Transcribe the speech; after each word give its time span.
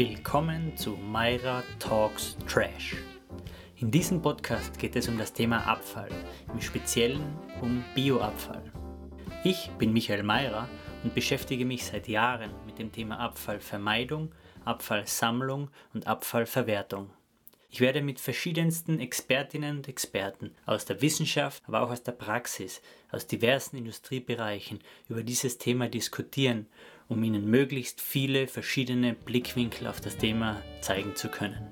Willkommen 0.00 0.74
zu 0.78 0.96
Myra 0.96 1.62
Talks 1.78 2.34
Trash. 2.48 2.96
In 3.76 3.90
diesem 3.90 4.22
Podcast 4.22 4.78
geht 4.78 4.96
es 4.96 5.08
um 5.08 5.18
das 5.18 5.30
Thema 5.30 5.66
Abfall, 5.66 6.08
im 6.50 6.58
Speziellen 6.58 7.36
um 7.60 7.84
Bioabfall. 7.94 8.72
Ich 9.44 9.70
bin 9.76 9.92
Michael 9.92 10.22
Myra 10.22 10.70
und 11.04 11.14
beschäftige 11.14 11.66
mich 11.66 11.84
seit 11.84 12.08
Jahren 12.08 12.50
mit 12.64 12.78
dem 12.78 12.90
Thema 12.90 13.18
Abfallvermeidung, 13.18 14.32
Abfallsammlung 14.64 15.68
und 15.92 16.06
Abfallverwertung. 16.06 17.10
Ich 17.68 17.82
werde 17.82 18.00
mit 18.00 18.20
verschiedensten 18.20 19.00
Expertinnen 19.00 19.76
und 19.76 19.88
Experten 19.88 20.54
aus 20.64 20.86
der 20.86 21.02
Wissenschaft, 21.02 21.62
aber 21.66 21.82
auch 21.82 21.90
aus 21.90 22.02
der 22.02 22.12
Praxis, 22.12 22.80
aus 23.12 23.26
diversen 23.26 23.76
Industriebereichen 23.76 24.80
über 25.10 25.22
dieses 25.22 25.58
Thema 25.58 25.88
diskutieren 25.88 26.68
um 27.10 27.22
Ihnen 27.22 27.50
möglichst 27.50 28.00
viele 28.00 28.46
verschiedene 28.46 29.12
Blickwinkel 29.12 29.86
auf 29.88 30.00
das 30.00 30.16
Thema 30.16 30.62
zeigen 30.80 31.14
zu 31.16 31.28
können. 31.28 31.68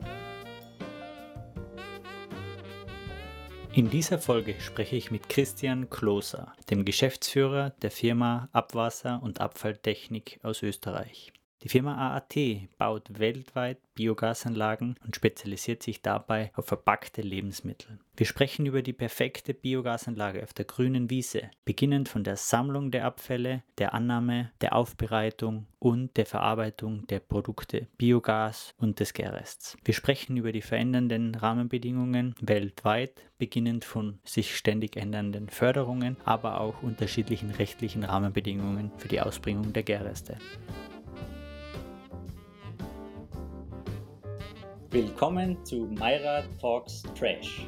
In 3.72 3.88
dieser 3.88 4.18
Folge 4.18 4.56
spreche 4.58 4.96
ich 4.96 5.12
mit 5.12 5.28
Christian 5.28 5.88
Kloser, 5.88 6.52
dem 6.68 6.84
Geschäftsführer 6.84 7.70
der 7.80 7.92
Firma 7.92 8.48
Abwasser 8.52 9.20
und 9.22 9.40
Abfalltechnik 9.40 10.40
aus 10.42 10.64
Österreich. 10.64 11.32
Die 11.62 11.68
Firma 11.68 11.96
AAT 11.96 12.68
baut 12.78 13.18
weltweit 13.18 13.78
Biogasanlagen 13.94 14.94
und 15.04 15.16
spezialisiert 15.16 15.82
sich 15.82 16.02
dabei 16.02 16.52
auf 16.54 16.66
verpackte 16.66 17.20
Lebensmittel. 17.20 17.98
Wir 18.16 18.26
sprechen 18.26 18.64
über 18.64 18.80
die 18.82 18.92
perfekte 18.92 19.54
Biogasanlage 19.54 20.44
auf 20.44 20.52
der 20.52 20.66
grünen 20.66 21.10
Wiese, 21.10 21.50
beginnend 21.64 22.08
von 22.08 22.22
der 22.22 22.36
Sammlung 22.36 22.92
der 22.92 23.04
Abfälle, 23.04 23.64
der 23.78 23.92
Annahme, 23.92 24.52
der 24.60 24.76
Aufbereitung 24.76 25.66
und 25.80 26.16
der 26.16 26.26
Verarbeitung 26.26 27.08
der 27.08 27.18
Produkte 27.18 27.88
Biogas 27.96 28.72
und 28.78 29.00
des 29.00 29.12
Gärrests. 29.12 29.76
Wir 29.84 29.94
sprechen 29.94 30.36
über 30.36 30.52
die 30.52 30.62
verändernden 30.62 31.34
Rahmenbedingungen 31.34 32.36
weltweit, 32.40 33.24
beginnend 33.36 33.84
von 33.84 34.20
sich 34.24 34.56
ständig 34.56 34.96
ändernden 34.96 35.48
Förderungen, 35.48 36.16
aber 36.24 36.60
auch 36.60 36.82
unterschiedlichen 36.82 37.50
rechtlichen 37.50 38.04
Rahmenbedingungen 38.04 38.92
für 38.96 39.08
die 39.08 39.20
Ausbringung 39.20 39.72
der 39.72 39.82
Gärreste. 39.82 40.36
Willkommen 44.90 45.62
zu 45.66 45.84
Myra 45.84 46.42
Talks 46.58 47.02
Trash. 47.14 47.66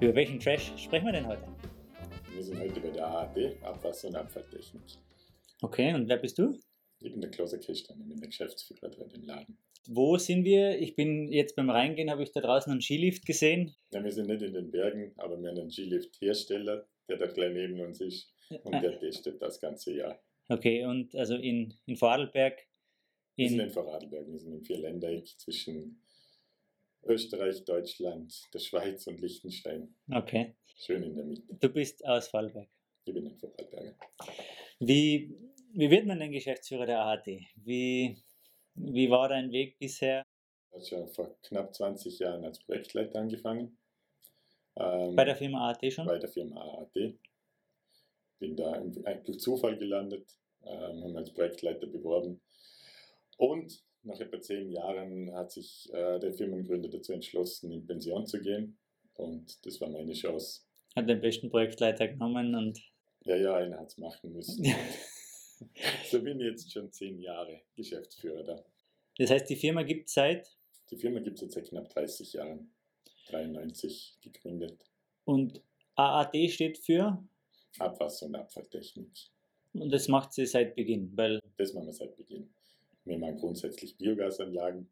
Über 0.00 0.14
welchen 0.14 0.38
Trash 0.38 0.72
sprechen 0.76 1.06
wir 1.06 1.12
denn 1.12 1.26
heute? 1.26 1.42
Wir 2.32 2.44
sind 2.44 2.60
heute 2.60 2.80
bei 2.80 2.90
der 2.90 3.04
AAT, 3.04 3.60
Abwasser- 3.64 4.06
und 4.06 4.14
Abfalltechnik. 4.14 4.80
Okay, 5.60 5.92
und 5.92 6.08
wer 6.08 6.18
bist 6.18 6.38
du? 6.38 6.56
Ich 7.00 7.10
bin 7.10 7.20
der 7.20 7.32
Klose 7.32 7.58
Christian, 7.58 8.00
ich 8.00 8.08
bin 8.08 8.20
der 8.20 8.28
Geschäftsführer 8.28 8.90
drin 8.90 9.10
im 9.12 9.24
Laden. 9.24 9.58
Wo 9.88 10.18
sind 10.18 10.44
wir? 10.44 10.78
Ich 10.78 10.94
bin 10.94 11.32
jetzt 11.32 11.56
beim 11.56 11.68
Reingehen, 11.68 12.10
habe 12.10 12.22
ich 12.22 12.30
da 12.30 12.40
draußen 12.40 12.70
einen 12.70 12.80
Skilift 12.80 13.26
gesehen. 13.26 13.74
Ja, 13.92 14.04
wir 14.04 14.12
sind 14.12 14.28
nicht 14.28 14.42
in 14.42 14.54
den 14.54 14.70
Bergen, 14.70 15.12
aber 15.16 15.36
wir 15.42 15.48
haben 15.48 15.58
einen 15.58 15.72
Skilift-Hersteller, 15.72 16.86
der 17.08 17.16
da 17.16 17.26
gleich 17.26 17.52
neben 17.52 17.80
uns 17.80 18.00
ist 18.00 18.32
und 18.62 18.80
der 18.80 19.00
testet 19.00 19.42
das 19.42 19.60
ganze 19.60 19.94
Jahr. 19.96 20.22
Okay, 20.48 20.84
und 20.84 21.12
also 21.16 21.34
in, 21.34 21.74
in 21.86 21.96
Vorarlberg? 21.96 22.56
In 23.34 23.44
wir 23.44 23.48
sind 23.48 23.60
in 23.60 23.70
Vorarlberg, 23.70 24.30
wir 24.30 24.38
sind 24.38 24.52
im 24.52 24.62
Vierländereck 24.62 25.26
zwischen 25.26 26.00
Österreich, 27.04 27.64
Deutschland, 27.64 28.48
der 28.52 28.58
Schweiz 28.58 29.06
und 29.06 29.20
Liechtenstein. 29.20 29.94
Okay. 30.12 30.54
Schön 30.76 31.02
in 31.02 31.14
der 31.14 31.24
Mitte. 31.24 31.42
Du 31.60 31.68
bist 31.68 32.04
aus 32.06 32.28
Vorarlberg. 32.28 32.68
Ich 33.04 33.14
bin 33.14 33.26
ein 33.26 33.36
Vorarlberger. 33.36 33.94
Wie, 34.78 35.36
wie 35.74 35.90
wird 35.90 36.06
man 36.06 36.18
denn 36.18 36.32
Geschäftsführer 36.32 36.86
der 36.86 37.00
AHT? 37.00 37.26
Wie, 37.56 38.16
wie 38.74 39.10
war 39.10 39.28
dein 39.28 39.52
Weg 39.52 39.78
bisher? 39.78 40.24
Ich 40.70 40.74
habe 40.74 40.84
schon 40.84 41.08
vor 41.08 41.36
knapp 41.42 41.74
20 41.74 42.18
Jahren 42.18 42.44
als 42.44 42.60
Projektleiter 42.60 43.18
angefangen. 43.18 43.76
Ähm, 44.76 45.16
bei 45.16 45.24
der 45.24 45.36
Firma 45.36 45.68
AAT 45.68 45.92
schon? 45.92 46.06
Bei 46.06 46.18
der 46.18 46.28
Firma 46.28 46.62
AAT. 46.62 47.18
Bin 48.38 48.56
da 48.56 48.80
durch 48.80 49.40
Zufall 49.40 49.76
gelandet, 49.76 50.38
ähm, 50.62 51.04
haben 51.04 51.16
als 51.16 51.32
Projektleiter 51.32 51.86
beworben. 51.86 52.40
Und 53.36 53.84
nach 54.02 54.18
etwa 54.20 54.40
zehn 54.40 54.70
Jahren 54.70 55.32
hat 55.34 55.52
sich 55.52 55.88
äh, 55.92 56.18
der 56.18 56.32
Firmengründer 56.32 56.88
dazu 56.88 57.12
entschlossen, 57.12 57.72
in 57.72 57.86
Pension 57.86 58.26
zu 58.26 58.40
gehen. 58.40 58.78
Und 59.14 59.64
das 59.66 59.80
war 59.80 59.88
meine 59.88 60.12
Chance. 60.12 60.62
Hat 60.96 61.08
den 61.08 61.20
besten 61.20 61.50
Projektleiter 61.50 62.08
genommen 62.08 62.54
und. 62.54 62.80
Ja, 63.24 63.36
ja, 63.36 63.54
einer 63.54 63.78
hat 63.78 63.88
es 63.88 63.98
machen 63.98 64.32
müssen. 64.32 64.64
so 66.10 66.22
bin 66.22 66.40
ich 66.40 66.46
jetzt 66.46 66.72
schon 66.72 66.90
zehn 66.90 67.20
Jahre 67.20 67.60
Geschäftsführer 67.76 68.42
da. 68.44 68.64
Das 69.18 69.30
heißt, 69.30 69.50
die 69.50 69.56
Firma 69.56 69.82
gibt 69.82 70.08
es 70.08 70.14
seit? 70.14 70.48
Die 70.90 70.96
Firma 70.96 71.20
gibt 71.20 71.36
es 71.36 71.42
jetzt 71.42 71.54
seit 71.54 71.68
knapp 71.68 71.88
30 71.90 72.32
Jahren. 72.32 72.72
93 73.28 74.18
gegründet. 74.22 74.84
Und 75.24 75.62
AAT 75.94 76.34
steht 76.50 76.78
für? 76.78 77.22
Abwasser- 77.78 78.26
und 78.26 78.34
Abfalltechnik. 78.34 79.10
Und 79.74 79.90
das 79.90 80.08
macht 80.08 80.32
sie 80.32 80.46
seit 80.46 80.74
Beginn, 80.74 81.16
weil. 81.16 81.40
Das 81.56 81.74
machen 81.74 81.86
wir 81.86 81.92
seit 81.92 82.16
Beginn. 82.16 82.52
Wir 83.10 83.18
machen 83.18 83.36
grundsätzlich 83.36 83.96
Biogasanlagen. 83.96 84.88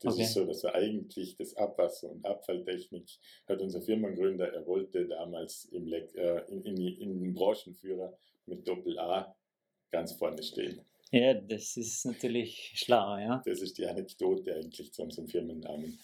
Das 0.00 0.14
okay. 0.14 0.22
ist 0.22 0.34
so, 0.34 0.44
dass 0.44 0.62
er 0.62 0.74
eigentlich 0.74 1.36
das 1.36 1.56
Abwasser- 1.56 2.10
und 2.10 2.24
Abfalltechnik 2.24 3.08
hat 3.48 3.60
unser 3.60 3.80
Firmengründer, 3.80 4.52
er 4.52 4.66
wollte 4.66 5.06
damals 5.06 5.64
im 5.72 5.86
Le 5.86 6.08
äh, 6.14 6.52
in, 6.52 6.62
in, 6.62 6.76
in 6.76 7.20
den 7.20 7.34
Branchenführer 7.34 8.16
mit 8.46 8.68
Doppel 8.68 8.98
A 8.98 9.34
ganz 9.90 10.12
vorne 10.12 10.42
stehen. 10.42 10.80
Ja, 11.10 11.34
das 11.34 11.76
ist 11.76 12.04
natürlich 12.04 12.72
schlau, 12.74 13.16
ja. 13.16 13.42
Das 13.44 13.60
ist 13.60 13.78
die 13.78 13.86
Anekdote 13.86 14.54
eigentlich 14.54 14.92
zu 14.92 15.02
unserem 15.02 15.28
Firmennamen. 15.28 15.98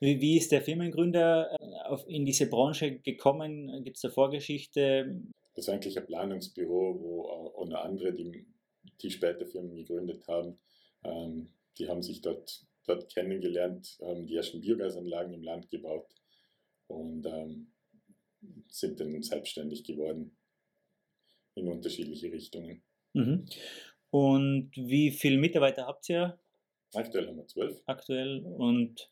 Wie, 0.00 0.20
wie 0.20 0.36
ist 0.36 0.52
der 0.52 0.60
Firmengründer 0.60 1.56
äh, 1.58 1.88
auf, 1.88 2.06
in 2.08 2.26
diese 2.26 2.48
Branche 2.48 2.98
gekommen? 2.98 3.84
Gibt 3.84 3.96
es 3.96 4.02
da 4.02 4.10
Vorgeschichte? 4.10 5.22
Das 5.54 5.66
ist 5.66 5.68
eigentlich 5.72 5.96
ein 5.96 6.06
Planungsbüro, 6.06 7.00
wo 7.00 7.22
auch 7.22 7.66
noch 7.66 7.84
andere, 7.84 8.12
die, 8.12 8.44
die 9.00 9.10
später 9.10 9.46
Firmen 9.46 9.76
gegründet 9.76 10.26
haben, 10.28 10.58
ähm, 11.04 11.48
die 11.78 11.88
haben 11.88 12.02
sich 12.02 12.20
dort, 12.20 12.66
dort 12.86 13.12
kennengelernt, 13.12 13.98
haben 14.00 14.26
die 14.26 14.36
ersten 14.36 14.60
Biogasanlagen 14.60 15.34
im 15.34 15.42
Land 15.42 15.70
gebaut 15.70 16.12
und 16.86 17.26
ähm, 17.26 17.72
sind 18.68 19.00
dann 19.00 19.22
selbstständig 19.22 19.84
geworden 19.84 20.36
in 21.54 21.68
unterschiedliche 21.68 22.30
Richtungen. 22.30 22.82
Mhm. 23.12 23.46
Und 24.10 24.70
wie 24.76 25.10
viele 25.10 25.38
Mitarbeiter 25.38 25.86
habt 25.86 26.08
ihr? 26.08 26.38
Aktuell 26.94 27.26
haben 27.26 27.36
wir 27.36 27.46
zwölf. 27.46 27.82
Aktuell. 27.86 28.44
Und 28.44 29.10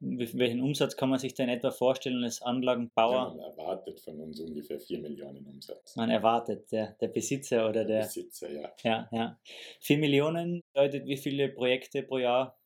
welchen 0.00 0.60
Umsatz 0.60 0.96
kann 0.96 1.08
man 1.08 1.18
sich 1.18 1.34
denn 1.34 1.48
etwa 1.48 1.70
vorstellen 1.70 2.22
als 2.22 2.42
Anlagenbauer? 2.42 3.12
Ja, 3.12 3.28
man 3.28 3.38
erwartet 3.38 4.00
von 4.00 4.20
uns 4.20 4.40
ungefähr 4.40 4.78
4 4.78 4.98
Millionen 5.00 5.46
Umsatz. 5.46 5.96
Man 5.96 6.10
erwartet, 6.10 6.70
der, 6.70 6.92
der 7.00 7.08
Besitzer 7.08 7.68
oder 7.68 7.84
der, 7.84 8.00
der 8.00 8.06
Besitzer, 8.06 8.50
ja. 8.50 8.72
Ja, 8.82 9.08
ja. 9.10 9.40
4 9.80 9.98
Millionen 9.98 10.62
bedeutet 10.72 11.06
wie 11.06 11.16
viele 11.16 11.48
Projekte 11.48 12.02
pro 12.02 12.18
Jahr? 12.18 12.58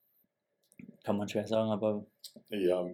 Kann 1.05 1.17
man 1.17 1.29
schwer 1.29 1.47
sagen, 1.47 1.71
aber. 1.71 2.05
Ja, 2.49 2.91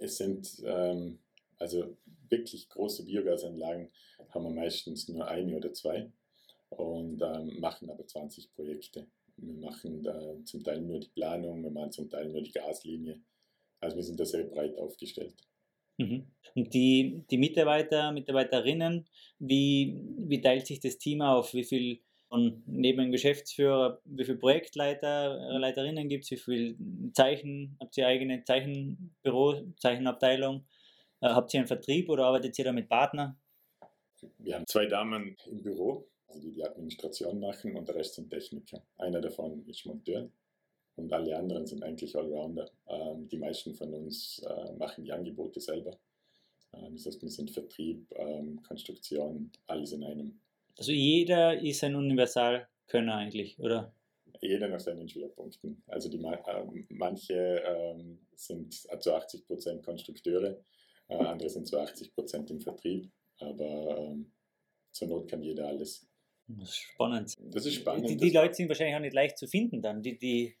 es 0.00 0.16
sind 0.16 0.62
ähm, 0.64 1.18
also 1.58 1.96
wirklich 2.28 2.68
große 2.68 3.04
Biogasanlagen, 3.04 3.88
haben 4.30 4.44
wir 4.44 4.50
meistens 4.50 5.08
nur 5.08 5.26
eine 5.28 5.56
oder 5.56 5.72
zwei 5.72 6.10
und 6.70 7.22
ähm, 7.22 7.60
machen 7.60 7.88
aber 7.88 8.06
20 8.06 8.52
Projekte. 8.54 9.06
Wir 9.36 9.54
machen 9.54 10.02
da 10.02 10.36
zum 10.44 10.62
Teil 10.64 10.80
nur 10.80 10.98
die 10.98 11.08
Planung, 11.08 11.62
wir 11.62 11.70
machen 11.70 11.92
zum 11.92 12.10
Teil 12.10 12.28
nur 12.28 12.42
die 12.42 12.52
Gaslinie 12.52 13.20
also 13.80 13.96
wir 13.96 14.02
sind 14.02 14.20
da 14.20 14.24
sehr 14.24 14.44
breit 14.44 14.76
aufgestellt. 14.78 15.34
Mhm. 15.98 16.26
Und 16.54 16.74
die, 16.74 17.24
die 17.30 17.38
Mitarbeiter, 17.38 18.12
Mitarbeiterinnen, 18.12 19.08
wie, 19.38 20.00
wie 20.18 20.40
teilt 20.40 20.66
sich 20.66 20.80
das 20.80 20.98
Team 20.98 21.22
auf? 21.22 21.54
Wie 21.54 21.64
viel 21.64 22.00
von 22.28 22.62
neben 22.66 22.98
dem 23.02 23.12
Geschäftsführer, 23.12 24.00
wie 24.04 24.24
viele 24.24 24.38
Projektleiter, 24.38 25.58
Leiterinnen 25.58 26.08
gibt 26.08 26.24
es, 26.24 26.30
wie 26.30 26.36
viele 26.36 26.76
Zeichen, 27.12 27.76
habt 27.80 27.96
ihr 27.96 28.06
eigene 28.06 28.44
Zeichenbüro, 28.44 29.64
Zeichenabteilung? 29.76 30.64
Äh, 31.20 31.28
habt 31.28 31.52
ihr 31.52 31.60
einen 31.60 31.66
Vertrieb 31.66 32.08
oder 32.08 32.26
arbeitet 32.26 32.58
ihr 32.58 32.64
da 32.64 32.72
mit 32.72 32.88
Partnern? 32.88 33.36
Wir 34.38 34.54
haben 34.54 34.66
zwei 34.66 34.86
Damen 34.86 35.36
im 35.46 35.62
Büro, 35.62 36.08
also 36.28 36.40
die 36.40 36.52
die 36.52 36.64
Administration 36.64 37.40
machen 37.40 37.76
und 37.76 37.88
der 37.88 37.96
Rest 37.96 38.14
sind 38.14 38.30
Techniker. 38.30 38.82
Einer 38.96 39.20
davon 39.20 39.66
ist 39.66 39.84
Monteur 39.86 40.30
und 40.96 41.12
alle 41.12 41.36
anderen 41.36 41.66
sind 41.66 41.82
eigentlich 41.82 42.16
Allrounder. 42.16 42.70
Ähm, 42.88 43.28
die 43.28 43.38
meisten 43.38 43.74
von 43.74 43.92
uns 43.94 44.42
äh, 44.46 44.72
machen 44.74 45.04
die 45.04 45.12
Angebote 45.12 45.60
selber. 45.60 45.98
Ähm, 46.74 46.96
das 46.96 47.06
heißt, 47.06 47.22
wir 47.22 47.28
sind 47.28 47.50
Vertrieb, 47.50 48.06
ähm, 48.16 48.62
Konstruktion, 48.62 49.50
alles 49.66 49.92
in 49.92 50.04
einem. 50.04 50.40
Also 50.76 50.92
jeder 50.92 51.60
ist 51.60 51.82
ein 51.84 51.94
Universalkönner 51.94 53.14
eigentlich, 53.14 53.58
oder? 53.58 53.94
Jeder 54.40 54.68
nach 54.68 54.80
seinen 54.80 55.08
Schwerpunkten. 55.08 55.82
Also 55.86 56.08
die, 56.08 56.18
äh, 56.18 56.84
manche 56.90 57.62
ähm, 57.66 58.18
sind 58.34 58.72
zu 58.74 59.14
80 59.14 59.46
Prozent 59.46 59.82
Konstrukteure, 59.84 60.62
äh, 61.08 61.16
andere 61.16 61.50
sind 61.50 61.66
zu 61.66 61.78
80 61.78 62.14
Prozent 62.14 62.50
im 62.50 62.60
Vertrieb, 62.60 63.10
aber 63.38 63.98
ähm, 63.98 64.32
zur 64.92 65.08
Not 65.08 65.28
kann 65.28 65.42
jeder 65.42 65.66
alles. 65.68 66.09
Das 66.58 66.68
ist 66.68 66.76
spannend. 66.76 67.36
Das 67.52 67.66
ist 67.66 67.74
spannend. 67.74 68.08
Die, 68.08 68.16
die 68.16 68.30
Leute 68.30 68.54
sind 68.54 68.68
wahrscheinlich 68.68 68.96
auch 68.96 69.00
nicht 69.00 69.14
leicht 69.14 69.38
zu 69.38 69.46
finden 69.46 69.82
dann, 69.82 70.02
die, 70.02 70.18
die 70.18 70.56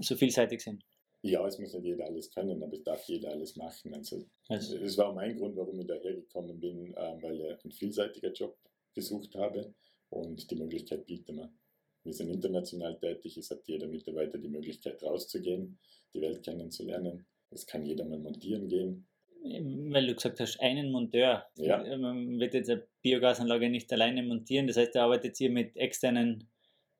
so 0.00 0.16
vielseitig 0.16 0.60
sind. 0.60 0.84
Ja, 1.22 1.46
es 1.46 1.58
muss 1.58 1.72
nicht 1.72 1.84
jeder 1.84 2.04
alles 2.04 2.30
können, 2.30 2.62
aber 2.62 2.74
es 2.74 2.82
darf 2.82 3.02
jeder 3.08 3.30
alles 3.30 3.56
machen. 3.56 3.94
Also, 3.94 4.26
also. 4.48 4.78
das 4.78 4.98
war 4.98 5.14
mein 5.14 5.36
Grund, 5.36 5.56
warum 5.56 5.80
ich 5.80 5.86
dahergekommen 5.86 6.60
bin, 6.60 6.92
äh, 6.94 7.22
weil 7.22 7.40
ich 7.40 7.64
einen 7.64 7.72
vielseitiger 7.72 8.30
Job 8.30 8.58
gesucht 8.94 9.34
habe 9.34 9.74
und 10.10 10.50
die 10.50 10.56
Möglichkeit 10.56 11.06
bietet 11.06 11.34
man. 11.34 11.58
Wir 12.02 12.12
sind 12.12 12.28
international 12.28 12.98
tätig, 12.98 13.38
es 13.38 13.50
hat 13.50 13.66
jeder 13.66 13.86
Mitarbeiter 13.86 14.36
die 14.36 14.50
Möglichkeit 14.50 15.02
rauszugehen, 15.02 15.78
die 16.12 16.20
Welt 16.20 16.42
kennenzulernen. 16.42 17.26
Es 17.50 17.66
kann 17.66 17.86
jeder 17.86 18.04
mal 18.04 18.18
montieren 18.18 18.68
gehen. 18.68 19.06
Weil 19.44 20.06
du 20.06 20.14
gesagt 20.14 20.40
hast, 20.40 20.58
einen 20.60 20.90
Monteur. 20.90 21.46
Ja. 21.56 21.96
Man 21.98 22.40
wird 22.40 22.54
jetzt 22.54 22.70
eine 22.70 22.86
Biogasanlage 23.02 23.68
nicht 23.68 23.92
alleine 23.92 24.22
montieren, 24.22 24.66
das 24.66 24.78
heißt, 24.78 24.94
da 24.94 25.04
arbeitet 25.04 25.38
ihr 25.40 25.50
mit 25.50 25.76
externen 25.76 26.48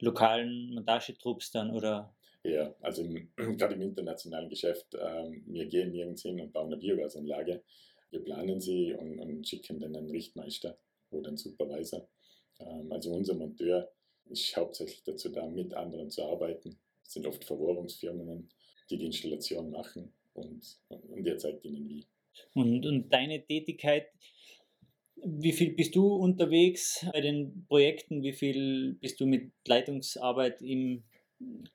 lokalen 0.00 0.75
Montagetrupps 0.75 1.50
dann 1.52 1.70
oder? 1.70 2.14
Ja, 2.43 2.75
also 2.82 3.02
im, 3.02 3.31
gerade 3.56 3.75
im 3.75 3.82
internationalen 3.82 4.50
Geschäft, 4.50 4.94
ähm, 5.00 5.43
wir 5.46 5.67
gehen 5.67 5.93
nirgends 5.93 6.23
hin 6.23 6.41
und 6.41 6.52
bauen 6.52 6.67
eine 6.67 6.76
Biogasanlage. 6.76 7.62
Wir 8.11 8.23
planen 8.23 8.61
sie 8.61 8.93
und, 8.93 9.19
und 9.19 9.49
schicken 9.49 9.81
dann 9.81 9.96
einen 9.96 10.11
Richtmeister 10.11 10.79
oder 11.11 11.29
einen 11.29 11.38
Supervisor. 11.38 12.06
Ähm, 12.61 12.93
also 12.93 13.11
unser 13.12 13.35
Monteur 13.35 13.91
ist 14.26 14.55
hauptsächlich 14.56 15.02
dazu 15.05 15.31
da, 15.31 15.46
mit 15.46 15.73
anderen 15.75 16.11
zu 16.11 16.23
arbeiten. 16.25 16.79
Das 17.02 17.14
sind 17.14 17.26
oft 17.26 17.44
Verrohrungsfirmen, 17.44 18.50
die 18.91 18.99
die 18.99 19.06
Installation 19.06 19.70
machen 19.70 20.12
und, 20.35 20.79
und 20.88 21.25
der 21.25 21.38
zeigt 21.38 21.64
ihnen 21.64 21.88
wie. 21.88 22.06
Und, 22.55 22.87
und 22.87 23.11
deine 23.13 23.45
Tätigkeit, 23.45 24.07
wie 25.17 25.53
viel 25.53 25.75
bist 25.75 25.95
du 25.97 26.15
unterwegs 26.15 27.07
bei 27.13 27.21
den 27.21 27.65
Projekten? 27.67 28.23
Wie 28.23 28.33
viel 28.33 28.95
bist 29.01 29.21
du 29.21 29.27
mit 29.27 29.53
Leitungsarbeit 29.67 30.61
im, 30.61 31.05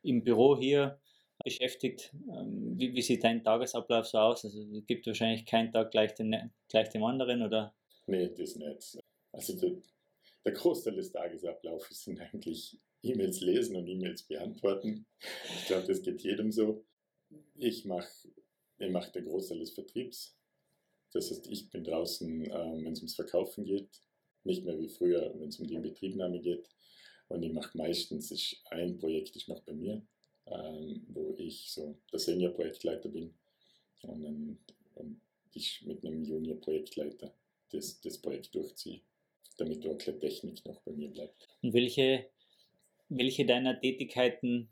im 0.04 0.24
Büro 0.24 0.58
hier 0.58 1.00
beschäftigt? 1.44 2.14
Ähm, 2.30 2.76
wie, 2.78 2.94
wie 2.94 3.02
sieht 3.02 3.24
dein 3.24 3.44
Tagesablauf 3.44 4.06
so 4.06 4.18
aus? 4.20 4.46
Also 4.46 4.62
es 4.62 4.86
gibt 4.86 5.08
wahrscheinlich 5.08 5.46
keinen 5.46 5.72
Tag 5.72 5.92
gleich, 5.92 6.14
den, 6.14 6.52
gleich 6.68 6.90
dem 6.90 7.04
anderen, 7.04 7.42
oder? 7.42 7.74
Nee, 8.08 8.30
das 8.30 8.56
nicht. 8.56 9.00
Also 9.32 9.60
der, 9.60 9.78
der 10.46 10.54
Großteil 10.54 10.96
des 10.96 11.12
Tagesablaufs 11.12 12.04
sind 12.04 12.20
eigentlich 12.20 12.78
E-Mails 13.02 13.42
lesen 13.42 13.76
und 13.78 13.88
E-Mails 13.88 14.24
beantworten. 14.24 15.06
Ich 15.58 15.68
glaube, 15.68 15.88
das 15.88 16.02
geht 16.02 16.22
jedem 16.22 16.52
so. 16.52 16.86
Ich 17.56 17.86
mache 17.86 18.10
ich 18.80 18.90
mach 18.90 19.10
den 19.10 19.26
Großteil 19.26 19.60
des 19.60 19.72
Vertriebs. 19.72 20.39
Das 21.14 21.32
heißt, 21.32 21.48
ich 21.48 21.70
bin 21.70 21.84
draußen, 21.84 22.46
ähm, 22.46 22.86
wenn 22.86 22.94
es 22.94 23.00
ums 23.00 23.16
Verkaufen 23.16 23.66
geht, 23.66 23.90
nicht 24.44 24.64
mehr 24.66 24.80
wie 24.80 24.90
früher, 24.90 25.34
wenn 25.38 25.50
es 25.50 25.60
um 25.60 25.68
die 25.68 25.76
Inbetriebnahme 25.76 26.40
geht. 26.40 26.70
Und 27.28 27.44
ich 27.44 27.54
mache 27.54 27.78
meistens 27.78 28.32
ist 28.32 28.58
ein 28.72 28.98
Projekt 28.98 29.36
ist 29.36 29.48
noch 29.48 29.62
bei 29.62 29.74
mir, 29.74 30.02
ähm, 30.48 31.06
wo 31.10 31.36
ich 31.38 31.72
so 31.72 31.98
der 32.12 32.20
Senior-Projektleiter 32.20 33.10
bin 33.10 33.34
und, 34.02 34.24
dann, 34.24 34.60
und 34.96 35.22
ich 35.54 35.84
mit 35.86 36.04
einem 36.04 36.24
Junior-Projektleiter 36.24 37.34
das, 37.72 38.02
das 38.02 38.18
Projekt 38.18 38.54
durchziehe, 38.56 39.02
damit 39.58 39.86
auch 39.86 40.00
eine 40.00 40.20
Technik 40.20 40.66
noch 40.66 40.82
bei 40.82 40.92
mir 40.92 41.10
bleibt. 41.10 41.48
Und 41.62 41.74
welche, 41.74 42.30
welche 43.10 43.46
deiner 43.46 43.80
Tätigkeiten 43.80 44.70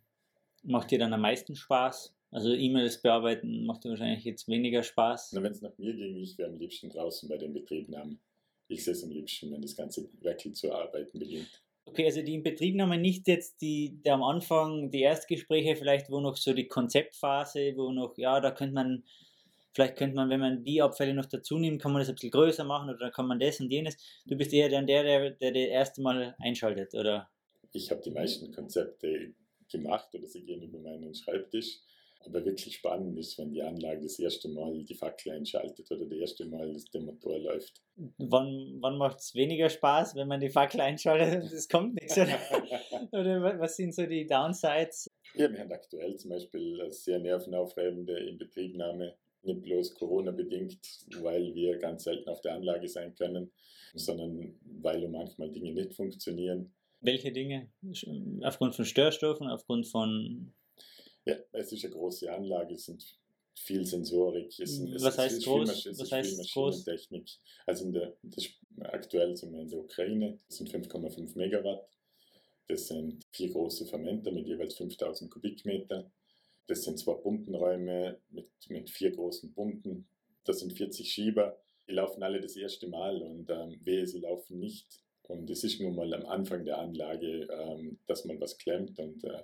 macht 0.63 0.91
dir 0.91 0.99
dann 0.99 1.13
am 1.13 1.21
meisten 1.21 1.55
Spaß? 1.55 2.16
Also 2.31 2.53
E-Mails 2.53 3.01
bearbeiten 3.01 3.65
macht 3.65 3.83
dir 3.83 3.89
wahrscheinlich 3.89 4.25
jetzt 4.25 4.47
weniger 4.47 4.83
Spaß. 4.83 5.33
Wenn 5.33 5.51
es 5.51 5.61
nach 5.61 5.77
mir 5.77 5.93
ging, 5.93 6.17
ich 6.17 6.37
wäre 6.37 6.49
am 6.49 6.57
liebsten 6.57 6.89
draußen 6.89 7.29
bei 7.29 7.37
den 7.37 7.53
Betriebnahmen. 7.53 8.19
Ich 8.67 8.83
sehe 8.83 8.93
es 8.93 9.03
am 9.03 9.11
liebsten, 9.11 9.51
wenn 9.51 9.61
das 9.61 9.75
ganze 9.75 10.09
Werkel 10.21 10.51
zu 10.51 10.73
arbeiten 10.73 11.19
beginnt. 11.19 11.63
Okay, 11.85 12.03
also 12.03 12.21
die 12.21 12.33
Inbetriebnahme 12.33 12.97
nicht 12.97 13.27
jetzt 13.29 13.61
die, 13.61 14.01
der 14.03 14.15
am 14.15 14.23
Anfang, 14.23 14.91
die 14.91 15.01
Erstgespräche 15.01 15.77
vielleicht, 15.77 16.11
wo 16.11 16.19
noch 16.19 16.35
so 16.35 16.53
die 16.53 16.67
Konzeptphase, 16.67 17.77
wo 17.77 17.91
noch, 17.93 18.17
ja, 18.17 18.41
da 18.41 18.51
könnte 18.51 18.73
man, 18.75 19.05
vielleicht 19.73 19.95
könnte 19.95 20.17
man, 20.17 20.29
wenn 20.29 20.41
man 20.41 20.65
die 20.65 20.81
Abfälle 20.81 21.13
noch 21.13 21.27
dazu 21.27 21.57
nimmt, 21.57 21.81
kann 21.81 21.93
man 21.93 22.01
das 22.01 22.09
ein 22.09 22.15
bisschen 22.15 22.31
größer 22.31 22.65
machen 22.65 22.89
oder 22.89 23.09
kann 23.09 23.25
man 23.25 23.39
das 23.39 23.61
und 23.61 23.71
jenes. 23.71 23.95
Du 24.25 24.35
bist 24.35 24.51
eher 24.51 24.67
dann 24.67 24.85
der, 24.85 25.03
der, 25.03 25.31
der 25.31 25.51
das 25.53 25.63
erste 25.63 26.01
Mal 26.01 26.35
einschaltet, 26.39 26.93
oder? 26.93 27.29
Ich 27.71 27.89
habe 27.89 28.01
die 28.01 28.11
meisten 28.11 28.51
Konzepte 28.51 29.33
gemacht 29.71 30.13
oder 30.13 30.27
sie 30.27 30.43
gehen 30.43 30.63
über 30.63 30.79
meinen 30.79 31.15
Schreibtisch 31.15 31.79
aber 32.25 32.43
wirklich 32.45 32.75
spannend 32.75 33.17
ist, 33.17 33.37
wenn 33.37 33.51
die 33.51 33.61
Anlage 33.61 34.01
das 34.01 34.19
erste 34.19 34.49
Mal 34.49 34.83
die 34.83 34.95
Fackel 34.95 35.31
einschaltet 35.31 35.89
oder 35.91 36.05
das 36.05 36.17
erste 36.17 36.45
Mal 36.45 36.75
der 36.93 37.01
Motor 37.01 37.39
läuft. 37.39 37.81
Wann, 38.17 38.77
wann 38.79 38.97
macht 38.97 39.19
es 39.19 39.33
weniger 39.33 39.69
Spaß, 39.69 40.15
wenn 40.15 40.27
man 40.27 40.39
die 40.39 40.49
Fackel 40.49 40.81
einschaltet 40.81 41.43
und 41.43 41.51
es 41.51 41.67
kommt 41.67 41.95
nichts? 41.95 42.17
Oder, 42.17 42.39
oder 43.11 43.59
was 43.59 43.75
sind 43.75 43.93
so 43.93 44.05
die 44.05 44.25
Downsides? 44.25 45.09
Ja, 45.35 45.51
wir 45.51 45.59
haben 45.59 45.71
aktuell 45.71 46.15
zum 46.17 46.31
Beispiel 46.31 46.81
eine 46.81 46.91
sehr 46.91 47.19
nervenaufreibende 47.19 48.17
Inbetriebnahme, 48.19 49.15
nicht 49.43 49.61
bloß 49.61 49.95
Corona-bedingt, 49.95 50.79
weil 51.21 51.53
wir 51.55 51.77
ganz 51.77 52.03
selten 52.03 52.29
auf 52.29 52.41
der 52.41 52.55
Anlage 52.55 52.87
sein 52.87 53.15
können, 53.15 53.51
sondern 53.93 54.55
weil 54.81 55.07
manchmal 55.07 55.51
Dinge 55.51 55.73
nicht 55.73 55.93
funktionieren. 55.93 56.73
Welche 56.99 57.31
Dinge? 57.31 57.69
Aufgrund 58.43 58.75
von 58.75 58.85
Störstoffen, 58.85 59.47
aufgrund 59.47 59.87
von 59.87 60.53
ja, 61.27 61.35
es 61.51 61.71
ist 61.71 61.85
eine 61.85 61.93
große 61.93 62.31
Anlage, 62.31 62.73
es 62.75 62.85
sind 62.85 63.03
viel 63.57 63.85
Sensorik. 63.85 64.59
Es 64.59 64.75
sind, 64.77 65.01
Was 65.01 65.17
heißt 65.17 65.43
groß? 65.43 65.83
Viel, 65.83 65.97
Was 65.97 66.11
heißt 66.11 66.37
Maschinentechnik. 66.37 67.29
Also 67.65 67.85
in 67.85 67.93
der, 67.93 68.15
das, 68.23 68.47
aktuell 68.81 69.35
sind 69.35 69.53
wir 69.53 69.61
in 69.61 69.69
der 69.69 69.79
Ukraine, 69.79 70.37
das 70.47 70.57
sind 70.57 70.69
5,5 70.69 71.37
Megawatt. 71.37 71.87
Das 72.67 72.87
sind 72.87 73.25
vier 73.31 73.49
große 73.49 73.85
Fermenter 73.85 74.31
mit 74.31 74.45
jeweils 74.45 74.75
5000 74.75 75.31
Kubikmeter. 75.31 76.11
Das 76.67 76.83
sind 76.83 76.99
zwei 76.99 77.13
Pumpenräume 77.13 78.19
mit, 78.29 78.49
mit 78.67 78.89
vier 78.89 79.11
großen 79.11 79.53
Pumpen. 79.53 80.07
Das 80.43 80.59
sind 80.59 80.73
40 80.73 81.09
Schieber. 81.09 81.57
Die 81.87 81.93
laufen 81.93 82.23
alle 82.23 82.41
das 82.41 82.57
erste 82.57 82.87
Mal 82.87 83.21
und 83.21 83.49
ähm, 83.49 83.79
wehe, 83.83 84.05
sie 84.05 84.19
laufen 84.19 84.59
nicht. 84.59 85.01
Und 85.23 85.49
es 85.49 85.63
ist 85.63 85.79
nun 85.79 85.95
mal 85.95 86.13
am 86.13 86.25
Anfang 86.25 86.65
der 86.65 86.77
Anlage, 86.77 87.47
ähm, 87.49 87.99
dass 88.05 88.25
man 88.25 88.39
was 88.41 88.57
klemmt 88.57 88.99
und 88.99 89.23
äh, 89.23 89.43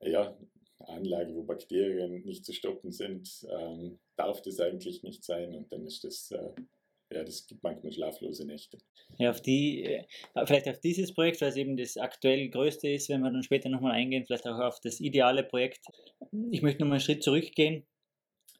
ja, 0.00 0.36
Anlage, 0.80 1.34
wo 1.34 1.42
Bakterien 1.42 2.22
nicht 2.24 2.44
zu 2.44 2.52
stoppen 2.52 2.92
sind, 2.92 3.46
ähm, 3.50 3.98
darf 4.16 4.42
das 4.42 4.60
eigentlich 4.60 5.02
nicht 5.02 5.24
sein 5.24 5.54
und 5.54 5.72
dann 5.72 5.84
ist 5.86 6.04
das, 6.04 6.30
äh, 6.30 6.50
ja, 7.12 7.24
das 7.24 7.46
gibt 7.46 7.62
manchmal 7.62 7.92
schlaflose 7.92 8.46
Nächte. 8.46 8.78
Ja, 9.18 9.30
auf 9.30 9.40
die, 9.40 9.82
äh, 9.84 10.04
vielleicht 10.46 10.68
auf 10.68 10.78
dieses 10.80 11.14
Projekt, 11.14 11.40
weil 11.40 11.48
es 11.48 11.56
eben 11.56 11.76
das 11.76 11.96
aktuell 11.96 12.48
größte 12.48 12.88
ist, 12.88 13.08
wenn 13.08 13.22
wir 13.22 13.30
dann 13.30 13.42
später 13.42 13.68
nochmal 13.68 13.92
eingehen, 13.92 14.24
vielleicht 14.24 14.46
auch 14.46 14.58
auf 14.58 14.78
das 14.80 15.00
ideale 15.00 15.42
Projekt. 15.42 15.86
Ich 16.50 16.62
möchte 16.62 16.82
nochmal 16.82 16.96
einen 16.96 17.04
Schritt 17.04 17.22
zurückgehen. 17.22 17.86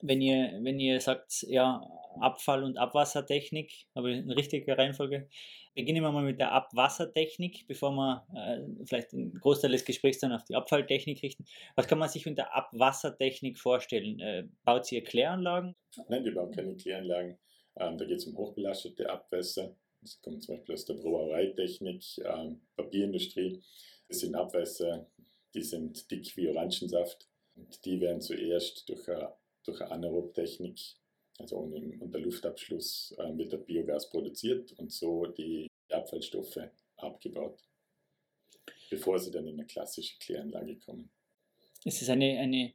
Wenn 0.00 0.20
ihr, 0.20 0.58
wenn 0.62 0.78
ihr 0.78 1.00
sagt, 1.00 1.42
ja, 1.48 1.82
Abfall- 2.22 2.64
und 2.64 2.78
Abwassertechnik, 2.78 3.86
habe 3.94 4.12
ich 4.12 4.18
eine 4.18 4.36
richtige 4.36 4.76
Reihenfolge, 4.76 5.28
beginnen 5.74 6.02
wir 6.02 6.10
mal 6.10 6.24
mit 6.24 6.40
der 6.40 6.52
Abwassertechnik, 6.52 7.66
bevor 7.68 7.92
wir 7.92 8.26
äh, 8.34 8.84
vielleicht 8.84 9.12
einen 9.12 9.34
Großteil 9.34 9.70
des 9.70 9.84
Gesprächs 9.84 10.18
dann 10.18 10.32
auf 10.32 10.44
die 10.44 10.56
Abfalltechnik 10.56 11.22
richten. 11.22 11.44
Was 11.76 11.86
kann 11.86 11.98
man 11.98 12.08
sich 12.08 12.26
unter 12.26 12.54
Abwassertechnik 12.54 13.58
vorstellen? 13.58 14.18
Äh, 14.18 14.48
baut 14.64 14.90
ihr 14.90 15.04
Kläranlagen? 15.04 15.76
Nein, 16.08 16.24
wir 16.24 16.34
bauen 16.34 16.50
keine 16.50 16.76
Kläranlagen. 16.76 17.38
Ähm, 17.76 17.96
da 17.96 18.04
geht 18.04 18.18
es 18.18 18.26
um 18.26 18.36
hochbelastete 18.36 19.08
Abwässer. 19.08 19.76
Das 20.02 20.20
kommt 20.20 20.42
zum 20.42 20.56
Beispiel 20.56 20.74
aus 20.74 20.84
der 20.84 20.94
Brauereitechnik, 20.94 22.02
ähm, 22.24 22.60
Papierindustrie. 22.76 23.62
Das 24.08 24.20
sind 24.20 24.34
Abwässer, 24.34 25.08
die 25.54 25.62
sind 25.62 26.10
dick 26.10 26.36
wie 26.36 26.48
Orangensaft. 26.48 27.28
Und 27.54 27.84
die 27.84 28.00
werden 28.00 28.20
zuerst 28.20 28.88
durch 28.88 29.08
eine, 29.08 29.34
durch 29.64 29.80
eine 29.80 29.92
Anaerobtechnik 29.92 30.78
also 31.38 31.56
unter 31.56 32.18
Luftabschluss 32.18 33.14
äh, 33.18 33.36
wird 33.36 33.52
der 33.52 33.58
Biogas 33.58 34.10
produziert 34.10 34.72
und 34.78 34.92
so 34.92 35.26
die 35.26 35.68
Abfallstoffe 35.90 36.58
abgebaut, 36.96 37.62
bevor 38.90 39.18
sie 39.18 39.30
dann 39.30 39.46
in 39.46 39.54
eine 39.54 39.66
klassische 39.66 40.18
Kläranlage 40.18 40.76
kommen. 40.76 41.10
Es 41.84 42.02
ist 42.02 42.10
eine, 42.10 42.38
eine 42.38 42.74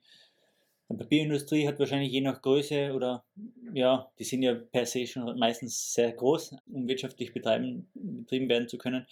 die 0.90 0.98
Papierindustrie 0.98 1.68
hat 1.68 1.80
wahrscheinlich 1.80 2.12
je 2.12 2.22
nach 2.22 2.42
Größe 2.42 2.94
oder 2.94 3.26
ja, 3.74 4.12
die 4.20 4.24
sind 4.24 4.44
ja 4.44 4.54
per 4.54 4.86
se 4.86 5.08
schon 5.08 5.38
meistens 5.40 5.94
sehr 5.94 6.12
groß, 6.12 6.56
um 6.72 6.88
wirtschaftlich 6.88 7.34
betreiben, 7.34 7.90
betrieben 7.94 8.50
werden 8.50 8.68
zu 8.68 8.78
können. 8.78 9.08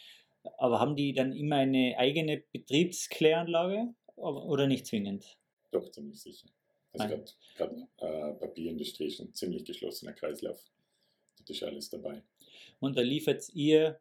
Aber 0.58 0.80
haben 0.80 0.96
die 0.96 1.14
dann 1.14 1.34
immer 1.34 1.58
eine 1.58 1.96
eigene 1.98 2.38
Betriebskläranlage 2.52 3.94
oder 4.16 4.68
nicht 4.68 4.86
zwingend? 4.86 5.38
Doch, 5.72 5.90
ziemlich 5.90 6.22
sicher. 6.22 6.50
Also 6.94 7.24
gerade 7.56 7.88
äh, 7.98 8.34
Papierindustrie 8.34 9.08
ist 9.08 9.20
ein 9.20 9.34
ziemlich 9.34 9.66
geschlossener 9.66 10.14
Kreislauf. 10.14 10.62
Das 11.38 11.50
ist 11.50 11.64
alles 11.64 11.90
dabei. 11.90 12.22
Und 12.80 12.98
da 12.98 13.02
liefert 13.02 13.48
ihr, 13.54 14.00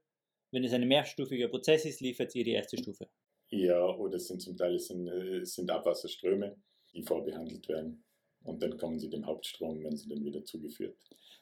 wenn 0.50 0.64
es 0.64 0.72
ein 0.72 0.86
mehrstufiger 0.86 1.48
Prozess 1.48 1.84
ist, 1.84 2.00
liefert 2.00 2.34
ihr 2.34 2.44
die 2.44 2.52
erste 2.52 2.78
Stufe? 2.78 3.08
Ja, 3.50 3.84
oder 3.96 4.16
es 4.16 4.28
sind 4.28 4.40
zum 4.42 4.56
Teil 4.56 4.76
es 4.76 4.88
sind, 4.88 5.08
es 5.08 5.54
sind 5.54 5.70
Abwasserströme, 5.70 6.56
die 6.92 7.02
vorbehandelt 7.02 7.68
werden. 7.68 8.04
Und 8.42 8.62
dann 8.62 8.76
kommen 8.76 8.98
sie 8.98 9.10
dem 9.10 9.26
Hauptstrom, 9.26 9.82
wenn 9.84 9.96
sie 9.96 10.08
dann 10.08 10.24
wieder 10.24 10.44
zugeführt. 10.44 10.96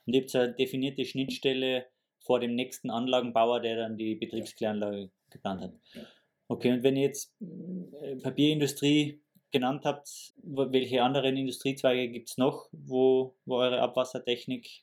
Und 0.07 0.13
gibt 0.13 0.29
es 0.29 0.35
eine 0.35 0.55
definierte 0.55 1.05
Schnittstelle 1.05 1.87
vor 2.19 2.41
dem 2.41 2.55
nächsten 2.55 2.91
Anlagenbauer, 2.91 3.61
der 3.61 3.77
dann 3.77 3.97
die 3.97 4.17
Betriebskläranlage 4.17 5.11
geplant 5.31 5.63
habt. 5.63 5.79
Ja. 5.95 6.07
Okay, 6.49 6.73
und 6.73 6.83
wenn 6.83 6.97
jetzt 6.97 7.35
äh, 7.41 8.17
Papierindustrie 8.17 9.21
genannt 9.51 9.85
habt, 9.85 10.35
welche 10.43 11.03
anderen 11.03 11.37
Industriezweige 11.37 12.11
gibt 12.11 12.31
es 12.31 12.39
noch, 12.39 12.69
wo, 12.73 13.35
wo 13.47 13.57
eure 13.57 13.81
Abwassertechnik 13.81 14.83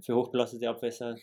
für 0.00 0.16
hochbelastete 0.16 0.68
Abwässer 0.68 1.18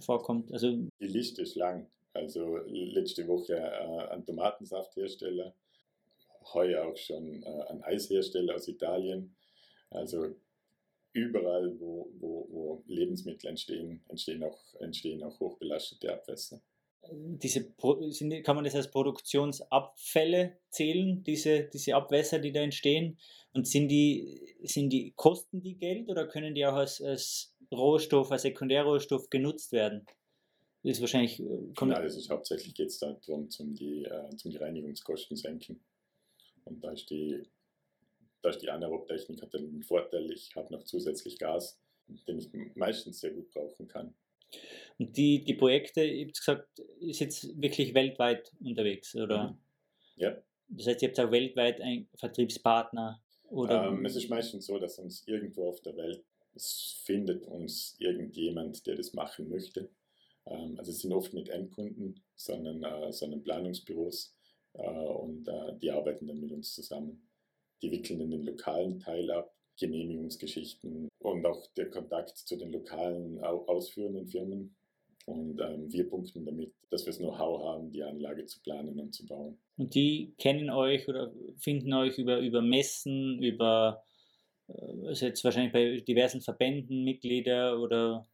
vorkommt? 0.00 0.52
Also 0.52 0.76
Die 1.00 1.06
Liste 1.06 1.42
ist 1.42 1.54
lang. 1.54 1.86
Also 2.14 2.58
letzte 2.66 3.26
Woche 3.28 3.54
äh, 3.54 4.12
ein 4.12 4.24
Tomatensafthersteller, 4.24 5.54
heuer 6.52 6.86
auch 6.86 6.96
schon 6.96 7.42
äh, 7.42 7.62
ein 7.68 7.82
Eishersteller 7.84 8.56
aus 8.56 8.66
Italien. 8.66 9.36
Also 9.90 10.34
überall, 11.12 11.78
wo, 11.78 12.10
wo, 12.18 12.46
wo 12.50 12.84
Lebensmittel 12.86 13.50
entstehen, 13.50 14.02
entstehen 14.08 14.42
auch, 14.42 14.58
entstehen 14.80 15.22
auch 15.22 15.38
hochbelastete 15.38 16.12
Abwässer. 16.12 16.60
Diese, 17.10 17.72
kann 18.42 18.56
man 18.56 18.64
das 18.64 18.74
als 18.74 18.90
Produktionsabfälle 18.90 20.58
zählen, 20.70 21.22
diese, 21.24 21.64
diese 21.64 21.94
Abwässer, 21.94 22.38
die 22.38 22.52
da 22.52 22.60
entstehen? 22.60 23.18
Und 23.52 23.66
sind 23.66 23.88
die, 23.88 24.56
sind 24.62 24.90
die, 24.90 25.12
kosten 25.16 25.62
die 25.62 25.76
Geld 25.76 26.08
oder 26.08 26.26
können 26.26 26.54
die 26.54 26.66
auch 26.66 26.74
als, 26.74 27.00
als 27.00 27.54
Rohstoff, 27.72 28.30
als 28.30 28.42
Sekundärrohstoff 28.42 29.30
genutzt 29.30 29.72
werden? 29.72 30.06
Das 30.82 30.92
ist 30.92 31.00
wahrscheinlich. 31.00 31.40
Äh, 31.40 31.72
Nein, 31.80 31.92
also 31.92 32.28
hauptsächlich 32.30 32.74
geht 32.74 32.88
es 32.88 32.98
darum, 32.98 33.50
zum 33.50 33.74
die, 33.74 34.04
äh, 34.04 34.36
zum 34.36 34.50
die 34.50 34.58
Reinigungskosten 34.58 35.36
senken. 35.36 35.80
Und 36.64 36.84
da 36.84 36.92
ist 36.92 37.10
die, 37.10 37.42
da 38.42 38.50
ist 38.50 38.60
die 38.60 38.70
Anaerob-Technik 38.70 39.42
hat 39.42 39.54
den 39.54 39.82
Vorteil, 39.82 40.30
ich 40.30 40.54
habe 40.54 40.72
noch 40.72 40.84
zusätzlich 40.84 41.38
Gas, 41.38 41.80
den 42.26 42.38
ich 42.38 42.50
meistens 42.74 43.20
sehr 43.20 43.32
gut 43.32 43.50
brauchen 43.50 43.88
kann. 43.88 44.14
Und 44.98 45.16
die, 45.16 45.44
die 45.44 45.54
Projekte, 45.54 46.02
ihr 46.02 46.26
habt 46.26 46.38
gesagt, 46.38 46.80
ist 47.00 47.20
jetzt 47.20 47.60
wirklich 47.60 47.94
weltweit 47.94 48.52
unterwegs, 48.60 49.14
oder? 49.14 49.50
Mhm. 49.50 49.58
Ja. 50.16 50.36
Das 50.68 50.86
heißt, 50.86 51.02
ihr 51.02 51.08
habt 51.08 51.20
auch 51.20 51.30
weltweit 51.30 51.80
einen 51.80 52.08
Vertriebspartner? 52.16 53.22
Oder? 53.50 53.86
Ähm, 53.86 54.04
es 54.04 54.16
ist 54.16 54.28
meistens 54.28 54.66
so, 54.66 54.78
dass 54.78 54.98
uns 54.98 55.26
irgendwo 55.26 55.68
auf 55.68 55.80
der 55.80 55.96
Welt, 55.96 56.24
es 56.54 57.00
findet 57.04 57.46
uns 57.46 57.96
irgendjemand, 57.98 58.86
der 58.86 58.96
das 58.96 59.14
machen 59.14 59.48
möchte. 59.48 59.90
Ähm, 60.46 60.76
also 60.78 60.90
es 60.90 61.00
sind 61.00 61.12
oft 61.12 61.32
nicht 61.32 61.48
Endkunden, 61.48 62.22
sondern, 62.34 62.82
äh, 62.82 63.12
sondern 63.12 63.42
Planungsbüros 63.42 64.36
äh, 64.74 64.82
und 64.82 65.48
äh, 65.48 65.78
die 65.80 65.90
arbeiten 65.90 66.26
dann 66.26 66.40
mit 66.40 66.52
uns 66.52 66.74
zusammen. 66.74 67.28
Die 67.80 67.92
wickeln 67.92 68.20
in 68.20 68.30
den 68.30 68.42
lokalen 68.42 68.98
Teil 68.98 69.30
ab, 69.30 69.54
Genehmigungsgeschichten 69.78 71.08
und 71.20 71.46
auch 71.46 71.66
der 71.76 71.90
Kontakt 71.90 72.36
zu 72.36 72.56
den 72.56 72.72
lokalen 72.72 73.38
ausführenden 73.40 74.26
Firmen. 74.26 74.74
Und 75.26 75.60
ähm, 75.60 75.92
wir 75.92 76.08
punkten 76.08 76.46
damit, 76.46 76.72
dass 76.90 77.04
wir 77.04 77.12
das 77.12 77.18
Know-how 77.18 77.62
haben, 77.62 77.90
die 77.92 78.02
Anlage 78.02 78.46
zu 78.46 78.60
planen 78.62 78.98
und 78.98 79.14
zu 79.14 79.26
bauen. 79.26 79.58
Und 79.76 79.94
die 79.94 80.32
kennen 80.38 80.70
euch 80.70 81.06
oder 81.06 81.32
finden 81.58 81.92
euch 81.92 82.16
über, 82.16 82.38
über 82.38 82.62
Messen, 82.62 83.42
über 83.42 84.02
also 84.68 85.26
jetzt 85.26 85.44
wahrscheinlich 85.44 85.72
bei 85.72 86.00
diversen 86.00 86.40
Verbänden 86.40 87.04
Mitglieder 87.04 87.80
oder 87.80 88.28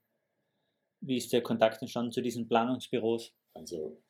wie 1.00 1.16
ist 1.16 1.32
der 1.32 1.42
Kontakt 1.42 1.80
entstanden 1.80 2.12
zu 2.12 2.22
diesen 2.22 2.48
Planungsbüros? 2.48 3.34
Also 3.54 4.02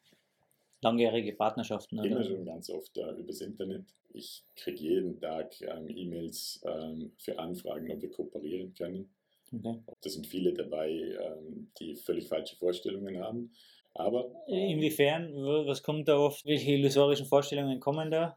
langjährige 0.85 1.33
Partnerschaften? 1.33 1.99
Immer 1.99 2.17
oder? 2.17 2.25
schon 2.25 2.45
ganz 2.45 2.71
oft 2.71 2.97
äh, 2.97 3.11
übers 3.13 3.41
Internet. 3.41 3.85
Ich 4.13 4.45
kriege 4.55 4.81
jeden 4.81 5.19
Tag 5.19 5.61
ähm, 5.63 5.89
E-Mails 5.89 6.63
ähm, 6.65 7.11
für 7.19 7.39
Anfragen, 7.39 7.91
ob 7.91 8.01
wir 8.01 8.11
kooperieren 8.11 8.73
können. 8.75 9.11
Okay. 9.53 9.81
Da 10.01 10.11
sind 10.11 10.27
viele 10.27 10.53
dabei, 10.53 10.91
ähm, 10.91 11.71
die 11.79 11.97
völlig 11.97 12.29
falsche 12.29 12.57
Vorstellungen 12.57 13.19
haben. 13.19 13.53
Aber 13.95 14.33
inwiefern, 14.47 15.33
was 15.67 15.83
kommt 15.83 16.09
da 16.09 16.19
oft? 16.19 16.45
Welche 16.47 16.73
illusorischen 16.73 17.27
Vorstellungen 17.27 17.79
kommen 17.81 18.11
da? 18.11 18.37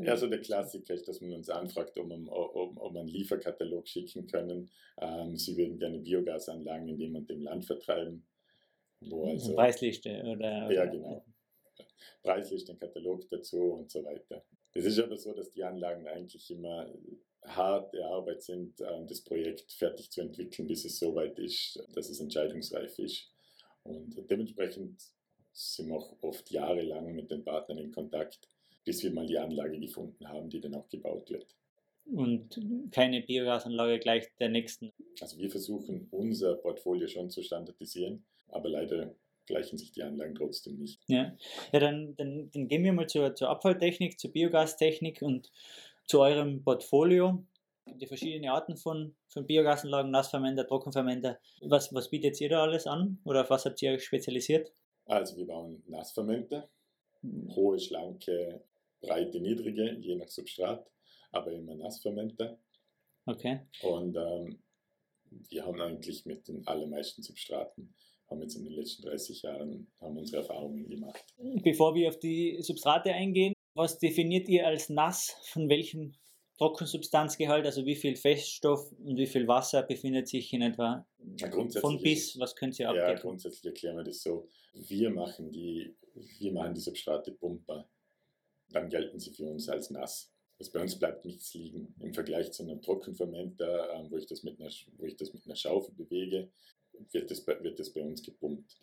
Ja, 0.00 0.16
so 0.16 0.26
der 0.26 0.40
Klassiker 0.40 0.94
ist, 0.94 1.06
dass 1.06 1.20
man 1.20 1.32
uns 1.34 1.48
anfragt, 1.50 1.96
ob 1.98 2.08
man, 2.08 2.26
ob, 2.28 2.76
ob 2.80 2.92
man 2.92 3.02
einen 3.02 3.10
Lieferkatalog 3.10 3.86
schicken 3.86 4.26
können. 4.26 4.70
Ähm, 5.00 5.36
sie 5.36 5.56
würden 5.56 5.78
gerne 5.78 5.98
Biogasanlagen 5.98 6.88
in 6.88 6.98
dem 6.98 7.14
und 7.16 7.28
dem 7.28 7.42
Land 7.42 7.64
vertreiben. 7.64 8.24
Wo 9.00 9.26
also, 9.26 9.54
Preisliste 9.54 10.22
oder? 10.24 10.72
Ja, 10.72 10.86
genau. 10.86 11.24
Preisliste, 12.22 12.72
ein 12.72 12.78
Katalog 12.78 13.28
dazu 13.28 13.72
und 13.72 13.90
so 13.90 14.04
weiter. 14.04 14.44
Es 14.72 14.84
ist 14.84 14.98
aber 14.98 15.16
so, 15.16 15.32
dass 15.32 15.52
die 15.52 15.62
Anlagen 15.62 16.06
eigentlich 16.06 16.50
immer 16.50 16.92
harte 17.42 18.04
Arbeit 18.04 18.42
sind, 18.42 18.80
ähm, 18.80 19.06
das 19.06 19.20
Projekt 19.20 19.70
fertig 19.72 20.10
zu 20.10 20.20
entwickeln, 20.22 20.66
bis 20.66 20.84
es 20.84 20.98
so 20.98 21.14
weit 21.14 21.38
ist, 21.38 21.82
dass 21.92 22.08
es 22.08 22.20
entscheidungsreif 22.20 22.98
ist. 22.98 23.30
Und 23.82 24.16
dementsprechend 24.30 25.02
sind 25.52 25.88
wir 25.88 25.96
auch 25.96 26.16
oft 26.22 26.50
jahrelang 26.50 27.14
mit 27.14 27.30
den 27.30 27.44
Partnern 27.44 27.78
in 27.78 27.92
Kontakt 27.92 28.48
bis 28.84 29.02
wir 29.02 29.10
mal 29.10 29.26
die 29.26 29.38
Anlage 29.38 29.78
gefunden 29.80 30.28
haben, 30.28 30.50
die 30.50 30.60
dann 30.60 30.74
auch 30.74 30.88
gebaut 30.88 31.30
wird. 31.30 31.56
Und 32.04 32.60
keine 32.92 33.22
Biogasanlage 33.22 33.98
gleich 33.98 34.26
der 34.38 34.50
nächsten. 34.50 34.92
Also 35.20 35.38
wir 35.38 35.50
versuchen 35.50 36.06
unser 36.10 36.54
Portfolio 36.56 37.08
schon 37.08 37.30
zu 37.30 37.42
standardisieren, 37.42 38.24
aber 38.48 38.68
leider 38.68 39.14
gleichen 39.46 39.78
sich 39.78 39.92
die 39.92 40.02
Anlagen 40.02 40.34
trotzdem 40.34 40.78
nicht. 40.78 41.00
Ja, 41.06 41.36
ja 41.72 41.80
dann, 41.80 42.14
dann, 42.16 42.50
dann 42.52 42.68
gehen 42.68 42.84
wir 42.84 42.92
mal 42.92 43.06
zur, 43.06 43.34
zur 43.34 43.48
Abfalltechnik, 43.48 44.18
zur 44.18 44.32
Biogastechnik 44.32 45.22
und 45.22 45.50
zu 46.06 46.20
eurem 46.20 46.62
Portfolio. 46.62 47.44
Die 47.86 48.06
verschiedenen 48.06 48.50
Arten 48.50 48.76
von, 48.76 49.14
von 49.28 49.46
Biogasanlagen, 49.46 50.10
Nassfermenter, 50.10 50.66
Trockenfermenter. 50.66 51.38
Was, 51.60 51.92
was 51.92 52.08
bietet 52.08 52.40
ihr 52.40 52.48
da 52.48 52.62
alles 52.62 52.86
an 52.86 53.20
oder 53.24 53.42
auf 53.42 53.50
was 53.50 53.66
habt 53.66 53.80
ihr 53.82 53.92
euch 53.92 54.04
spezialisiert? 54.04 54.72
Also 55.06 55.36
wir 55.36 55.46
bauen 55.46 55.82
Nassfermenter, 55.86 56.68
hohe, 57.54 57.78
schlanke 57.78 58.62
breite, 59.04 59.40
niedrige, 59.40 59.98
je 60.00 60.16
nach 60.16 60.28
Substrat, 60.28 60.90
aber 61.30 61.52
immer 61.52 61.74
Nassfermenter. 61.74 62.58
Okay. 63.26 63.60
Und 63.82 64.16
ähm, 64.16 64.62
wir 65.48 65.64
haben 65.64 65.80
eigentlich 65.80 66.26
mit 66.26 66.48
den 66.48 66.66
allermeisten 66.66 67.22
Substraten, 67.22 67.94
haben 68.28 68.42
jetzt 68.42 68.56
in 68.56 68.64
den 68.64 68.72
letzten 68.72 69.02
30 69.02 69.42
Jahren 69.42 69.90
haben 70.00 70.16
unsere 70.16 70.42
Erfahrungen 70.42 70.88
gemacht. 70.88 71.24
Bevor 71.62 71.94
wir 71.94 72.08
auf 72.08 72.18
die 72.18 72.58
Substrate 72.60 73.12
eingehen, 73.12 73.54
was 73.74 73.98
definiert 73.98 74.48
ihr 74.48 74.66
als 74.66 74.88
nass? 74.88 75.36
Von 75.52 75.68
welchem 75.68 76.14
Trockensubstanzgehalt, 76.58 77.66
also 77.66 77.84
wie 77.84 77.96
viel 77.96 78.14
Feststoff 78.16 78.92
und 78.92 79.16
wie 79.16 79.26
viel 79.26 79.48
Wasser 79.48 79.82
befindet 79.82 80.28
sich 80.28 80.52
in 80.52 80.62
etwa 80.62 81.06
von 81.80 82.00
bis? 82.00 82.38
Was 82.38 82.54
könnt 82.54 82.78
ihr 82.78 82.88
abdecken? 82.88 83.10
Ja, 83.10 83.20
grundsätzlich 83.20 83.64
erklären 83.64 83.96
wir 83.96 84.04
das 84.04 84.22
so. 84.22 84.48
Wir 84.72 85.10
machen 85.10 85.50
die, 85.50 85.96
wir 86.38 86.52
machen 86.52 86.74
die 86.74 86.80
Substrate 86.80 87.32
pumper 87.32 87.88
dann 88.74 88.90
gelten 88.90 89.18
sie 89.18 89.32
für 89.32 89.46
uns 89.46 89.68
als 89.68 89.90
nass. 89.90 90.30
Also 90.58 90.72
bei 90.72 90.80
uns 90.80 90.98
bleibt 90.98 91.24
nichts 91.24 91.54
liegen. 91.54 91.94
Im 92.00 92.14
Vergleich 92.14 92.52
zu 92.52 92.62
einem 92.62 92.80
Trockenfermenter, 92.80 93.92
ähm, 93.94 94.10
wo, 94.10 94.16
ich 94.16 94.26
das 94.26 94.42
mit 94.42 94.60
einer, 94.60 94.70
wo 94.96 95.04
ich 95.04 95.16
das 95.16 95.32
mit 95.32 95.44
einer 95.46 95.56
Schaufel 95.56 95.94
bewege, 95.94 96.50
wird 97.12 97.30
das, 97.30 97.44
bei, 97.44 97.62
wird 97.62 97.78
das 97.78 97.90
bei 97.90 98.02
uns 98.02 98.22
gepumpt. 98.22 98.76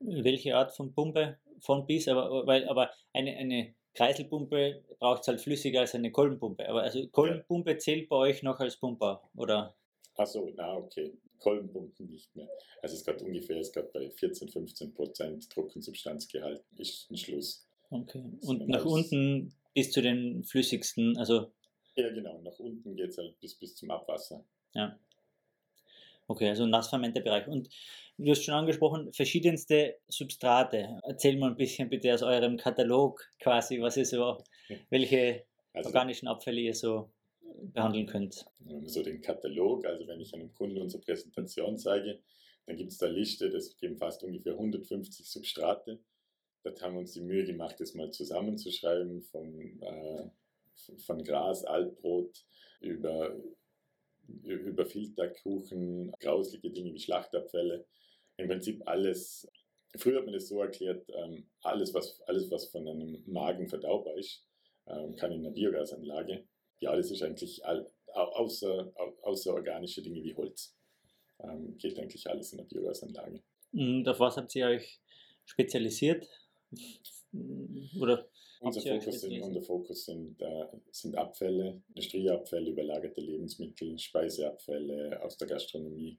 Welche 0.00 0.56
Art 0.56 0.74
von 0.74 0.92
Pumpe? 0.92 1.38
Von 1.60 1.86
bis, 1.86 2.06
aber, 2.08 2.46
weil, 2.46 2.68
aber 2.68 2.90
eine, 3.12 3.36
eine 3.36 3.74
Kreiselpumpe 3.94 4.84
braucht 5.00 5.22
es 5.22 5.28
halt 5.28 5.40
flüssiger 5.40 5.80
als 5.80 5.94
eine 5.94 6.12
Kolbenpumpe. 6.12 6.68
Aber 6.68 6.82
also 6.82 7.06
Kolbenpumpe 7.08 7.72
ja. 7.72 7.78
zählt 7.78 8.08
bei 8.08 8.16
euch 8.16 8.42
noch 8.42 8.60
als 8.60 8.76
Pumper, 8.76 9.28
oder? 9.34 9.74
Achso, 10.16 10.50
na 10.54 10.76
okay. 10.76 11.12
Kolbenpumpen 11.38 12.08
nicht 12.08 12.34
mehr. 12.36 12.48
Also 12.82 12.94
es 12.94 13.06
ist 13.06 13.22
ungefähr, 13.22 13.58
es 13.58 13.72
gerade 13.72 13.90
bei 13.92 14.10
14, 14.10 14.48
15 14.48 14.94
Prozent 14.94 15.50
Trockensubstanzgehalt 15.50 16.62
ist 16.76 17.10
ein 17.10 17.16
Schluss. 17.16 17.66
Okay. 17.90 18.22
Und 18.42 18.68
nach 18.68 18.84
unten 18.84 19.54
bis 19.74 19.90
zu 19.90 20.02
den 20.02 20.44
flüssigsten, 20.44 21.16
also. 21.16 21.52
Ja, 21.96 22.10
genau. 22.10 22.40
Nach 22.42 22.58
unten 22.58 22.94
geht 22.94 23.10
es 23.10 23.18
halt 23.18 23.38
bis, 23.40 23.54
bis 23.54 23.74
zum 23.76 23.90
Abwasser. 23.90 24.44
Ja. 24.74 24.98
Okay, 26.28 26.50
also 26.50 26.66
Nassfermenterbereich. 26.66 27.48
Und 27.48 27.70
du 28.18 28.30
hast 28.30 28.44
schon 28.44 28.54
angesprochen, 28.54 29.12
verschiedenste 29.14 29.96
Substrate. 30.08 31.00
Erzähl 31.04 31.38
mal 31.38 31.50
ein 31.50 31.56
bisschen 31.56 31.88
bitte 31.88 32.12
aus 32.12 32.22
eurem 32.22 32.58
Katalog 32.58 33.26
quasi, 33.40 33.80
was 33.80 33.96
ihr 33.96 34.04
so, 34.04 34.38
welche 34.90 35.44
also, 35.72 35.88
organischen 35.88 36.28
Abfälle 36.28 36.60
ihr 36.60 36.74
so 36.74 37.10
behandeln 37.72 38.06
könnt. 38.06 38.44
So 38.84 39.02
den 39.02 39.22
Katalog, 39.22 39.86
also 39.86 40.06
wenn 40.06 40.20
ich 40.20 40.34
einem 40.34 40.52
Kunden 40.54 40.78
unsere 40.78 41.02
Präsentation 41.02 41.78
zeige, 41.78 42.20
dann 42.66 42.76
gibt 42.76 42.92
es 42.92 42.98
da 42.98 43.06
Liste, 43.06 43.48
das 43.48 43.74
geben 43.78 43.96
fast 43.96 44.22
ungefähr 44.22 44.52
150 44.52 45.26
Substrate. 45.26 45.98
Dort 46.62 46.82
haben 46.82 46.94
wir 46.94 47.00
uns 47.00 47.12
die 47.12 47.22
Mühe 47.22 47.44
gemacht, 47.44 47.76
das 47.78 47.94
mal 47.94 48.10
zusammenzuschreiben, 48.10 49.22
von, 49.22 49.80
äh, 49.80 50.28
von 50.98 51.24
Gras, 51.24 51.64
Altbrot 51.64 52.44
über, 52.80 53.34
über 54.44 54.86
Filterkuchen, 54.86 56.12
grauslige 56.20 56.70
Dinge 56.70 56.92
wie 56.94 57.00
Schlachtabfälle. 57.00 57.86
Im 58.36 58.48
Prinzip 58.48 58.86
alles, 58.86 59.48
früher 59.96 60.18
hat 60.18 60.24
man 60.24 60.34
das 60.34 60.48
so 60.48 60.60
erklärt, 60.60 61.08
ähm, 61.14 61.48
alles, 61.62 61.92
was, 61.94 62.20
alles, 62.22 62.50
was 62.50 62.66
von 62.66 62.86
einem 62.86 63.22
Magen 63.26 63.68
verdaubar 63.68 64.16
ist, 64.16 64.44
ähm, 64.86 65.16
kann 65.16 65.32
in 65.32 65.40
einer 65.40 65.54
Biogasanlage. 65.54 66.46
Ja, 66.80 66.94
das 66.94 67.10
ist 67.10 67.22
eigentlich 67.22 67.64
all, 67.64 67.90
außer, 68.06 68.92
außer 69.22 69.54
organische 69.54 70.02
Dinge 70.02 70.22
wie 70.22 70.34
Holz. 70.34 70.76
Ähm, 71.40 71.76
geht 71.78 71.98
eigentlich 71.98 72.28
alles 72.28 72.52
in 72.52 72.58
der 72.58 72.64
Biogasanlage. 72.64 73.42
Und 73.72 74.08
auf 74.08 74.20
was 74.20 74.36
habt 74.36 74.54
ihr 74.54 74.66
euch 74.66 75.00
spezialisiert? 75.44 76.28
Oder 78.00 78.28
unser 78.60 78.80
Fokus, 78.80 79.20
sind, 79.20 79.42
unser 79.42 79.62
Fokus 79.62 80.04
sind, 80.04 80.40
äh, 80.40 80.66
sind 80.90 81.16
Abfälle, 81.16 81.82
Industrieabfälle, 81.88 82.70
überlagerte 82.70 83.20
Lebensmittel, 83.20 83.98
Speiseabfälle 83.98 85.22
aus 85.22 85.36
der 85.36 85.48
Gastronomie. 85.48 86.18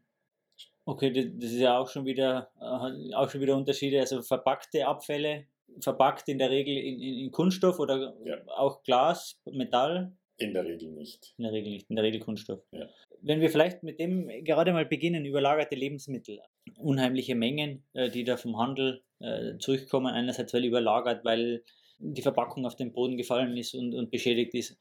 Okay, 0.86 1.12
das 1.12 1.52
ist 1.52 1.60
ja 1.60 1.78
auch 1.78 1.88
schon 1.88 2.06
wieder, 2.06 2.50
äh, 2.60 3.14
auch 3.14 3.30
schon 3.30 3.42
wieder 3.42 3.56
Unterschiede. 3.56 4.00
Also 4.00 4.22
verpackte 4.22 4.88
Abfälle, 4.88 5.46
verpackt 5.82 6.28
in 6.30 6.40
der 6.40 6.50
Regel 6.50 6.76
in, 6.78 7.00
in, 7.00 7.20
in 7.26 7.32
Kunststoff 7.32 7.80
oder 7.80 8.16
ja. 8.26 8.38
auch 8.48 8.84
Glas, 8.84 9.40
Metall? 9.46 10.14
In 10.38 10.54
der 10.54 10.66
Regel 10.66 10.90
nicht. 10.92 11.34
In 11.38 11.44
der 11.44 11.52
Regel 11.52 11.72
nicht, 11.74 11.90
in 11.90 11.96
der 11.98 12.06
Regel 12.06 12.22
Kunststoff. 12.22 12.62
Ja. 12.72 12.88
Wenn 13.22 13.42
wir 13.42 13.50
vielleicht 13.50 13.84
mit 13.84 14.00
dem 14.00 14.28
gerade 14.46 14.72
mal 14.72 14.86
beginnen, 14.86 15.26
überlagerte 15.26 15.76
Lebensmittel, 15.76 16.40
unheimliche 16.78 17.36
Mengen, 17.36 17.84
äh, 17.94 18.10
die 18.10 18.24
da 18.24 18.38
vom 18.38 18.58
Handel 18.58 19.04
äh, 19.20 19.58
zurückkommen, 19.60 20.08
einerseits 20.08 20.54
weil 20.54 20.64
überlagert, 20.64 21.26
weil 21.26 21.64
die 22.00 22.22
Verpackung 22.22 22.66
auf 22.66 22.76
den 22.76 22.92
Boden 22.94 23.18
gefallen 23.18 23.56
ist 23.58 23.76
und, 23.76 23.94
und 23.94 24.10
beschädigt 24.10 24.54
ist. 24.56 24.78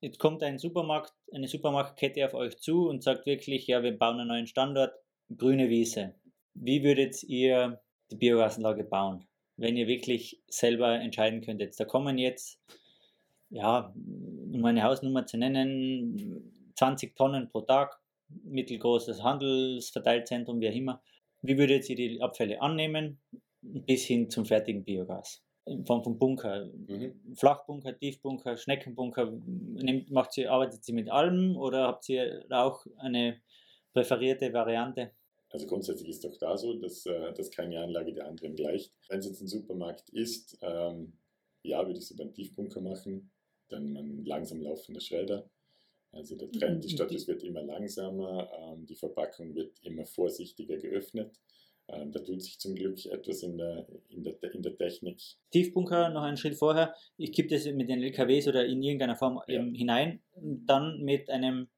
Jetzt 0.00 0.18
kommt 0.18 0.42
ein 0.42 0.58
Supermarkt, 0.58 1.12
eine 1.32 1.48
Supermarktkette 1.48 2.24
auf 2.26 2.34
euch 2.34 2.56
zu 2.58 2.88
und 2.88 3.02
sagt 3.02 3.26
wirklich, 3.26 3.66
ja, 3.66 3.82
wir 3.82 3.96
bauen 3.96 4.18
einen 4.18 4.28
neuen 4.28 4.46
Standort, 4.46 4.94
grüne 5.36 5.68
Wiese. 5.68 6.14
Wie 6.54 6.82
würdet 6.82 7.22
ihr 7.22 7.80
die 8.10 8.16
Biogasanlage 8.16 8.84
bauen, 8.84 9.26
wenn 9.56 9.76
ihr 9.76 9.86
wirklich 9.86 10.42
selber 10.48 10.98
entscheiden 10.98 11.40
könntet? 11.40 11.78
Da 11.78 11.84
kommen 11.84 12.18
jetzt, 12.18 12.60
ja, 13.50 13.92
um 13.94 14.64
eine 14.64 14.82
Hausnummer 14.82 15.26
zu 15.26 15.38
nennen, 15.38 16.72
20 16.76 17.14
Tonnen 17.14 17.48
pro 17.48 17.60
Tag, 17.62 18.00
mittelgroßes 18.44 19.22
Handelsverteilzentrum, 19.22 20.60
wie 20.60 20.68
auch 20.68 20.74
immer. 20.74 21.02
Wie 21.42 21.58
würdet 21.58 21.88
ihr 21.88 21.96
die 21.96 22.20
Abfälle 22.20 22.60
annehmen 22.60 23.20
bis 23.60 24.04
hin 24.04 24.30
zum 24.30 24.44
fertigen 24.44 24.84
Biogas? 24.84 25.42
In 25.64 25.84
Form 25.86 26.02
von 26.02 26.18
Bunker. 26.18 26.66
Mhm. 26.66 27.34
Flachbunker, 27.34 27.96
Tiefbunker, 27.96 28.56
Schneckenbunker. 28.56 29.30
Nimmt, 29.30 30.10
macht 30.10 30.32
sie, 30.32 30.46
arbeitet 30.46 30.84
sie 30.84 30.92
mit 30.92 31.10
allem 31.10 31.56
oder 31.56 31.86
habt 31.86 32.08
ihr 32.08 32.44
auch 32.50 32.86
eine 32.98 33.40
präferierte 33.92 34.52
Variante? 34.52 35.12
Also 35.50 35.66
grundsätzlich 35.66 36.08
ist 36.08 36.24
doch 36.24 36.36
da 36.38 36.56
so, 36.56 36.74
dass, 36.74 37.04
äh, 37.06 37.32
dass 37.34 37.50
keine 37.50 37.80
Anlage 37.80 38.14
der 38.14 38.26
anderen 38.26 38.56
gleicht. 38.56 38.92
Wenn 39.08 39.18
es 39.18 39.26
jetzt 39.26 39.42
ein 39.42 39.48
Supermarkt 39.48 40.08
ist, 40.10 40.58
ähm, 40.62 41.12
ja, 41.62 41.78
würde 41.86 41.98
ich 41.98 42.04
es 42.04 42.10
über 42.10 42.24
einen 42.24 42.32
Tiefbunker 42.32 42.80
machen, 42.80 43.30
dann 43.68 43.96
ein 43.96 44.24
langsam 44.24 44.60
laufender 44.60 45.00
Schredder. 45.00 45.48
Also 46.10 46.36
der 46.36 46.50
Trend 46.50 46.84
ist, 46.84 46.92
statt 46.92 47.12
es 47.12 47.26
wird 47.26 47.42
immer 47.42 47.62
langsamer, 47.62 48.50
ähm, 48.58 48.86
die 48.86 48.96
Verpackung 48.96 49.54
wird 49.54 49.78
immer 49.82 50.04
vorsichtiger 50.04 50.76
geöffnet. 50.76 51.38
Ähm, 51.92 52.10
da 52.10 52.20
tut 52.20 52.42
sich 52.42 52.58
zum 52.58 52.74
Glück 52.74 53.04
etwas 53.06 53.42
in 53.42 53.58
der, 53.58 53.86
in 54.08 54.24
der, 54.24 54.42
in 54.54 54.62
der 54.62 54.76
Technik. 54.76 55.20
Tiefbunker 55.50 56.08
noch 56.08 56.22
einen 56.22 56.36
Schritt 56.36 56.56
vorher. 56.56 56.94
Ich 57.16 57.32
kippe 57.32 57.50
das 57.50 57.66
mit 57.66 57.88
den 57.88 58.02
LKWs 58.02 58.48
oder 58.48 58.64
in 58.64 58.82
irgendeiner 58.82 59.16
Form 59.16 59.40
ja. 59.46 59.62
hinein, 59.62 60.22
dann 60.34 61.02
mit 61.02 61.28
einem 61.28 61.68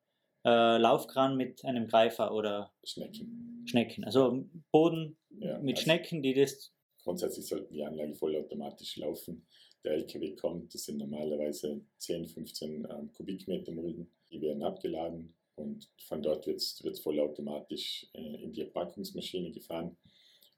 äh, 0.45 0.79
Laufkran 0.79 1.37
mit 1.37 1.65
einem 1.65 1.87
Greifer 1.87 2.33
oder 2.33 2.73
Schnecken. 2.85 3.65
Schnecken. 3.67 4.05
Also 4.05 4.47
Boden 4.71 5.17
ja, 5.31 5.59
mit 5.59 5.77
also 5.77 5.85
Schnecken, 5.85 6.23
die 6.23 6.35
das. 6.35 6.73
Grundsätzlich 7.03 7.47
sollten 7.47 7.73
die 7.75 7.83
Anlagen 7.83 8.15
vollautomatisch 8.15 8.97
laufen. 8.97 9.47
Der 9.85 9.93
LKW 9.93 10.35
kommt, 10.37 10.73
das 10.73 10.85
sind 10.85 10.99
normalerweise 10.99 11.83
10, 11.99 12.27
15 12.27 12.89
ähm, 12.91 13.13
Kubikmeter 13.13 13.73
Mulden, 13.73 14.11
die 14.31 14.41
werden 14.41 14.63
abgeladen 14.63 15.35
und 15.57 15.89
von 16.09 16.23
dort 16.23 16.47
wird 16.47 16.61
es 16.61 17.01
vollautomatisch 17.01 18.07
äh, 18.15 18.43
in 18.43 18.53
die 18.53 18.65
Packungsmaschine 18.65 19.53
gefahren. 19.53 19.97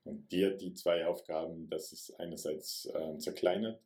Und 0.04 0.30
die 0.30 0.46
hat 0.46 0.60
die 0.60 0.72
zwei 0.72 1.06
Aufgaben, 1.06 1.68
dass 1.68 1.92
es 1.92 2.14
einerseits 2.14 2.88
ähm, 2.94 3.18
zerkleinert 3.18 3.80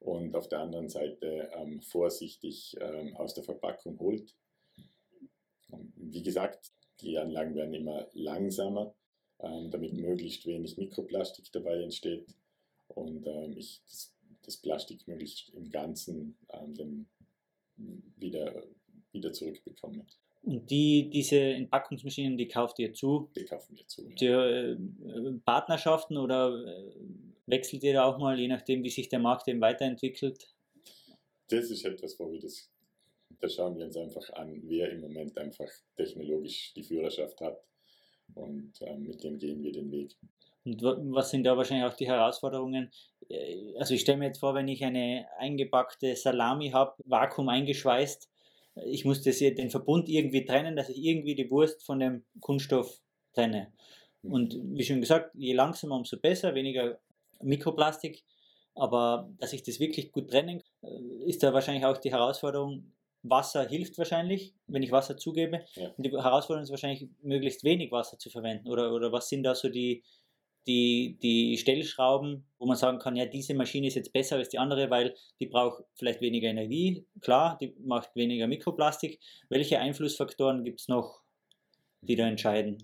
und 0.00 0.34
auf 0.34 0.48
der 0.48 0.60
anderen 0.60 0.88
Seite 0.88 1.50
ähm, 1.54 1.82
vorsichtig 1.82 2.76
ähm, 2.80 3.14
aus 3.16 3.34
der 3.34 3.44
Verpackung 3.44 3.98
holt. 3.98 4.34
Wie 5.96 6.22
gesagt, 6.22 6.72
die 7.00 7.18
Anlagen 7.18 7.54
werden 7.54 7.74
immer 7.74 8.08
langsamer, 8.14 8.94
ähm, 9.38 9.70
damit 9.70 9.92
möglichst 9.92 10.46
wenig 10.46 10.78
Mikroplastik 10.78 11.52
dabei 11.52 11.82
entsteht 11.82 12.26
und 12.88 13.26
ähm, 13.26 13.56
ich 13.56 13.82
das, 13.86 14.14
das, 14.42 14.56
Plastik 14.56 15.06
möglichst 15.06 15.50
im 15.50 15.70
Ganzen 15.70 16.36
ähm, 16.52 17.06
wieder, 18.16 18.64
wieder 19.12 19.32
zurückbekomme. 19.32 20.06
Und 20.42 20.70
die, 20.70 21.10
diese 21.10 21.38
Entpackungsmaschinen, 21.38 22.38
die 22.38 22.48
kauft 22.48 22.78
ihr 22.78 22.94
zu? 22.94 23.30
Die 23.36 23.44
kaufen 23.44 23.76
wir 23.76 23.86
zu. 23.86 24.08
Ja. 24.08 24.14
Die, 24.14 24.26
äh, 24.26 25.38
Partnerschaften 25.44 26.16
oder 26.16 26.64
äh, 26.64 26.92
wechselt 27.46 27.82
ihr 27.82 27.92
da 27.92 28.04
auch 28.04 28.18
mal, 28.18 28.38
je 28.38 28.48
nachdem, 28.48 28.82
wie 28.82 28.90
sich 28.90 29.08
der 29.08 29.18
Markt 29.18 29.48
eben 29.48 29.60
weiterentwickelt? 29.60 30.48
Das 31.48 31.70
ist 31.70 31.84
etwas, 31.84 32.18
wo 32.18 32.32
wir 32.32 32.40
das, 32.40 32.70
da 33.38 33.48
schauen 33.48 33.76
wir 33.76 33.84
uns 33.84 33.96
einfach 33.96 34.30
an, 34.34 34.62
wer 34.64 34.90
im 34.90 35.00
Moment 35.00 35.36
einfach 35.36 35.68
technologisch 35.96 36.72
die 36.74 36.84
Führerschaft 36.84 37.40
hat 37.40 37.62
und 38.34 38.80
äh, 38.80 38.96
mit 38.96 39.22
dem 39.22 39.38
gehen 39.38 39.62
wir 39.62 39.72
den 39.72 39.90
Weg. 39.90 40.16
Und 40.64 40.82
was 40.82 41.30
sind 41.30 41.44
da 41.44 41.56
wahrscheinlich 41.56 41.90
auch 41.90 41.96
die 41.96 42.06
Herausforderungen? 42.06 42.90
Äh, 43.28 43.74
also 43.78 43.94
ich 43.94 44.02
stelle 44.02 44.18
mir 44.18 44.26
jetzt 44.26 44.40
vor, 44.40 44.54
wenn 44.54 44.68
ich 44.68 44.84
eine 44.84 45.26
eingepackte 45.38 46.14
Salami 46.16 46.70
habe, 46.70 46.94
vakuum 47.04 47.48
eingeschweißt, 47.48 48.28
ich 48.74 49.04
muss 49.04 49.22
das, 49.22 49.38
den 49.38 49.70
Verbund 49.70 50.08
irgendwie 50.08 50.44
trennen, 50.44 50.76
dass 50.76 50.88
ich 50.88 50.98
irgendwie 50.98 51.34
die 51.34 51.50
Wurst 51.50 51.84
von 51.84 51.98
dem 51.98 52.24
Kunststoff 52.40 53.00
trenne. 53.32 53.72
Mhm. 54.22 54.32
Und 54.32 54.58
wie 54.62 54.84
schon 54.84 55.00
gesagt, 55.00 55.30
je 55.34 55.54
langsamer, 55.54 55.96
umso 55.96 56.18
besser, 56.18 56.54
weniger 56.54 56.98
Mikroplastik. 57.40 58.24
Aber 58.74 59.30
dass 59.38 59.52
ich 59.52 59.62
das 59.62 59.80
wirklich 59.80 60.12
gut 60.12 60.30
trennen 60.30 60.62
kann, 60.80 60.90
äh, 60.90 61.28
ist 61.28 61.42
da 61.42 61.52
wahrscheinlich 61.52 61.84
auch 61.84 61.98
die 61.98 62.12
Herausforderung, 62.12 62.92
Wasser 63.22 63.68
hilft 63.68 63.98
wahrscheinlich, 63.98 64.54
wenn 64.66 64.82
ich 64.82 64.92
Wasser 64.92 65.16
zugebe. 65.16 65.64
Ja. 65.74 65.90
Und 65.96 66.06
die 66.06 66.10
Herausforderung 66.10 66.62
ist 66.62 66.70
wahrscheinlich, 66.70 67.08
möglichst 67.22 67.64
wenig 67.64 67.92
Wasser 67.92 68.18
zu 68.18 68.30
verwenden. 68.30 68.68
Oder, 68.68 68.92
oder 68.94 69.12
was 69.12 69.28
sind 69.28 69.42
da 69.42 69.54
so 69.54 69.68
die, 69.68 70.02
die, 70.66 71.18
die 71.22 71.56
Stellschrauben, 71.56 72.44
wo 72.58 72.66
man 72.66 72.76
sagen 72.76 72.98
kann, 72.98 73.16
ja, 73.16 73.26
diese 73.26 73.54
Maschine 73.54 73.86
ist 73.86 73.94
jetzt 73.94 74.12
besser 74.12 74.36
als 74.36 74.50
die 74.50 74.58
andere, 74.58 74.90
weil 74.90 75.14
die 75.40 75.46
braucht 75.46 75.84
vielleicht 75.94 76.20
weniger 76.20 76.48
Energie, 76.48 77.06
klar, 77.20 77.58
die 77.60 77.74
macht 77.80 78.14
weniger 78.14 78.46
Mikroplastik. 78.46 79.20
Welche 79.48 79.78
Einflussfaktoren 79.78 80.64
gibt 80.64 80.80
es 80.80 80.88
noch, 80.88 81.22
die 82.02 82.16
da 82.16 82.28
entscheiden? 82.28 82.78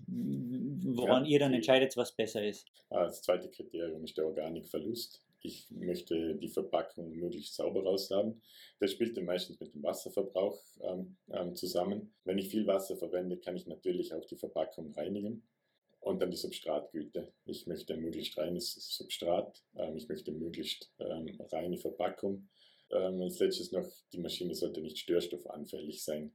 Woran 0.83 1.25
ja, 1.25 1.31
ihr 1.31 1.39
dann 1.39 1.53
entscheidet, 1.53 1.95
was 1.97 2.15
besser 2.15 2.45
ist? 2.45 2.67
Ah, 2.89 3.03
das 3.03 3.21
zweite 3.21 3.49
Kriterium 3.49 4.03
ist 4.03 4.17
der 4.17 4.25
Organikverlust. 4.25 5.23
Ich 5.41 5.67
möchte 5.69 6.35
die 6.35 6.49
Verpackung 6.49 7.15
möglichst 7.15 7.55
sauber 7.55 7.83
raushaben. 7.83 8.41
Das 8.79 8.91
spielt 8.91 9.15
dann 9.15 9.25
meistens 9.25 9.59
mit 9.59 9.73
dem 9.73 9.83
Wasserverbrauch 9.83 10.59
ähm, 10.81 11.15
ähm, 11.31 11.55
zusammen. 11.55 12.13
Wenn 12.25 12.37
ich 12.37 12.49
viel 12.49 12.65
Wasser 12.65 12.97
verwende, 12.97 13.37
kann 13.37 13.55
ich 13.55 13.67
natürlich 13.67 14.13
auch 14.13 14.25
die 14.25 14.35
Verpackung 14.35 14.91
reinigen. 14.93 15.43
Und 16.07 16.21
dann 16.21 16.31
die 16.31 16.37
Substratgüte. 16.37 17.33
Ich 17.43 17.67
möchte 17.67 17.93
ein 17.93 17.99
möglichst 17.99 18.37
reines 18.37 18.73
Substrat, 18.95 19.61
ähm, 19.75 19.97
ich 19.97 20.07
möchte 20.07 20.31
möglichst 20.31 20.89
ähm, 20.99 21.37
reine 21.51 21.77
Verpackung. 21.77 22.47
Ähm, 22.91 23.21
als 23.21 23.39
letztes 23.39 23.73
noch, 23.73 23.85
die 24.13 24.19
Maschine 24.19 24.55
sollte 24.55 24.79
nicht 24.79 24.97
störstoffanfällig 24.99 26.01
sein. 26.01 26.31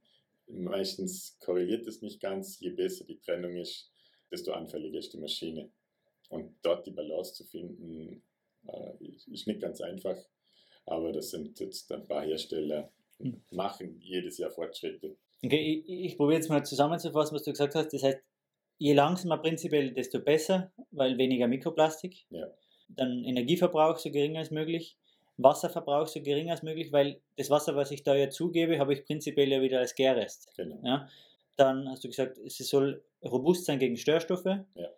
Meistens 0.47 1.39
korreliert 1.39 1.87
es 1.87 2.03
nicht 2.03 2.21
ganz. 2.21 2.59
Je 2.59 2.69
besser 2.69 3.05
die 3.05 3.19
Trennung 3.19 3.55
ist, 3.55 3.89
desto 4.29 4.51
anfälliger 4.51 4.99
ist 4.99 5.11
die 5.13 5.17
Maschine. 5.17 5.71
Und 6.29 6.55
dort 6.61 6.85
die 6.85 6.91
Balance 6.91 7.33
zu 7.33 7.43
finden, 7.43 8.21
äh, 8.67 9.03
ist 9.31 9.47
nicht 9.47 9.59
ganz 9.59 9.81
einfach. 9.81 10.17
Aber 10.85 11.11
das 11.11 11.31
sind 11.31 11.59
jetzt 11.59 11.91
ein 11.91 12.07
paar 12.07 12.23
Hersteller, 12.23 12.91
hm. 13.17 13.41
machen 13.49 13.99
jedes 13.99 14.37
Jahr 14.37 14.51
Fortschritte. 14.51 15.15
Okay, 15.43 15.83
ich, 15.87 16.11
ich 16.11 16.17
probiere 16.17 16.37
jetzt 16.37 16.49
mal 16.49 16.63
zusammenzufassen, 16.63 17.35
was 17.35 17.43
du 17.43 17.51
gesagt 17.51 17.73
hast. 17.73 17.91
Das 17.91 18.03
heißt, 18.03 18.19
je 18.77 18.93
langsamer 18.93 19.37
prinzipiell, 19.37 19.93
desto 19.93 20.19
besser, 20.19 20.71
weil 20.91 21.17
weniger 21.17 21.47
Mikroplastik. 21.47 22.25
Ja. 22.29 22.47
Dann 22.87 23.23
Energieverbrauch 23.23 23.97
so 23.97 24.11
gering 24.11 24.37
als 24.37 24.51
möglich. 24.51 24.97
Wasserverbrauch 25.37 26.07
so 26.07 26.21
gering 26.21 26.51
als 26.51 26.61
möglich, 26.63 26.91
weil 26.91 27.19
das 27.37 27.49
Wasser, 27.49 27.75
was 27.75 27.91
ich 27.91 28.03
da 28.03 28.15
ja 28.15 28.29
zugebe, 28.29 28.77
habe 28.79 28.93
ich 28.93 29.05
prinzipiell 29.05 29.49
ja 29.49 29.61
wieder 29.61 29.79
als 29.79 29.95
Gärrest. 29.95 30.49
Genau. 30.55 30.79
Ja? 30.83 31.07
Dann 31.55 31.89
hast 31.89 32.03
du 32.03 32.07
gesagt, 32.07 32.37
es 32.37 32.57
soll 32.57 33.03
robust 33.23 33.65
sein 33.65 33.79
gegen 33.79 33.97
Störstoffe. 33.97 34.45
Ja. 34.45 34.89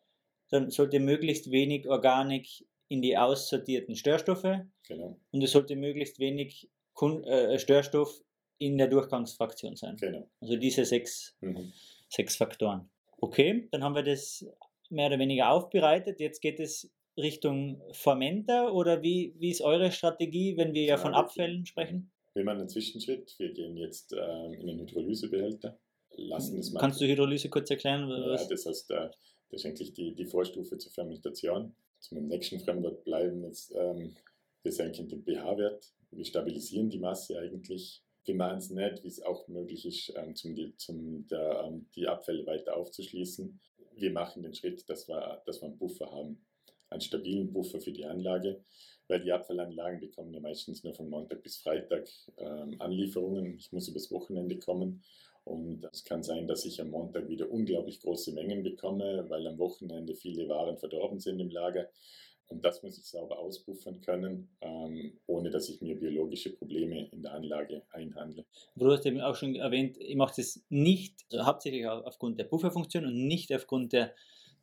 Dann 0.50 0.70
sollte 0.72 1.00
möglichst 1.00 1.52
wenig 1.52 1.88
Organik 1.88 2.66
in 2.88 3.02
die 3.02 3.18
aussortierten 3.18 3.96
Störstoffe. 3.96 4.60
Genau. 4.88 5.20
Und 5.32 5.42
es 5.42 5.52
sollte 5.52 5.76
möglichst 5.76 6.20
wenig 6.20 6.70
äh, 7.02 7.58
Störstoff 7.58 8.22
in 8.58 8.78
der 8.78 8.88
Durchgangsfraktion 8.88 9.76
sein. 9.76 9.98
Genau. 9.98 10.30
Also 10.42 10.56
diese 10.56 10.86
sechs, 10.86 11.36
mhm. 11.42 11.74
sechs 12.10 12.36
Faktoren. 12.36 12.90
Okay, 13.18 13.68
dann 13.72 13.84
haben 13.84 13.96
wir 13.96 14.04
das 14.04 14.46
mehr 14.90 15.08
oder 15.08 15.20
weniger 15.20 15.50
aufbereitet. 15.52 16.20
Jetzt 16.20 16.42
geht 16.42 16.60
es 16.60 16.92
Richtung 17.18 17.82
Fermenter 17.92 18.74
oder 18.74 19.02
wie, 19.02 19.34
wie 19.38 19.52
ist 19.52 19.62
eure 19.62 19.92
Strategie, 19.92 20.58
wenn 20.58 20.74
wir 20.74 20.84
ja 20.84 20.98
von 20.98 21.14
Abfällen 21.14 21.66
sprechen? 21.66 22.12
Wir 22.34 22.44
machen 22.44 22.60
einen 22.60 22.70
Zwischenschritt. 22.70 23.34
Wir 23.38 23.54
gehen 23.54 23.78
jetzt 23.78 24.14
äh, 24.14 24.54
in 24.54 24.68
den 24.68 24.80
Hydrolysebehälter. 24.80 25.80
Lassen 26.18 26.58
das 26.58 26.74
Kannst 26.74 27.00
du 27.00 27.06
Hydrolyse 27.06 27.50
kurz 27.50 27.70
erklären? 27.70 28.10
Ja, 28.10 28.46
das 28.48 28.66
heißt, 28.66 28.92
äh, 28.92 29.10
das 29.50 29.62
ist 29.62 29.66
eigentlich 29.66 29.94
die, 29.94 30.14
die 30.14 30.26
Vorstufe 30.26 30.78
zur 30.78 30.92
Fermentation. 30.92 31.76
zum 32.00 32.28
nächsten 32.28 32.60
Fremdwort 32.60 33.04
bleiben, 33.04 33.44
jetzt, 33.44 33.74
ähm, 33.76 34.16
wir 34.64 34.72
senken 34.72 35.08
den 35.08 35.24
pH-Wert, 35.24 35.94
wir 36.12 36.26
stabilisieren 36.26 36.90
die 36.90 37.00
Masse 37.00 37.40
eigentlich. 37.40 38.04
Wir 38.26 38.36
machen 38.36 38.58
es 38.58 38.70
nicht, 38.70 39.04
wie 39.04 39.08
es 39.08 39.22
auch 39.22 39.48
möglich 39.48 39.86
ist, 39.86 40.14
ähm, 40.16 40.36
zum, 40.36 40.56
die, 40.56 40.76
zum 40.78 41.28
der, 41.28 41.64
ähm, 41.66 41.88
die 41.96 42.08
Abfälle 42.08 42.46
weiter 42.46 42.76
aufzuschließen. 42.76 43.60
Wir 43.96 44.12
machen 44.12 44.44
den 44.44 44.54
Schritt, 44.54 44.90
dass 44.90 45.08
wir, 45.08 45.42
dass 45.46 45.62
wir 45.62 45.68
einen 45.68 45.78
Buffer 45.78 46.12
haben, 46.12 46.44
einen 46.90 47.02
stabilen 47.02 47.54
Buffer 47.54 47.80
für 47.80 47.92
die 47.92 48.06
Anlage, 48.06 48.64
weil 49.08 49.22
die 49.22 49.32
Abfallanlagen 49.32 50.00
bekommen 50.00 50.34
ja 50.34 50.40
meistens 50.40 50.84
nur 50.84 50.96
von 50.96 51.10
Montag 51.10 51.44
bis 51.44 51.58
Freitag 51.58 52.10
ähm, 52.38 52.76
Anlieferungen. 52.80 53.56
Ich 53.58 53.72
muss 53.72 53.88
übers 53.88 54.12
Wochenende 54.12 54.58
kommen 54.58 55.04
und 55.44 55.88
es 55.94 56.04
kann 56.04 56.24
sein, 56.24 56.48
dass 56.48 56.66
ich 56.66 56.82
am 56.82 56.90
Montag 56.90 57.30
wieder 57.30 57.52
unglaublich 57.52 58.00
große 58.02 58.34
Mengen 58.34 58.64
bekomme, 58.64 59.26
weil 59.30 59.46
am 59.46 59.60
Wochenende 59.60 60.16
viele 60.16 60.50
Waren 60.50 60.78
verdorben 60.78 61.20
sind 61.20 61.40
im 61.40 61.52
Lager. 61.52 61.88
Und 62.48 62.64
das 62.64 62.84
muss 62.84 62.98
ich 62.98 63.06
sauber 63.06 63.40
auspuffern 63.40 64.02
können, 64.02 64.50
ähm, 64.62 65.20
ohne 65.26 65.50
dass 65.50 65.68
ich 65.70 65.82
mir 65.82 66.00
biologische 66.00 66.52
Probleme 66.52 67.10
in 67.12 67.24
der 67.24 67.34
Anlage 67.34 67.84
einhandle. 67.92 68.46
Du 68.76 68.92
hast 68.92 69.06
eben 69.06 69.20
auch 69.20 69.36
schon 69.36 69.56
erwähnt, 69.56 69.98
ich 69.98 70.16
mache 70.16 70.36
das 70.38 70.64
nicht, 70.70 71.26
also 71.32 71.46
hauptsächlich 71.46 71.88
aufgrund 71.88 72.40
der 72.40 72.46
Pufferfunktion 72.46 73.06
und 73.06 73.28
nicht 73.28 73.52
aufgrund 73.54 73.94
der, 73.94 74.14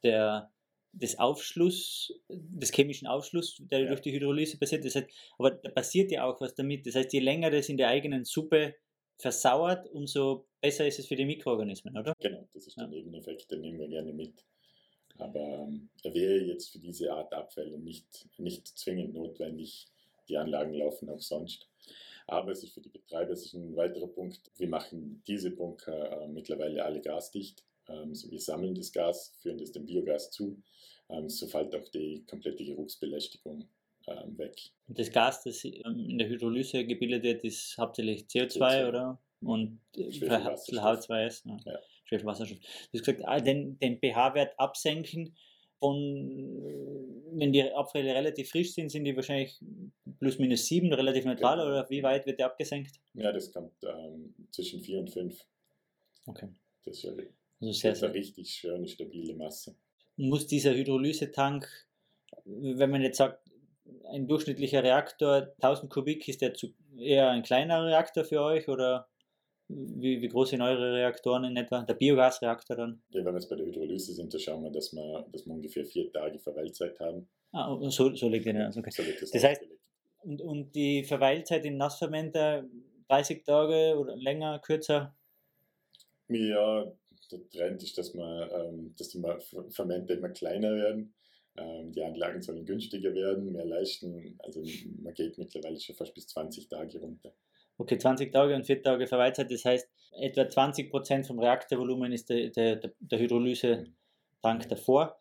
der, 0.05 0.53
des 0.93 1.19
Aufschluss, 1.19 2.13
des 2.29 2.73
chemischen 2.73 3.09
Aufschlusses, 3.09 3.67
der 3.67 3.81
ja. 3.81 3.89
durch 3.89 4.01
die 4.01 4.13
Hydrolyse 4.13 4.59
passiert. 4.59 4.85
Das 4.85 4.95
heißt, 4.95 5.09
aber 5.39 5.51
da 5.51 5.71
passiert 5.71 6.13
ja 6.13 6.25
auch 6.25 6.41
was 6.41 6.55
damit. 6.55 6.87
Das 6.87 6.95
heißt, 6.95 7.13
je 7.13 7.21
länger 7.21 7.51
das 7.51 7.69
in 7.69 7.79
der 7.79 7.89
eigenen 7.89 8.25
Suppe 8.25 8.77
versauert, 9.19 9.89
umso 9.91 10.47
besser 10.61 10.87
ist 10.87 10.99
es 10.99 11.07
für 11.07 11.17
die 11.17 11.25
Mikroorganismen, 11.25 11.97
oder? 11.97 12.15
Genau, 12.21 12.49
das 12.55 12.67
ist 12.67 12.77
der 12.77 12.85
ja. 12.85 12.91
Nebeneffekt, 12.91 13.51
den 13.51 13.61
nehmen 13.61 13.79
wir 13.79 13.89
gerne 13.89 14.13
mit. 14.13 14.45
Aber 15.23 15.41
ähm, 15.41 15.89
er 16.03 16.15
wäre 16.15 16.39
jetzt 16.39 16.71
für 16.71 16.79
diese 16.79 17.13
Art 17.13 17.33
Abfälle 17.33 17.79
nicht, 17.79 18.29
nicht 18.39 18.67
zwingend 18.67 19.15
notwendig. 19.15 19.87
Die 20.29 20.37
Anlagen 20.37 20.75
laufen 20.75 21.09
auch 21.09 21.21
sonst. 21.21 21.69
Aber 22.27 22.53
es 22.53 22.63
ist 22.63 22.75
für 22.75 22.81
die 22.81 22.89
Betreiber 22.89 23.33
es 23.33 23.47
ist 23.47 23.55
ein 23.55 23.77
weiterer 23.77 24.09
Punkt. 24.09 24.41
Wir 24.57 24.69
machen 24.69 25.23
diese 25.27 25.51
Bunker 25.51 26.23
äh, 26.23 26.29
mittlerweile 26.29 26.85
alle 26.85 27.01
gasdicht. 27.01 27.65
Ähm, 27.89 28.13
wir 28.31 28.41
sammeln 28.41 28.75
das 28.75 28.93
Gas, 28.93 29.35
führen 29.41 29.59
das 29.59 29.73
dem 29.73 29.87
Biogas 29.87 30.31
zu. 30.31 30.61
Ähm, 31.09 31.29
so 31.29 31.47
fällt 31.47 31.75
auch 31.75 31.89
die 31.89 32.25
komplette 32.27 32.65
Geruchsbelästigung 32.65 33.69
ähm, 34.09 34.39
weg. 34.39 34.57
Das 34.89 35.11
Gas, 35.11 35.45
das 35.45 35.65
ähm, 35.65 36.07
in 36.09 36.19
der 36.19 36.29
Hydrolyse 36.29 36.85
gebildet 36.85 37.23
wird, 37.23 37.45
ist 37.45 37.77
hauptsächlich 37.79 38.25
CO2, 38.25 38.59
CO2. 38.59 38.89
oder? 38.89 39.19
Und 39.41 39.81
H2S. 39.97 41.47
Ne? 41.47 41.61
Ja. 41.65 41.79
Schwefelwasserstoff. 42.13 42.59
Du 42.59 42.99
hast 42.99 43.05
gesagt, 43.05 43.23
ah, 43.25 43.41
den, 43.41 43.79
den 43.79 43.99
pH-Wert 43.99 44.59
absenken. 44.59 45.35
Von, 45.79 45.97
wenn 47.33 47.53
die 47.53 47.65
Abfälle 47.73 48.15
relativ 48.15 48.51
frisch 48.51 48.73
sind, 48.73 48.91
sind 48.91 49.05
die 49.05 49.17
wahrscheinlich 49.17 49.59
plus 50.21 50.39
minus 50.39 50.67
7 50.67 50.93
relativ 50.93 51.25
neutral 51.25 51.57
genau. 51.57 51.69
oder 51.69 51.91
wie 51.91 52.05
weit 52.05 52.25
wird 52.25 52.39
der 52.39 52.47
abgesenkt? 52.47 53.01
Ja, 53.15 53.33
das 53.33 53.51
kommt 53.51 53.73
ähm, 53.83 54.33
zwischen 54.53 54.81
4 54.81 55.01
und 55.01 55.11
5. 55.11 55.45
Okay. 56.27 56.49
Das 56.85 56.99
ist 56.99 57.03
ja 57.03 57.11
also 57.11 57.23
sehr, 57.73 57.97
sehr 57.97 58.09
eine 58.09 58.19
richtig 58.19 58.51
schöne, 58.51 58.87
stabile 58.87 59.35
Masse. 59.35 59.75
Muss 60.17 60.47
dieser 60.47 60.73
Hydrolysetank, 60.73 61.69
wenn 62.45 62.91
man 62.91 63.03
jetzt 63.03 63.19
sagt, 63.19 63.41
ein 64.13 64.29
durchschnittlicher 64.29 64.85
Reaktor, 64.85 65.53
1000 65.61 65.91
Kubik, 65.91 66.29
ist 66.29 66.43
der 66.43 66.55
zu, 66.55 66.69
eher 66.97 67.31
ein 67.31 67.43
kleiner 67.43 67.85
Reaktor 67.85 68.25
für 68.25 68.41
euch 68.41 68.69
oder 68.69 69.09
wie, 69.69 70.21
wie 70.21 70.29
groß 70.29 70.51
sind 70.51 70.63
eure 70.63 70.95
Reaktoren 70.95 71.45
in 71.45 71.57
etwa? 71.57 71.83
Der 71.83 71.95
Biogasreaktor 71.95 72.77
dann? 72.77 73.03
Ja, 73.11 73.25
wenn 73.25 73.35
wir 73.35 73.41
jetzt 73.41 73.49
bei 73.49 73.57
der 73.57 73.67
Hydrolyse 73.67 74.13
sind, 74.13 74.33
da 74.33 74.39
schauen 74.39 74.63
wir, 74.63 74.71
dass 74.71 74.93
wir, 74.93 75.27
dass 75.33 75.47
wir 75.47 75.55
ungefähr 75.55 75.85
vier 75.85 76.13
Tage 76.13 76.39
Verweilzeit 76.39 76.99
haben. 77.01 77.29
Ah, 77.53 77.77
so, 77.91 78.15
so 78.15 78.29
liegt 78.29 78.47
der. 78.47 78.73
Okay. 78.77 78.91
So 78.91 79.03
liegt 79.03 79.23
das, 79.23 79.31
das 79.31 79.45
heißt, 79.45 79.63
und, 80.23 80.41
und 80.41 80.75
die 80.75 81.05
Verweilzeit 81.05 81.65
in 81.65 81.77
Nassfermenter 81.77 82.65
30 83.09 83.45
Tage 83.45 83.99
oder 83.99 84.17
länger, 84.17 84.59
kürzer? 84.61 85.15
Ja, 86.29 86.91
der 87.31 87.49
Trend 87.51 87.83
ist, 87.83 87.99
dass, 87.99 88.15
man, 88.15 88.49
ähm, 88.51 88.95
dass 88.97 89.09
die 89.09 89.23
Fermente 89.71 90.15
immer 90.15 90.31
kleiner 90.31 90.75
werden. 90.75 91.15
Ähm, 91.57 91.93
die 91.93 92.03
Anlagen 92.03 92.41
sollen 92.41 92.65
günstiger 92.65 93.13
werden, 93.15 93.53
mehr 93.53 93.67
leisten. 93.67 94.39
Also 94.39 94.63
man 95.03 95.13
geht 95.15 95.37
mittlerweile 95.39 95.79
schon 95.79 95.97
fast 95.97 96.15
bis 96.15 96.29
20 96.29 96.69
Tage 96.69 96.99
runter. 97.01 97.33
Okay, 97.79 97.99
20 97.99 98.33
Tage 98.33 98.55
und 98.55 98.65
4 98.65 98.83
Tage 98.83 99.07
Verweilzeit, 99.07 99.51
das 99.51 99.65
heißt, 99.65 99.89
etwa 100.21 100.49
20 100.49 100.91
Prozent 100.91 101.27
vom 101.27 101.39
Reaktorvolumen 101.39 102.13
ist 102.13 102.29
der, 102.29 102.51
der, 102.51 102.93
der 102.99 103.19
Hydrolyse-Tank 103.19 104.69
davor. 104.69 105.19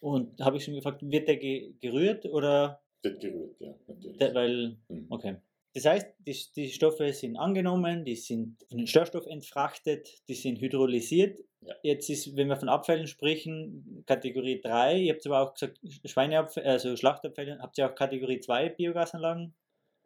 Und 0.00 0.40
habe 0.40 0.56
ich 0.56 0.64
schon 0.64 0.74
gefragt, 0.74 1.02
wird 1.02 1.28
der 1.28 1.36
gerührt 1.38 2.26
oder? 2.26 2.82
Wird 3.02 3.20
gerührt, 3.20 3.56
ja, 3.60 3.74
natürlich. 3.86 4.18
Der, 4.18 4.34
weil, 4.34 4.76
mhm. 4.88 5.06
okay. 5.10 5.36
Das 5.74 5.84
heißt, 5.84 6.14
die, 6.20 6.36
die, 6.56 6.68
Stoffe 6.70 7.12
sind 7.12 7.36
angenommen, 7.36 8.04
die 8.04 8.16
sind 8.16 8.64
von 8.68 8.78
den 8.78 8.86
Störstoff 8.86 9.26
entfrachtet, 9.26 10.08
die 10.26 10.34
sind 10.34 10.60
hydrolysiert. 10.60 11.38
Ja. 11.60 11.74
Jetzt 11.82 12.08
ist, 12.08 12.34
wenn 12.34 12.48
wir 12.48 12.56
von 12.56 12.70
Abfällen 12.70 13.06
sprechen, 13.06 14.02
Kategorie 14.06 14.60
3, 14.60 15.00
ihr 15.00 15.12
habt 15.12 15.26
aber 15.26 15.42
auch 15.42 15.52
gesagt, 15.52 15.78
Schweineabfälle, 16.04 16.66
also 16.66 16.96
Schlachtabfälle, 16.96 17.58
habt 17.60 17.76
ihr 17.76 17.90
auch 17.90 17.94
Kategorie 17.94 18.40
2 18.40 18.70
Biogasanlagen? 18.70 19.54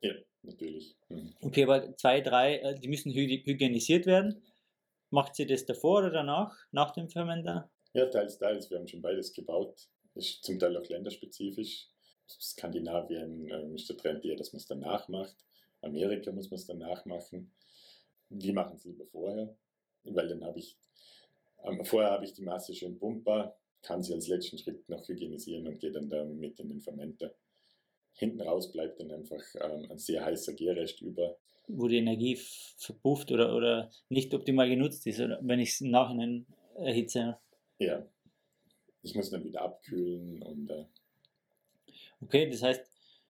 Ja, 0.00 0.14
natürlich. 0.42 0.96
Mhm. 1.09 1.35
Okay, 1.40 1.64
aber 1.64 1.96
zwei, 1.96 2.20
drei, 2.20 2.57
äh, 2.59 2.79
die 2.79 2.88
müssen 2.88 3.12
hygienisiert 3.12 4.07
werden. 4.07 4.42
Macht 5.11 5.35
sie 5.35 5.46
das 5.46 5.66
davor 5.66 5.98
oder 5.98 6.11
danach, 6.11 6.57
nach 6.70 6.92
dem 6.92 7.09
Fermenter? 7.09 7.70
Ja, 7.92 8.07
teils, 8.07 8.38
teils. 8.38 8.70
Wir 8.70 8.79
haben 8.79 8.87
schon 8.87 9.03
beides 9.03 9.33
gebaut. 9.33 9.88
Ist 10.14 10.44
zum 10.44 10.59
Teil 10.59 10.76
auch 10.76 10.88
länderspezifisch. 10.88 11.88
Skandinavien 12.29 13.48
äh, 13.48 13.74
ist 13.74 13.88
der 13.88 13.96
Trend 13.96 14.24
eher, 14.24 14.37
dass 14.37 14.53
man 14.53 14.59
es 14.59 14.66
danach 14.66 15.09
macht. 15.09 15.37
Amerika 15.83 16.31
muss 16.31 16.50
man 16.50 16.59
es 16.59 16.66
danach 16.66 17.05
machen. 17.05 17.53
Wir 18.29 18.53
machen 18.53 18.76
es 18.76 18.85
lieber 18.85 19.07
vorher, 19.07 19.57
weil 20.05 20.29
dann 20.29 20.44
habe 20.44 20.59
ich, 20.61 20.76
ähm, 21.64 21.85
vorher 21.85 22.12
habe 22.12 22.24
ich 22.24 22.33
die 22.33 22.42
Masse 22.42 22.74
schön 22.74 22.98
pumpbar, 22.98 23.57
kann 23.83 24.03
sie 24.03 24.14
als 24.14 24.29
letzten 24.29 24.59
Schritt 24.59 24.88
noch 24.88 25.09
hygienisieren 25.09 25.66
und 25.66 25.81
gehe 25.81 25.90
dann 25.90 26.09
damit 26.09 26.61
in 26.61 26.68
den 26.68 26.81
Fermenter. 26.81 27.35
Hinten 28.20 28.42
raus 28.42 28.70
bleibt 28.70 29.00
dann 29.00 29.11
einfach 29.11 29.42
ähm, 29.62 29.90
ein 29.90 29.98
sehr 29.98 30.22
heißer 30.22 30.52
Gärrest 30.52 31.00
über. 31.00 31.38
Wo 31.68 31.88
die 31.88 31.96
Energie 31.96 32.38
verpufft 32.76 33.33
oder, 33.33 33.56
oder 33.56 33.90
nicht 34.11 34.35
optimal 34.35 34.68
genutzt 34.68 35.06
ist, 35.06 35.20
oder 35.20 35.38
wenn 35.40 35.59
ich 35.59 35.70
es 35.70 35.80
im 35.80 35.90
Nachhinein 35.90 36.44
erhitze. 36.76 37.38
Ja. 37.78 38.04
Ich 39.02 39.14
muss 39.14 39.30
dann 39.30 39.42
wieder 39.42 39.62
abkühlen 39.62 40.42
und. 40.42 40.68
Äh, 40.68 40.85
okay, 42.20 42.50
das 42.50 42.62
heißt, 42.62 42.85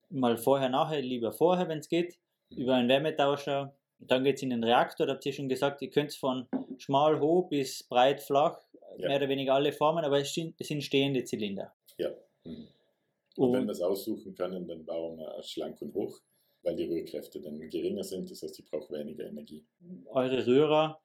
mal 0.10 0.38
vorher, 0.38 0.70
nachher, 0.70 1.04
lieber 1.04 1.34
vorher, 1.34 1.68
wenn 1.68 1.80
es 1.80 1.88
geht, 1.88 2.18
mhm. 2.50 2.58
über 2.58 2.74
einen 2.74 2.90
Wärmetauscher. 2.90 3.76
Dann 4.00 4.24
geht 4.24 4.38
es 4.38 4.42
in 4.42 4.50
den 4.50 4.64
Reaktor, 4.64 5.06
da 5.06 5.14
habt 5.14 5.26
ihr 5.28 5.34
schon 5.34 5.50
gesagt, 5.50 5.84
ihr 5.84 5.92
könnt 5.92 6.10
es 6.10 6.16
von 6.16 6.48
schmal 6.80 7.20
hoch 7.20 7.48
bis 7.50 7.84
breit 7.84 8.22
flach, 8.22 8.58
ja. 8.98 9.08
mehr 9.08 9.18
oder 9.18 9.30
weniger 9.30 9.54
alle 9.54 9.72
Formen, 9.72 10.04
aber 10.04 10.20
es 10.20 10.34
sind 10.34 10.84
stehende 10.84 11.26
Zylinder. 11.26 11.76
Ja. 11.98 12.10
Mhm. 12.44 12.70
Und 13.36 13.54
wenn 13.54 13.66
wir 13.66 13.72
es 13.72 13.82
aussuchen 13.82 14.36
können, 14.36 14.68
dann 14.68 14.86
bauen 14.86 15.18
wir 15.18 15.42
schlank 15.44 15.82
und 15.82 15.94
hoch, 15.94 16.20
weil 16.64 16.76
die 16.76 16.86
Rührkräfte 16.86 17.40
dann 17.40 17.60
geringer 17.70 18.04
sind, 18.04 18.30
das 18.30 18.42
heißt, 18.44 18.60
ich 18.60 18.66
brauche 18.70 18.94
weniger 18.94 19.26
Energie. 19.26 19.66
Eure 20.08 20.46
Rührer, 20.46 21.00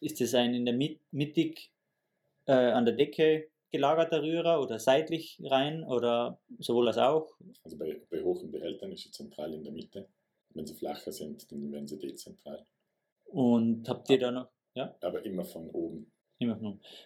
ist 0.00 0.20
das 0.20 0.34
ein 0.34 0.54
in 0.54 0.64
der 0.64 0.74
mittig 1.10 1.70
äh, 2.46 2.52
an 2.52 2.84
der 2.84 2.94
Decke 2.94 3.48
gelagerter 3.70 4.22
Rührer 4.22 4.60
oder 4.60 4.78
seitlich 4.78 5.40
rein 5.44 5.84
oder 5.84 6.40
sowohl 6.58 6.88
als 6.88 6.98
auch? 6.98 7.34
Also 7.62 7.78
bei, 7.78 8.00
bei 8.10 8.22
hohen 8.22 8.50
Behältern 8.50 8.92
ist 8.92 9.04
sie 9.04 9.10
zentral 9.10 9.54
in 9.54 9.62
der 9.62 9.72
Mitte. 9.72 10.08
Wenn 10.54 10.66
sie 10.66 10.74
flacher 10.74 11.12
sind, 11.12 11.50
dann 11.52 11.70
werden 11.70 11.86
sie 11.86 11.98
dezentral. 11.98 12.66
Und 13.26 13.88
habt 13.88 14.10
ihr 14.10 14.18
da 14.18 14.32
noch? 14.32 14.48
Ja? 14.74 14.96
Aber 15.00 15.24
immer 15.24 15.44
von 15.44 15.70
oben. 15.70 16.10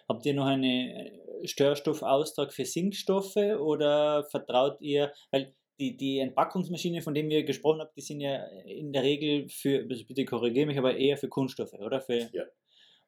Habt 0.07 0.25
ihr 0.25 0.33
noch 0.33 0.45
einen 0.45 1.11
Störstoffaustrag 1.43 2.53
für 2.53 2.65
Sinkstoffe 2.65 3.35
oder 3.35 4.23
vertraut 4.23 4.81
ihr, 4.81 5.11
weil 5.31 5.53
die, 5.79 5.97
die 5.97 6.19
Entpackungsmaschine, 6.19 7.01
von 7.01 7.13
denen 7.13 7.29
wir 7.29 7.43
gesprochen 7.43 7.81
haben, 7.81 7.89
die 7.95 8.01
sind 8.01 8.21
ja 8.21 8.45
in 8.65 8.93
der 8.93 9.03
Regel 9.03 9.49
für, 9.49 9.85
also 9.89 10.05
bitte 10.05 10.25
korrigiere 10.25 10.67
mich, 10.67 10.77
aber 10.77 10.95
eher 10.95 11.17
für 11.17 11.27
Kunststoffe, 11.27 11.73
oder? 11.73 12.01
Für, 12.01 12.29
ja. 12.31 12.43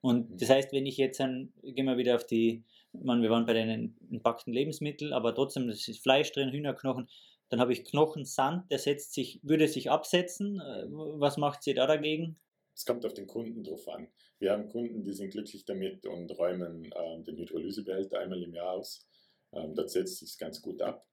Und 0.02 0.32
mhm. 0.32 0.38
das 0.38 0.50
heißt, 0.50 0.74
wenn 0.74 0.86
ich 0.86 0.98
jetzt 0.98 1.20
dann, 1.20 1.54
gehen 1.64 1.86
wir 1.86 1.98
wieder 1.98 2.16
auf 2.16 2.26
die, 2.26 2.64
man, 2.92 3.22
wir 3.22 3.30
waren 3.30 3.46
bei 3.46 3.54
den 3.54 3.96
entpackten 4.12 4.54
Lebensmitteln, 4.54 5.14
aber 5.14 5.34
trotzdem, 5.34 5.68
das 5.68 5.88
ist 5.88 6.04
Fleisch 6.04 6.32
drin, 6.32 6.52
Hühnerknochen, 6.52 7.08
dann 7.50 7.62
habe 7.62 7.72
ich 7.72 7.86
Knochensand, 7.86 8.70
der 8.72 8.80
setzt 8.80 9.14
sich, 9.14 9.40
würde 9.42 9.68
sich 9.68 9.90
absetzen. 9.90 10.60
Äh, 10.60 10.86
was 10.90 11.38
macht 11.38 11.64
sie 11.64 11.74
da 11.74 11.88
dagegen? 11.88 12.38
Es 12.78 12.86
kommt 12.86 13.04
auf 13.08 13.16
den 13.16 13.26
Kunden 13.26 13.64
drauf 13.64 13.88
an. 13.88 14.08
Wir 14.38 14.52
haben 14.52 14.70
Kunden, 14.70 15.04
die 15.04 15.12
sind 15.12 15.32
glücklich 15.32 15.66
damit 15.66 16.06
und 16.06 16.30
räumen 16.38 16.88
ähm, 16.96 17.24
den 17.24 17.36
Hydrolysebehälter 17.38 18.20
einmal 18.20 18.44
im 18.44 18.54
Jahr 18.54 18.74
aus. 18.74 19.04
Ähm, 19.52 19.74
dort 19.74 19.90
setzt 19.90 20.20
sich 20.20 20.38
ganz 20.38 20.62
gut 20.62 20.80
ab. 20.84 21.04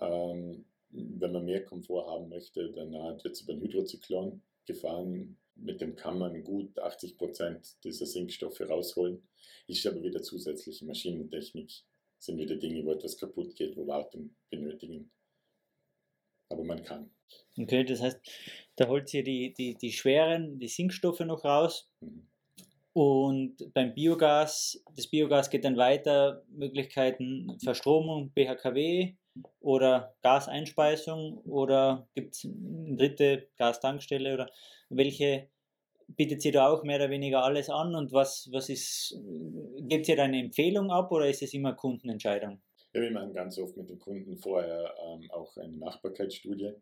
Ähm, 0.00 0.64
wenn 0.90 1.32
man 1.32 1.44
mehr 1.44 1.64
Komfort 1.64 2.06
haben 2.06 2.28
möchte, 2.28 2.70
dann 2.70 2.94
äh, 2.94 3.24
wird 3.24 3.34
es 3.34 3.40
über 3.40 3.54
den 3.54 3.62
Hydrozyklon 3.62 4.40
gefahren. 4.64 5.36
Mit 5.56 5.80
dem 5.80 5.96
kann 5.96 6.20
man 6.20 6.44
gut 6.44 6.78
80 6.78 7.18
Prozent 7.18 7.82
dieser 7.82 8.06
Sinkstoffe 8.06 8.60
rausholen. 8.60 9.26
Ist 9.66 9.84
aber 9.88 10.04
wieder 10.04 10.22
zusätzliche 10.22 10.84
Maschinentechnik. 10.84 11.82
sind 12.20 12.38
wieder 12.38 12.54
Dinge, 12.54 12.84
wo 12.84 12.92
etwas 12.92 13.16
kaputt 13.16 13.56
geht, 13.56 13.76
wo 13.76 13.88
Wartung 13.88 14.36
benötigen. 14.50 15.10
Aber 16.48 16.64
man 16.64 16.82
kann. 16.84 17.10
Okay, 17.58 17.84
das 17.84 18.00
heißt, 18.00 18.20
da 18.76 18.88
holt 18.88 19.12
ihr 19.14 19.24
die, 19.24 19.52
die, 19.54 19.76
die 19.76 19.92
schweren, 19.92 20.58
die 20.58 20.68
Sinkstoffe 20.68 21.20
noch 21.20 21.44
raus. 21.44 21.90
Mhm. 22.00 22.28
Und 22.96 23.56
beim 23.74 23.92
Biogas, 23.92 24.82
das 24.94 25.06
Biogas 25.08 25.50
geht 25.50 25.66
dann 25.66 25.76
weiter, 25.76 26.42
Möglichkeiten 26.48 27.58
Verstromung, 27.62 28.30
BHKW 28.30 29.12
oder 29.60 30.14
Gaseinspeisung 30.22 31.42
oder 31.44 32.08
gibt 32.14 32.36
es 32.36 32.46
eine 32.46 32.96
dritte 32.96 33.48
Gastankstelle 33.58 34.32
oder 34.32 34.50
welche 34.88 35.50
bietet 36.08 36.40
sie 36.40 36.52
da 36.52 36.68
auch 36.68 36.84
mehr 36.84 36.96
oder 36.96 37.10
weniger 37.10 37.44
alles 37.44 37.68
an 37.68 37.94
und 37.94 38.12
was, 38.12 38.48
was 38.50 38.70
ist, 38.70 39.14
gibt 39.80 40.08
ihr 40.08 40.16
da 40.16 40.22
eine 40.22 40.40
Empfehlung 40.40 40.90
ab 40.90 41.12
oder 41.12 41.28
ist 41.28 41.42
es 41.42 41.52
immer 41.52 41.74
Kundenentscheidung? 41.74 42.62
Ja, 42.96 43.02
wir 43.02 43.10
machen 43.10 43.34
ganz 43.34 43.58
oft 43.58 43.76
mit 43.76 43.90
den 43.90 43.98
Kunden 43.98 44.38
vorher 44.38 44.94
ähm, 45.04 45.30
auch 45.30 45.54
eine 45.58 45.74
Machbarkeitsstudie 45.74 46.72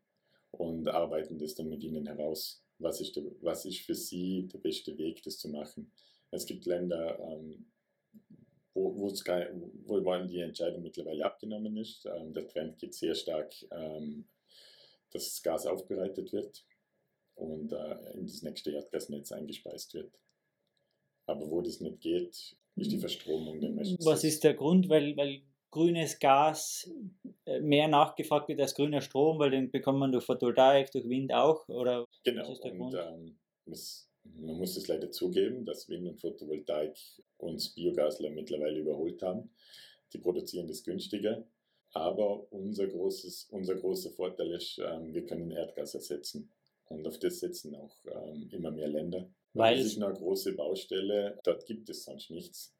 und 0.53 0.87
arbeiten 0.87 1.41
das 1.41 1.57
dann 1.57 1.69
mit 1.69 1.83
ihnen 1.83 2.07
heraus. 2.07 2.63
Was 2.79 3.01
ist, 3.01 3.17
der, 3.17 3.25
was 3.41 3.65
ist 3.65 3.81
für 3.81 3.97
sie 3.97 4.47
der 4.47 4.59
beste 4.59 4.97
Weg, 4.97 5.25
das 5.25 5.39
zu 5.39 5.49
machen? 5.49 5.91
Es 6.31 6.47
gibt 6.47 6.67
Länder, 6.67 7.19
ähm, 7.19 7.67
wo, 8.75 8.97
wo 8.97 9.09
die 10.29 10.39
Entscheidung 10.39 10.85
mittlerweile 10.85 11.25
abgenommen 11.25 11.77
ist. 11.79 12.07
Ähm, 12.07 12.33
der 12.33 12.47
Trend 12.47 12.79
geht 12.79 12.95
sehr 12.95 13.17
stark, 13.17 13.53
ähm, 13.73 14.29
dass 15.11 15.25
das 15.25 15.43
Gas 15.43 15.67
aufbereitet 15.67 16.33
wird 16.33 16.65
und 17.35 17.73
äh, 17.73 18.13
in 18.13 18.29
das 18.29 18.41
nächste 18.43 18.71
Erdgasnetz 18.71 19.33
eingespeist 19.33 19.95
wird. 19.95 20.17
Aber 21.27 21.51
wo 21.51 21.61
das 21.61 21.81
nicht 21.81 22.01
geht, 22.03 22.57
ist 22.77 22.93
die 22.93 22.99
Verstromung 22.99 23.61
der 23.61 23.75
Was 23.75 24.23
ist 24.23 24.45
der 24.45 24.55
Grund? 24.55 24.89
Weil, 24.89 25.17
weil 25.17 25.43
grünes 25.75 26.21
Gas 26.21 26.89
äh, 27.47 27.61
mehr 27.61 27.89
nachgefragt 27.89 28.49
wird 28.49 28.61
als 28.61 28.75
grüner 28.75 29.01
Strom, 29.01 29.41
weil 29.41 29.51
den 29.51 29.71
bekommt 29.71 29.99
man 29.99 30.13
durch 30.13 30.25
Photovoltaik, 30.25 30.91
durch 30.93 31.09
Wind 31.09 31.33
auch? 31.33 31.69
Oder 31.69 32.07
genau, 32.23 32.49
und 32.49 32.95
ähm, 32.95 33.37
es, 33.67 34.09
man 34.23 34.57
muss 34.57 34.77
es 34.77 34.87
leider 34.87 35.11
zugeben, 35.11 35.67
dass 35.67 35.89
Wind 35.89 36.07
und 36.07 36.21
Photovoltaik 36.21 36.97
uns 37.39 37.75
Biogasler 37.75 38.31
mittlerweile 38.31 38.79
überholt 38.79 39.21
haben. 39.23 39.51
Die 40.13 40.19
produzieren 40.19 40.69
das 40.69 40.85
günstiger. 40.85 41.45
Aber 41.93 42.53
unser, 42.53 42.87
großes, 42.87 43.49
unser 43.51 43.75
großer 43.75 44.11
Vorteil 44.11 44.53
ist, 44.53 44.79
ähm, 44.79 45.13
wir 45.13 45.27
können 45.27 45.51
Erdgas 45.51 45.95
ersetzen. 45.95 46.51
Und 46.87 47.07
auf 47.07 47.19
das 47.19 47.41
setzen 47.41 47.75
auch 47.75 47.97
ähm, 48.07 48.49
immer 48.53 48.71
mehr 48.71 48.89
Länder. 48.89 49.29
Weil 49.55 49.77
das 49.77 49.87
ist 49.87 50.03
eine 50.03 50.13
große 50.13 50.55
Baustelle, 50.55 51.39
dort 51.45 51.67
gibt 51.67 51.89
es 51.89 52.05
sonst 52.05 52.31
nichts. 52.31 52.75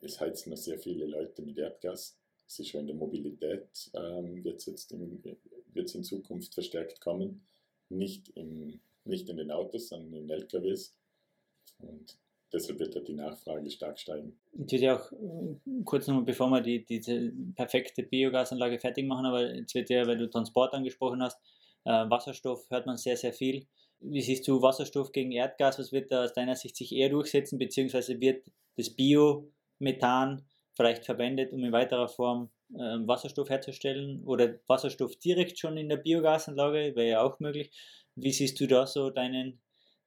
Es 0.00 0.20
heizen 0.20 0.50
noch 0.50 0.56
sehr 0.56 0.78
viele 0.78 1.06
Leute 1.06 1.42
mit 1.42 1.58
Erdgas. 1.58 2.16
Schon 2.56 2.82
in 2.82 2.86
der 2.88 2.96
Mobilität, 2.96 3.90
ähm, 3.94 4.44
wird 4.44 4.66
es 4.66 4.90
in, 4.90 5.22
wird's 5.72 5.94
in 5.94 6.04
Zukunft 6.04 6.54
verstärkt 6.54 7.00
kommen. 7.00 7.46
Nicht, 7.88 8.28
im, 8.36 8.80
nicht 9.04 9.28
in 9.28 9.36
den 9.36 9.50
Autos, 9.50 9.88
sondern 9.88 10.14
in 10.14 10.30
LKWs. 10.30 10.94
Und 11.78 12.18
deshalb 12.52 12.78
wird 12.78 12.94
da 12.94 13.00
die 13.00 13.14
Nachfrage 13.14 13.70
stark 13.70 13.98
steigen. 13.98 14.38
Natürlich 14.52 14.90
auch 14.90 15.12
äh, 15.12 15.56
kurz 15.84 16.06
nochmal, 16.06 16.24
bevor 16.24 16.48
wir 16.50 16.60
die, 16.60 16.84
diese 16.84 17.32
perfekte 17.54 18.02
Biogasanlage 18.02 18.78
fertig 18.78 19.06
machen, 19.06 19.26
aber 19.26 19.54
jetzt 19.54 19.74
wird 19.74 19.90
ja, 19.90 20.06
weil 20.06 20.18
du 20.18 20.28
Transport 20.28 20.74
angesprochen 20.74 21.22
hast, 21.22 21.38
äh, 21.84 21.90
Wasserstoff 21.90 22.68
hört 22.70 22.86
man 22.86 22.96
sehr, 22.96 23.16
sehr 23.16 23.32
viel. 23.32 23.66
Wie 24.00 24.22
siehst 24.22 24.46
du 24.48 24.60
Wasserstoff 24.60 25.12
gegen 25.12 25.32
Erdgas? 25.32 25.78
Was 25.78 25.92
wird 25.92 26.10
da 26.10 26.24
aus 26.24 26.32
deiner 26.32 26.56
Sicht 26.56 26.76
sich 26.76 26.92
eher 26.92 27.08
durchsetzen, 27.08 27.58
beziehungsweise 27.58 28.20
wird 28.20 28.44
das 28.76 28.90
Biomethan 28.90 30.44
vielleicht 30.74 31.04
verwendet, 31.04 31.52
um 31.52 31.64
in 31.64 31.72
weiterer 31.72 32.08
Form 32.08 32.50
äh, 32.72 33.06
Wasserstoff 33.06 33.50
herzustellen 33.50 34.24
oder 34.24 34.58
Wasserstoff 34.66 35.16
direkt 35.16 35.58
schon 35.58 35.76
in 35.76 35.88
der 35.88 35.98
Biogasanlage, 35.98 36.94
wäre 36.96 37.08
ja 37.08 37.22
auch 37.22 37.38
möglich. 37.40 37.70
Wie 38.14 38.32
siehst 38.32 38.60
du 38.60 38.66
da 38.66 38.86
so 38.86 39.10
deinen, 39.10 39.60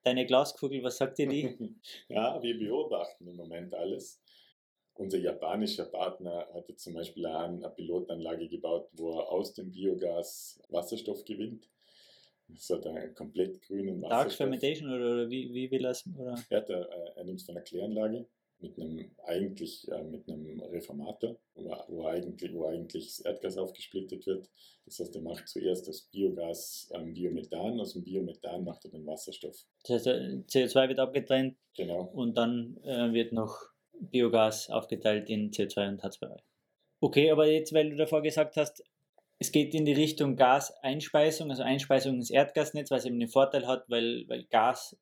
deine 0.03 0.25
Glaskugel? 0.25 0.83
Was 0.83 0.97
sagt 0.97 1.17
dir 1.17 1.27
die? 1.27 1.55
ja, 2.09 2.41
wir 2.41 2.57
beobachten 2.57 3.27
im 3.27 3.35
Moment 3.35 3.73
alles. 3.73 4.21
Unser 4.93 5.17
japanischer 5.17 5.85
Partner 5.85 6.47
hatte 6.53 6.75
zum 6.75 6.93
Beispiel 6.93 7.25
eine 7.25 7.69
Pilotanlage 7.69 8.47
gebaut, 8.47 8.89
wo 8.93 9.19
er 9.19 9.29
aus 9.29 9.53
dem 9.53 9.71
Biogas 9.71 10.61
Wasserstoff 10.69 11.25
gewinnt. 11.25 11.69
Das 12.47 12.69
hat 12.69 12.85
einen 12.85 13.13
komplett 13.13 13.61
grünen 13.63 14.01
Wasserstoff. 14.01 14.09
Dark 14.09 14.31
Fermentation 14.31 14.93
oder, 14.93 15.13
oder 15.13 15.29
wie, 15.29 15.53
wie 15.53 15.69
will 15.69 15.83
er 15.83 15.91
es? 15.91 16.05
Er, 16.49 16.69
äh, 16.69 16.85
er 17.15 17.23
nimmt 17.25 17.39
es 17.39 17.45
von 17.45 17.55
einer 17.55 17.65
Kläranlage 17.65 18.25
mit 18.59 18.79
einem 18.79 19.11
eigentlich 19.25 19.87
äh, 19.89 20.03
mit 20.03 20.27
einem 20.29 20.61
Reformator, 20.61 21.37
wo, 21.53 21.75
wo, 21.87 22.05
eigentlich, 22.07 22.53
wo 22.53 22.65
eigentlich 22.65 23.05
das 23.07 23.19
Erdgas 23.19 23.57
aufgesplittet 23.57 24.25
wird. 24.25 24.49
Das 24.85 24.99
heißt, 24.99 25.15
er 25.15 25.21
macht 25.21 25.47
zuerst 25.47 25.87
das 25.87 26.03
Biogas 26.03 26.89
ähm, 26.93 27.13
Biomethan, 27.13 27.79
aus 27.79 27.93
dem 27.93 28.03
Biomethan 28.03 28.63
macht 28.63 28.85
er 28.85 28.91
den 28.91 29.05
Wasserstoff. 29.05 29.65
Das 29.83 30.05
heißt, 30.05 30.07
CO2 30.07 30.89
wird 30.89 30.99
abgetrennt 30.99 31.57
genau. 31.75 32.03
und 32.13 32.37
dann 32.37 32.77
äh, 32.83 33.13
wird 33.13 33.33
noch 33.33 33.57
Biogas 33.99 34.69
aufgeteilt 34.69 35.29
in 35.29 35.51
CO2 35.51 35.89
und 35.89 36.03
H2. 36.03 36.37
Okay, 37.01 37.31
aber 37.31 37.47
jetzt, 37.47 37.73
weil 37.73 37.89
du 37.89 37.95
davor 37.95 38.21
gesagt 38.21 38.55
hast, 38.57 38.83
es 39.37 39.51
geht 39.51 39.73
in 39.73 39.85
die 39.85 39.93
Richtung 39.93 40.37
Gaseinspeisung, 40.37 41.49
also 41.49 41.63
Einspeisung 41.63 42.15
ins 42.15 42.29
Erdgasnetz, 42.29 42.89
was 42.89 43.05
eben 43.05 43.19
den 43.19 43.29
Vorteil 43.29 43.67
hat, 43.67 43.83
weil, 43.89 44.23
weil 44.27 44.45
Gas 44.45 44.97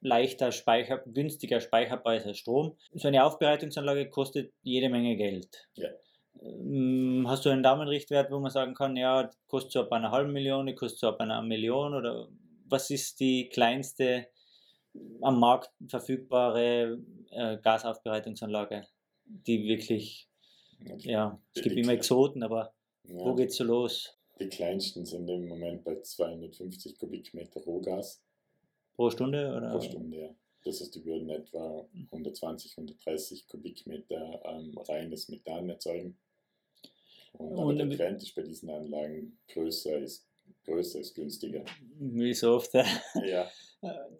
leichter 0.00 0.52
speicher, 0.52 1.02
günstiger 1.06 1.60
speicherbar 1.60 2.16
ist 2.16 2.26
als 2.26 2.38
Strom. 2.38 2.76
So 2.92 3.08
eine 3.08 3.24
Aufbereitungsanlage 3.24 4.08
kostet 4.08 4.52
jede 4.62 4.88
Menge 4.88 5.16
Geld. 5.16 5.68
Ja. 5.74 5.88
Ähm, 6.42 7.26
hast 7.28 7.44
du 7.44 7.50
einen 7.50 7.62
Daumenrichtwert, 7.62 8.30
wo 8.30 8.38
man 8.38 8.50
sagen 8.50 8.74
kann, 8.74 8.96
ja, 8.96 9.30
kostet 9.46 9.72
so 9.72 9.80
ab 9.80 9.92
einer 9.92 10.10
halben 10.10 10.32
Million, 10.32 10.74
kostet 10.74 11.00
so 11.00 11.08
ab 11.08 11.20
einer 11.20 11.42
Million 11.42 11.94
oder 11.94 12.28
was 12.66 12.90
ist 12.90 13.20
die 13.20 13.48
kleinste 13.48 14.28
am 15.20 15.38
Markt 15.38 15.70
verfügbare 15.88 16.98
äh, 17.30 17.58
Gasaufbereitungsanlage, 17.58 18.86
die 19.24 19.64
wirklich, 19.64 20.28
okay. 20.80 21.10
ja, 21.10 21.40
es 21.54 21.62
gibt 21.62 21.76
immer 21.76 21.92
Exoten, 21.92 22.42
aber 22.42 22.74
ja. 23.04 23.18
wo 23.18 23.34
geht's 23.34 23.56
so 23.56 23.64
los? 23.64 24.16
Die 24.40 24.48
kleinsten 24.48 25.04
sind 25.04 25.28
im 25.28 25.48
Moment 25.48 25.84
bei 25.84 26.00
250 26.00 26.98
Kubikmeter 26.98 27.60
Rohgas. 27.60 28.22
Pro 28.96 29.10
Stunde? 29.10 29.54
Oder? 29.56 29.70
Pro 29.70 29.80
Stunde, 29.80 30.18
ja. 30.18 30.34
Das 30.64 30.80
heißt, 30.80 30.94
die 30.94 31.04
würden 31.04 31.30
etwa 31.30 31.88
120, 32.12 32.76
130 32.76 33.48
Kubikmeter 33.48 34.42
ähm, 34.44 34.76
reines 34.76 35.28
Methan 35.28 35.70
erzeugen. 35.70 36.18
Und, 37.32 37.80
und 37.80 37.90
der 37.90 37.96
Trend 37.96 38.22
ist 38.22 38.34
bei 38.34 38.42
diesen 38.42 38.68
Anlagen 38.70 39.38
größer 39.48 39.98
ist, 39.98 40.28
größer 40.64 41.00
ist 41.00 41.14
günstiger. 41.14 41.64
Wie 41.98 42.34
so 42.34 42.56
oft. 42.56 42.74
Ja. 42.74 42.84
ja. 43.24 43.50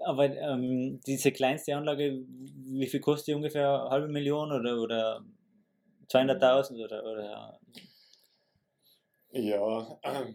Aber 0.00 0.24
ähm, 0.24 1.00
diese 1.06 1.32
kleinste 1.32 1.76
Anlage, 1.76 2.24
wie 2.28 2.86
viel 2.86 3.00
kostet 3.00 3.28
die 3.28 3.34
ungefähr? 3.34 3.82
Eine 3.82 3.90
halbe 3.90 4.08
Million 4.08 4.52
oder, 4.52 4.80
oder 4.80 5.24
200.000 6.08 6.82
oder, 6.84 7.04
oder? 7.04 7.60
Ja, 9.32 10.00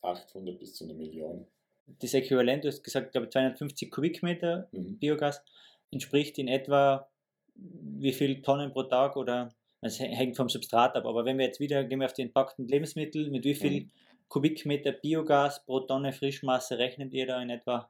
800 0.00 0.58
bis 0.58 0.74
zu 0.74 0.84
einer 0.84 0.94
Million. 0.94 1.46
Das 1.86 2.14
Äquivalent, 2.14 2.64
du 2.64 2.68
hast 2.68 2.82
gesagt, 2.82 3.12
glaube 3.12 3.26
ich, 3.26 3.32
250 3.32 3.90
Kubikmeter 3.90 4.68
mhm. 4.72 4.98
Biogas 4.98 5.42
entspricht 5.90 6.38
in 6.38 6.48
etwa 6.48 7.08
wie 7.54 8.12
viel 8.12 8.42
Tonnen 8.42 8.72
pro 8.72 8.82
Tag 8.82 9.16
oder 9.16 9.54
es 9.80 10.00
hängt 10.00 10.36
vom 10.36 10.48
Substrat 10.48 10.96
ab. 10.96 11.06
Aber 11.06 11.24
wenn 11.24 11.38
wir 11.38 11.46
jetzt 11.46 11.60
wieder 11.60 11.84
gehen 11.84 12.00
wir 12.00 12.06
auf 12.06 12.12
die 12.12 12.22
entpackten 12.22 12.66
Lebensmittel, 12.66 13.30
mit 13.30 13.44
wie 13.44 13.54
viel 13.54 13.84
mhm. 13.84 13.90
Kubikmeter 14.28 14.92
Biogas 14.92 15.64
pro 15.64 15.80
Tonne 15.80 16.12
Frischmasse 16.12 16.78
rechnet 16.78 17.12
ihr 17.12 17.26
da 17.26 17.40
in 17.40 17.50
etwa 17.50 17.88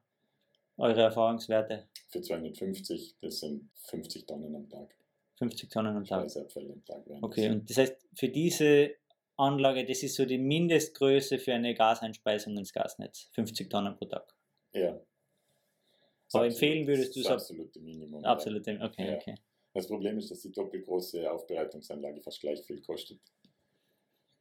eure 0.76 1.02
Erfahrungswerte? 1.02 1.88
Für 2.08 2.20
250, 2.20 3.16
das 3.20 3.40
sind 3.40 3.70
50 3.88 4.26
Tonnen 4.26 4.54
am 4.54 4.68
Tag. 4.68 4.94
50 5.38 5.70
Tonnen 5.70 5.96
am 5.96 6.04
Tag. 6.04 6.24
am 6.24 6.84
Tag 6.84 7.04
okay, 7.22 7.50
und 7.50 7.68
das 7.68 7.78
heißt, 7.78 7.96
für 8.14 8.28
diese 8.28 8.94
Anlage, 9.36 9.84
das 9.84 10.02
ist 10.02 10.14
so 10.14 10.24
die 10.24 10.38
Mindestgröße 10.38 11.38
für 11.38 11.54
eine 11.54 11.74
Gaseinspeisung 11.74 12.56
ins 12.56 12.72
Gasnetz. 12.72 13.28
50 13.32 13.68
Tonnen 13.68 13.96
pro 13.96 14.06
Tag. 14.06 14.34
Ja. 14.72 14.90
Aber 14.90 16.44
absolut, 16.44 16.52
empfehlen 16.52 16.86
würdest 16.86 17.16
du 17.16 17.22
das 17.22 17.32
absolute 17.32 17.80
Minimum. 17.80 18.24
Absolute, 18.24 18.72
ja. 18.72 18.84
okay, 18.84 19.10
ja. 19.10 19.16
okay. 19.16 19.34
Das 19.74 19.86
Problem 19.88 20.16
ist, 20.18 20.30
dass 20.30 20.40
die 20.40 20.52
doppelgroße 20.52 21.30
Aufbereitungsanlage 21.30 22.22
fast 22.22 22.40
gleich 22.40 22.62
viel 22.62 22.80
kostet. 22.80 23.20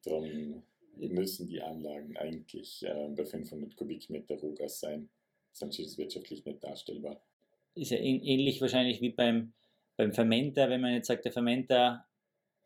Darum 0.03 0.63
müssen 0.95 1.47
die 1.47 1.61
Anlagen 1.61 2.15
eigentlich 2.17 2.83
äh, 2.83 3.09
bei 3.09 3.25
500 3.25 3.75
Kubikmeter 3.75 4.35
Rohgas 4.35 4.79
sein, 4.79 5.09
sonst 5.51 5.79
ist 5.79 5.87
es 5.87 5.97
wirtschaftlich 5.97 6.45
nicht 6.45 6.63
darstellbar. 6.63 7.21
Ist 7.75 7.91
ja 7.91 7.97
ähnlich 7.97 8.61
wahrscheinlich 8.61 9.01
wie 9.01 9.09
beim, 9.09 9.53
beim 9.97 10.13
Fermenter, 10.13 10.69
wenn 10.69 10.79
man 10.79 10.93
jetzt 10.93 11.07
sagt, 11.07 11.25
der 11.25 11.33
Fermenter 11.33 12.07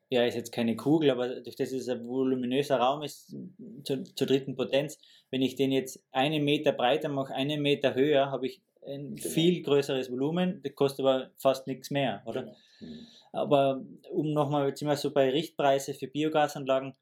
ja, 0.09 0.25
ist 0.25 0.35
jetzt 0.35 0.51
keine 0.51 0.75
Kugel, 0.75 1.11
aber 1.11 1.41
durch 1.41 1.55
das 1.55 1.71
es 1.71 1.87
ein 1.87 2.07
voluminöser 2.07 2.77
Raum 2.77 3.03
ist 3.03 3.35
zur, 3.83 4.03
zur 4.03 4.27
dritten 4.27 4.55
Potenz, 4.55 4.97
wenn 5.29 5.43
ich 5.43 5.55
den 5.55 5.71
jetzt 5.71 6.03
einen 6.11 6.43
Meter 6.43 6.71
breiter 6.71 7.09
mache, 7.09 7.33
einen 7.35 7.61
Meter 7.61 7.93
höher, 7.93 8.31
habe 8.31 8.47
ich 8.47 8.61
ein 8.85 9.15
genau. 9.15 9.29
viel 9.29 9.61
größeres 9.61 10.11
Volumen, 10.11 10.61
das 10.63 10.73
kostet 10.73 11.05
aber 11.05 11.29
fast 11.37 11.67
nichts 11.67 11.91
mehr, 11.91 12.23
oder? 12.25 12.41
Genau. 12.41 12.55
Mhm. 12.79 13.07
Aber 13.31 13.85
um 14.11 14.33
nochmal, 14.33 14.69
jetzt 14.69 14.79
sind 14.79 14.87
wir 14.87 14.97
so 14.97 15.11
bei 15.11 15.29
Richtpreise 15.29 15.93
für 15.93 16.07
Biogasanlagen. 16.07 16.95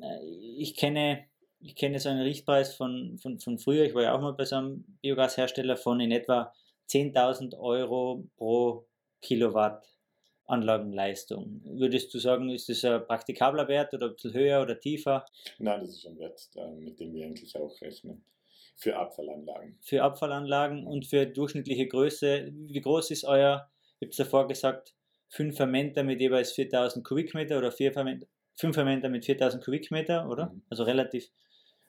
Äh, 0.00 0.24
ich 0.24 0.76
kenne, 0.76 1.24
ich 1.60 1.74
kenne 1.74 1.98
so 1.98 2.08
einen 2.08 2.22
Richtpreis 2.22 2.74
von, 2.74 3.18
von, 3.18 3.40
von 3.40 3.58
früher, 3.58 3.84
ich 3.84 3.94
war 3.94 4.02
ja 4.02 4.14
auch 4.14 4.20
mal 4.20 4.34
bei 4.34 4.44
so 4.44 4.56
einem 4.56 4.84
Biogashersteller 5.02 5.76
von 5.76 5.98
in 5.98 6.12
etwa 6.12 6.52
10.000 6.88 7.58
Euro 7.58 8.24
pro 8.36 8.86
Kilowatt 9.20 9.84
Anlagenleistung. 10.48 11.60
Würdest 11.64 12.12
du 12.12 12.18
sagen, 12.18 12.48
ist 12.48 12.68
das 12.68 12.84
ein 12.84 13.06
praktikabler 13.06 13.68
Wert 13.68 13.92
oder 13.94 14.06
ein 14.06 14.14
bisschen 14.14 14.32
höher 14.32 14.62
oder 14.62 14.80
tiefer? 14.80 15.26
Nein, 15.58 15.80
das 15.80 15.90
ist 15.90 16.06
ein 16.06 16.18
Wert, 16.18 16.48
äh, 16.56 16.70
mit 16.70 16.98
dem 16.98 17.14
wir 17.14 17.26
eigentlich 17.26 17.54
auch 17.56 17.80
rechnen. 17.80 18.24
Für 18.76 18.96
Abfallanlagen. 18.96 19.76
Für 19.80 20.02
Abfallanlagen 20.02 20.86
und 20.86 21.06
für 21.06 21.26
durchschnittliche 21.26 21.86
Größe. 21.86 22.52
Wie 22.52 22.80
groß 22.80 23.10
ist 23.10 23.24
euer, 23.24 23.68
ich 23.98 24.06
habe 24.06 24.10
es 24.10 24.16
davor 24.16 24.48
gesagt, 24.48 24.94
5 25.30 25.56
Fermenter 25.56 26.02
mit 26.02 26.20
jeweils 26.20 26.52
4000 26.52 27.04
Kubikmeter 27.04 27.58
oder 27.58 27.70
4 27.70 27.92
Fermenter, 27.92 28.26
5 28.56 28.74
Fermenter 28.74 29.08
mit 29.08 29.24
4000 29.24 29.62
Kubikmeter, 29.62 30.28
oder? 30.28 30.46
Mhm. 30.46 30.62
Also 30.70 30.84
relativ, 30.84 31.24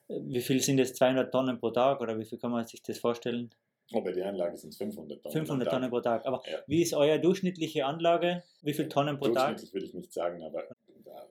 äh, 0.08 0.18
wie 0.22 0.40
viel 0.40 0.60
sind 0.60 0.76
das? 0.76 0.92
200 0.94 1.32
Tonnen 1.32 1.58
pro 1.58 1.70
Tag 1.70 2.00
oder 2.00 2.18
wie 2.18 2.24
viel 2.24 2.38
kann 2.38 2.50
man 2.50 2.66
sich 2.66 2.82
das 2.82 2.98
vorstellen? 2.98 3.50
Oh, 3.92 4.00
bei 4.02 4.12
der 4.12 4.28
Anlage 4.28 4.56
sind 4.56 4.70
es 4.70 4.76
500 4.76 5.22
Tonnen. 5.22 5.32
500 5.32 5.68
Tonnen 5.68 5.90
pro 5.90 6.00
Tag. 6.00 6.24
Aber 6.26 6.42
ja. 6.48 6.58
wie 6.66 6.82
ist 6.82 6.94
eure 6.94 7.20
durchschnittliche 7.20 7.86
Anlage? 7.86 8.44
Wie 8.62 8.72
viele 8.72 8.88
Tonnen 8.88 9.18
pro 9.18 9.28
Tag? 9.28 9.56
Durchschnittlich 9.56 9.74
würde 9.74 9.86
ich 9.86 9.94
nicht 9.94 10.12
sagen, 10.12 10.42
aber 10.42 10.64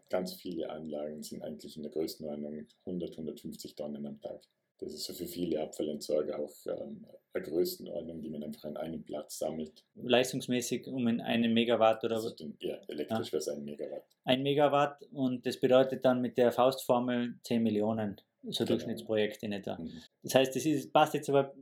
ganz 0.09 0.33
viele 0.33 0.69
Anlagen 0.69 1.23
sind 1.23 1.43
eigentlich 1.43 1.77
in 1.77 1.83
der 1.83 1.91
Größenordnung 1.91 2.67
100, 2.85 3.11
150 3.11 3.75
Tonnen 3.75 4.05
am 4.05 4.19
Tag. 4.19 4.41
Das 4.79 4.93
ist 4.93 5.03
so 5.03 5.13
für 5.13 5.27
viele 5.27 5.61
Abfallentsorger 5.61 6.39
auch 6.39 6.53
ähm, 6.65 7.05
eine 7.33 7.43
Größenordnung, 7.43 8.21
die 8.21 8.29
man 8.29 8.43
einfach 8.43 8.63
an 8.63 8.77
einem 8.77 9.03
Platz 9.03 9.39
sammelt. 9.39 9.83
Leistungsmäßig 9.95 10.87
um 10.87 11.05
einen 11.05 11.53
Megawatt 11.53 12.03
oder 12.03 12.15
was? 12.15 12.35
Ja, 12.59 12.77
elektrisch 12.87 13.27
ja. 13.27 13.33
wäre 13.33 13.39
es 13.39 13.47
ein 13.49 13.65
Megawatt. 13.65 14.05
Ein 14.23 14.41
Megawatt 14.41 15.03
und 15.11 15.45
das 15.45 15.59
bedeutet 15.59 16.05
dann 16.05 16.21
mit 16.21 16.37
der 16.37 16.53
Faustformel 16.53 17.35
10 17.43 17.61
Millionen, 17.61 18.21
so 18.43 18.63
genau. 18.63 18.67
Durchschnittsprojekt 18.69 19.43
in 19.43 19.51
etwa. 19.51 19.77
Mhm. 19.77 20.01
Das 20.23 20.35
heißt, 20.35 20.55
das 20.55 20.65
ist, 20.65 20.93
passt 20.93 21.13
jetzt 21.13 21.29
aber 21.29 21.53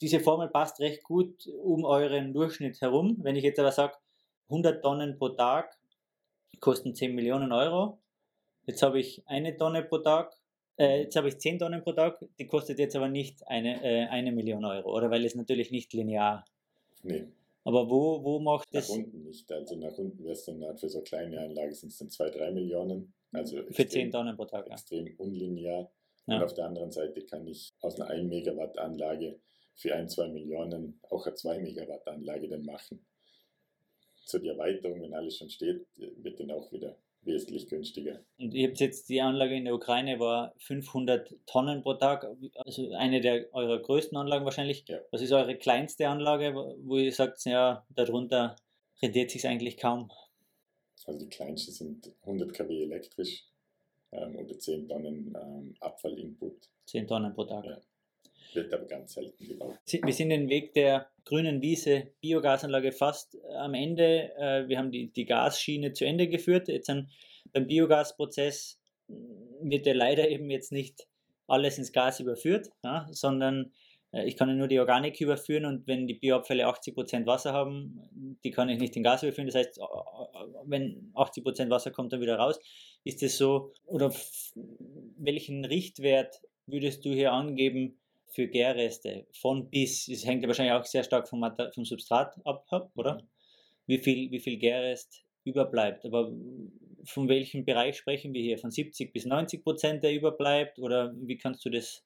diese 0.00 0.20
Formel 0.20 0.48
passt 0.48 0.80
recht 0.80 1.02
gut 1.02 1.46
um 1.62 1.84
euren 1.84 2.32
Durchschnitt 2.32 2.80
herum. 2.80 3.18
Wenn 3.22 3.36
ich 3.36 3.44
jetzt 3.44 3.58
aber 3.58 3.72
sage, 3.72 3.94
100 4.48 4.82
Tonnen 4.82 5.18
pro 5.18 5.30
Tag 5.30 5.78
kosten 6.60 6.94
10 6.94 7.14
Millionen 7.14 7.52
Euro. 7.52 7.98
Jetzt 8.66 8.82
habe 8.82 9.00
ich 9.00 9.22
eine 9.26 9.56
Tonne 9.56 9.82
pro 9.82 9.98
Tag, 9.98 10.36
äh, 10.78 11.02
jetzt 11.02 11.16
habe 11.16 11.28
ich 11.28 11.38
10 11.38 11.58
Tonnen 11.58 11.82
pro 11.82 11.92
Tag, 11.92 12.18
die 12.38 12.46
kostet 12.46 12.78
jetzt 12.78 12.94
aber 12.96 13.08
nicht 13.08 13.46
eine, 13.48 13.82
äh, 13.82 14.06
eine 14.08 14.32
Million 14.32 14.64
Euro, 14.64 14.94
oder? 14.94 15.10
Weil 15.10 15.24
es 15.24 15.34
natürlich 15.34 15.70
nicht 15.70 15.92
linear. 15.92 16.44
Nee. 17.02 17.26
Aber 17.64 17.90
wo, 17.90 18.22
wo 18.24 18.38
macht 18.38 18.68
das? 18.72 18.88
Nach 18.88 18.96
unten 18.96 19.22
nicht. 19.22 19.50
Also 19.52 19.76
nach 19.76 19.96
unten 19.96 20.22
wäre 20.22 20.32
es 20.32 20.44
dann 20.44 20.78
für 20.78 20.88
so 20.88 21.02
kleine 21.02 21.40
Anlagen 21.40 21.74
sind 21.74 21.90
es 21.90 21.98
dann 21.98 22.10
2, 22.10 22.30
3 22.30 22.50
Millionen. 22.52 23.12
Also 23.32 23.56
für 23.56 23.68
extrem, 23.68 23.88
10 23.88 24.10
Tonnen 24.12 24.36
pro 24.36 24.44
Tag. 24.46 24.66
Extrem 24.70 25.06
ja. 25.06 25.12
unlinear. 25.18 25.90
Ja. 26.26 26.36
Und 26.36 26.44
auf 26.44 26.54
der 26.54 26.66
anderen 26.66 26.90
Seite 26.90 27.22
kann 27.22 27.46
ich 27.46 27.72
aus 27.80 28.00
einer 28.00 28.10
1 28.10 28.28
Megawatt 28.28 28.78
Anlage 28.78 29.40
für 29.74 29.94
ein, 29.94 30.08
zwei 30.08 30.28
Millionen 30.28 31.00
auch 31.08 31.26
eine 31.26 31.34
2 31.34 31.58
Megawatt 31.60 32.06
Anlage 32.06 32.48
dann 32.48 32.64
machen. 32.64 33.04
So 34.24 34.38
die 34.38 34.48
Erweiterung, 34.48 35.02
wenn 35.02 35.14
alles 35.14 35.38
schon 35.38 35.50
steht, 35.50 35.86
wird 35.96 36.38
dann 36.38 36.50
auch 36.50 36.70
wieder 36.72 36.96
wesentlich 37.22 37.68
günstiger. 37.68 38.20
Und 38.38 38.54
ihr 38.54 38.68
habt 38.68 38.80
jetzt 38.80 39.08
die 39.08 39.20
Anlage 39.20 39.54
in 39.54 39.64
der 39.64 39.74
Ukraine 39.74 40.18
war 40.18 40.54
500 40.58 41.34
Tonnen 41.46 41.82
pro 41.82 41.94
Tag, 41.94 42.26
also 42.54 42.92
eine 42.92 43.20
der 43.20 43.52
eurer 43.52 43.80
größten 43.80 44.16
Anlagen 44.16 44.44
wahrscheinlich. 44.44 44.84
Ja. 44.88 45.00
Was 45.10 45.20
ist 45.20 45.32
eure 45.32 45.56
kleinste 45.56 46.08
Anlage, 46.08 46.54
wo 46.54 46.96
ihr 46.96 47.12
sagt, 47.12 47.44
ja, 47.44 47.84
darunter 47.90 48.56
rentiert 49.02 49.30
sich 49.30 49.46
eigentlich 49.46 49.76
kaum? 49.76 50.10
Also 51.06 51.18
die 51.18 51.28
kleinste 51.28 51.72
sind 51.72 52.12
100 52.22 52.52
kW 52.52 52.84
elektrisch 52.84 53.44
ähm, 54.12 54.36
oder 54.36 54.58
10 54.58 54.88
Tonnen 54.88 55.34
ähm, 55.40 55.74
Abfallinput. 55.80 56.68
10 56.86 57.06
Tonnen 57.06 57.34
pro 57.34 57.44
Tag. 57.44 57.64
Ja. 57.64 57.80
Wird 58.54 58.72
aber 58.72 58.86
ganz 58.86 59.14
selten 59.14 59.46
gebaut. 59.46 59.78
Wir 59.86 60.12
sind 60.12 60.30
den 60.30 60.48
Weg 60.48 60.74
der 60.74 61.08
grünen 61.24 61.62
Wiese 61.62 62.08
Biogasanlage 62.20 62.92
fast 62.92 63.36
am 63.56 63.74
Ende. 63.74 64.32
Äh, 64.36 64.68
wir 64.68 64.78
haben 64.78 64.90
die, 64.90 65.12
die 65.12 65.24
Gasschiene 65.24 65.92
zu 65.92 66.04
Ende 66.04 66.28
geführt. 66.28 66.68
Jetzt 66.68 66.90
ein, 66.90 67.10
beim 67.52 67.66
Biogasprozess 67.66 68.80
wird 69.62 69.86
ja 69.86 69.94
leider 69.94 70.28
eben 70.28 70.50
jetzt 70.50 70.72
nicht 70.72 71.06
alles 71.46 71.78
ins 71.78 71.92
Gas 71.92 72.20
überführt, 72.20 72.70
ja, 72.84 73.06
sondern 73.10 73.72
äh, 74.12 74.26
ich 74.26 74.36
kann 74.36 74.48
ja 74.48 74.54
nur 74.54 74.68
die 74.68 74.78
Organik 74.78 75.20
überführen 75.20 75.64
und 75.64 75.86
wenn 75.86 76.06
die 76.06 76.14
Bioabfälle 76.14 76.66
80% 76.66 77.26
Wasser 77.26 77.52
haben, 77.52 78.38
die 78.44 78.50
kann 78.50 78.68
ich 78.68 78.78
nicht 78.78 78.96
in 78.96 79.02
Gas 79.02 79.22
überführen. 79.22 79.48
Das 79.48 79.56
heißt, 79.56 79.78
wenn 80.64 81.12
80% 81.14 81.70
Wasser 81.70 81.90
kommt 81.90 82.12
dann 82.12 82.20
wieder 82.20 82.36
raus, 82.36 82.58
ist 83.04 83.22
es 83.22 83.36
so, 83.36 83.72
oder 83.84 84.12
welchen 85.16 85.64
Richtwert 85.64 86.40
würdest 86.66 87.04
du 87.04 87.10
hier 87.10 87.32
angeben, 87.32 87.99
für 88.30 88.46
Gärreste 88.46 89.26
von 89.32 89.68
bis, 89.70 90.08
es 90.08 90.24
hängt 90.24 90.42
ja 90.42 90.48
wahrscheinlich 90.48 90.74
auch 90.74 90.84
sehr 90.84 91.04
stark 91.04 91.28
vom, 91.28 91.44
vom 91.74 91.84
Substrat 91.84 92.34
ab, 92.44 92.66
oder? 92.94 93.14
Mhm. 93.14 93.28
Wie 93.86 93.98
viel, 93.98 94.30
wie 94.30 94.40
viel 94.40 94.56
Gärrest 94.56 95.24
überbleibt. 95.44 96.04
Aber 96.04 96.32
von 97.04 97.28
welchem 97.28 97.64
Bereich 97.64 97.96
sprechen 97.96 98.32
wir 98.32 98.42
hier? 98.42 98.58
Von 98.58 98.70
70 98.70 99.12
bis 99.12 99.24
90 99.26 99.62
Prozent, 99.62 100.02
der 100.02 100.14
überbleibt? 100.14 100.78
Oder 100.78 101.14
wie 101.16 101.36
kannst 101.36 101.64
du 101.64 101.70
das 101.70 102.04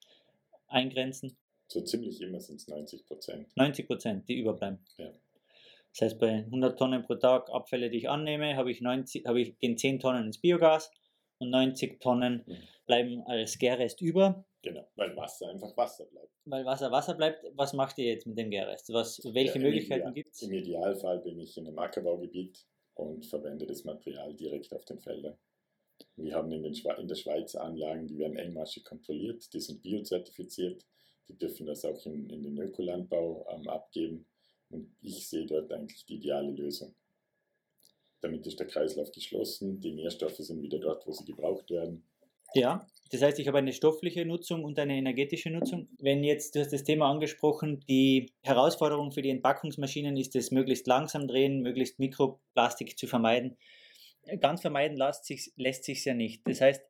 eingrenzen? 0.69 1.37
So 1.69 1.81
ziemlich 1.83 2.21
immer 2.21 2.41
sind 2.41 2.57
es 2.57 2.69
90 2.69 3.07
Prozent. 3.07 3.49
90 3.57 3.87
Prozent, 3.87 4.29
die 4.29 4.39
überbleiben. 4.39 4.79
Ja. 4.99 5.13
Das 5.93 6.03
heißt, 6.03 6.19
bei 6.19 6.45
100 6.45 6.79
Tonnen 6.79 7.03
pro 7.03 7.15
Tag 7.15 7.49
Abfälle, 7.51 7.89
die 7.91 7.99
ich 7.99 8.09
annehme, 8.09 8.57
habe 8.57 8.71
ich, 8.71 8.81
90, 8.81 9.27
habe 9.27 9.41
ich 9.41 9.59
gehen 9.59 9.79
10 9.79 10.01
Tonnen 10.01 10.27
ins 10.27 10.39
Biogas 10.39 10.91
und 11.45 11.51
90 11.51 12.01
Tonnen 12.01 12.43
mhm. 12.47 12.57
bleiben 12.87 13.23
als 13.27 13.59
Gärrest 13.59 14.01
über. 14.01 14.45
Genau, 14.63 14.87
weil 14.97 15.15
Wasser 15.17 15.49
einfach 15.49 15.77
Wasser 15.77 16.07
bleibt. 16.07 16.31
Weil 16.47 16.65
Wasser 16.65 16.91
Wasser 16.91 17.15
bleibt. 17.15 17.45
Was 17.55 17.73
macht 17.75 17.99
ihr 17.99 18.07
jetzt 18.07 18.27
mit 18.27 18.39
dem 18.39 18.51
Gärrest? 18.51 18.93
Was, 18.93 19.21
welche 19.33 19.59
ja, 19.59 19.65
Möglichkeiten 19.65 20.15
gibt 20.15 20.35
es? 20.35 20.43
Im 20.43 20.53
Idealfall 20.53 21.19
bin 21.21 21.39
ich 21.39 21.57
in 21.59 21.67
einem 21.67 21.79
Ackerbaugebiet 21.79 22.67
und 22.95 23.27
verwende 23.27 23.67
das 23.67 23.85
Material 23.85 24.35
direkt 24.35 24.73
auf 24.73 24.85
den 24.85 24.99
Feldern. 25.01 25.37
Wir 26.17 26.35
haben 26.35 26.51
in, 26.51 26.63
den 26.63 26.75
in 26.75 27.09
der 27.09 27.15
Schweiz 27.15 27.55
Anlagen, 27.55 28.07
die 28.07 28.19
werden 28.19 28.37
engmaschig 28.37 28.85
kontrolliert, 28.85 29.53
die 29.53 29.61
sind 29.61 29.83
biozertifiziert, 29.83 30.85
die 31.29 31.37
dürfen 31.37 31.67
das 31.67 31.85
auch 31.85 32.05
in, 32.07 32.29
in 32.31 32.43
den 32.43 32.59
Ökolandbau 32.59 33.47
ähm, 33.51 33.69
abgeben 33.69 34.27
und 34.71 34.95
ich 35.01 35.29
sehe 35.29 35.47
dort 35.47 35.73
eigentlich 35.73 36.05
die 36.07 36.17
ideale 36.17 36.51
Lösung. 36.51 36.95
Damit 38.25 38.47
ist 38.47 38.59
der 38.59 38.67
Kreislauf 38.67 39.13
geschlossen, 39.13 39.81
die 39.81 39.93
Nährstoffe 39.93 40.39
sind 40.39 40.63
wieder 40.63 40.79
dort, 40.79 41.07
wo 41.07 41.13
sie 41.13 41.25
gebraucht 41.25 41.71
werden 41.71 42.03
ja, 42.55 42.87
das 43.11 43.23
heißt, 43.23 43.39
ich 43.39 43.49
habe 43.49 43.59
eine 43.59 43.73
stoffliche 43.73 44.25
Nutzung 44.25 44.65
und 44.65 44.79
eine 44.79 44.97
energetische 44.97 45.51
Nutzung. 45.51 45.89
Wenn 45.99 46.23
jetzt, 46.25 46.55
du 46.55 46.61
hast 46.61 46.73
das 46.73 46.85
Thema 46.85 47.11
angesprochen, 47.11 47.81
die 47.89 48.33
Herausforderung 48.43 49.13
für 49.13 49.23
die 49.23 49.31
Entpackungsmaschinen 49.31 50.17
ist 50.17 50.37
es, 50.37 50.51
möglichst 50.51 50.87
langsam 50.87 51.27
drehen, 51.27 51.61
möglichst 51.61 51.99
Mikroplastik 51.99 52.97
zu 52.97 53.07
vermeiden. 53.07 53.57
Ganz 54.41 54.63
vermeiden 54.63 54.97
lässt 54.97 55.27
sich 55.27 55.53
lässt 55.57 55.85
sich 55.85 56.05
ja 56.05 56.15
nicht. 56.15 56.43
Das 56.47 56.61
heißt, 56.61 56.83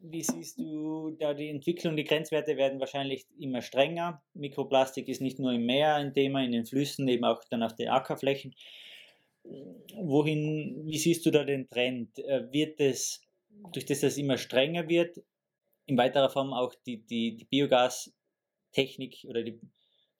wie 0.00 0.22
siehst 0.22 0.58
du 0.58 1.10
da 1.18 1.34
die 1.34 1.48
Entwicklung? 1.48 1.96
Die 1.96 2.04
Grenzwerte 2.04 2.56
werden 2.56 2.78
wahrscheinlich 2.78 3.26
immer 3.38 3.62
strenger. 3.62 4.22
Mikroplastik 4.34 5.08
ist 5.08 5.20
nicht 5.20 5.40
nur 5.40 5.52
im 5.52 5.66
Meer 5.66 5.96
ein 5.96 6.14
Thema, 6.14 6.44
in 6.44 6.52
den 6.52 6.66
Flüssen, 6.66 7.08
eben 7.08 7.24
auch 7.24 7.42
dann 7.50 7.62
auf 7.62 7.74
den 7.74 7.88
Ackerflächen. 7.88 8.54
Wohin, 9.94 10.86
wie 10.86 10.98
siehst 10.98 11.24
du 11.26 11.30
da 11.30 11.44
den 11.44 11.68
Trend? 11.68 12.18
Äh, 12.18 12.52
wird 12.52 12.80
es 12.80 13.22
durch 13.72 13.86
das 13.86 14.02
es 14.02 14.18
immer 14.18 14.38
strenger 14.38 14.88
wird, 14.88 15.20
in 15.86 15.96
weiterer 15.96 16.30
Form 16.30 16.52
auch 16.52 16.74
die, 16.86 16.98
die, 16.98 17.36
die 17.36 17.44
Biogastechnik 17.44 19.24
oder 19.26 19.42
die, 19.42 19.58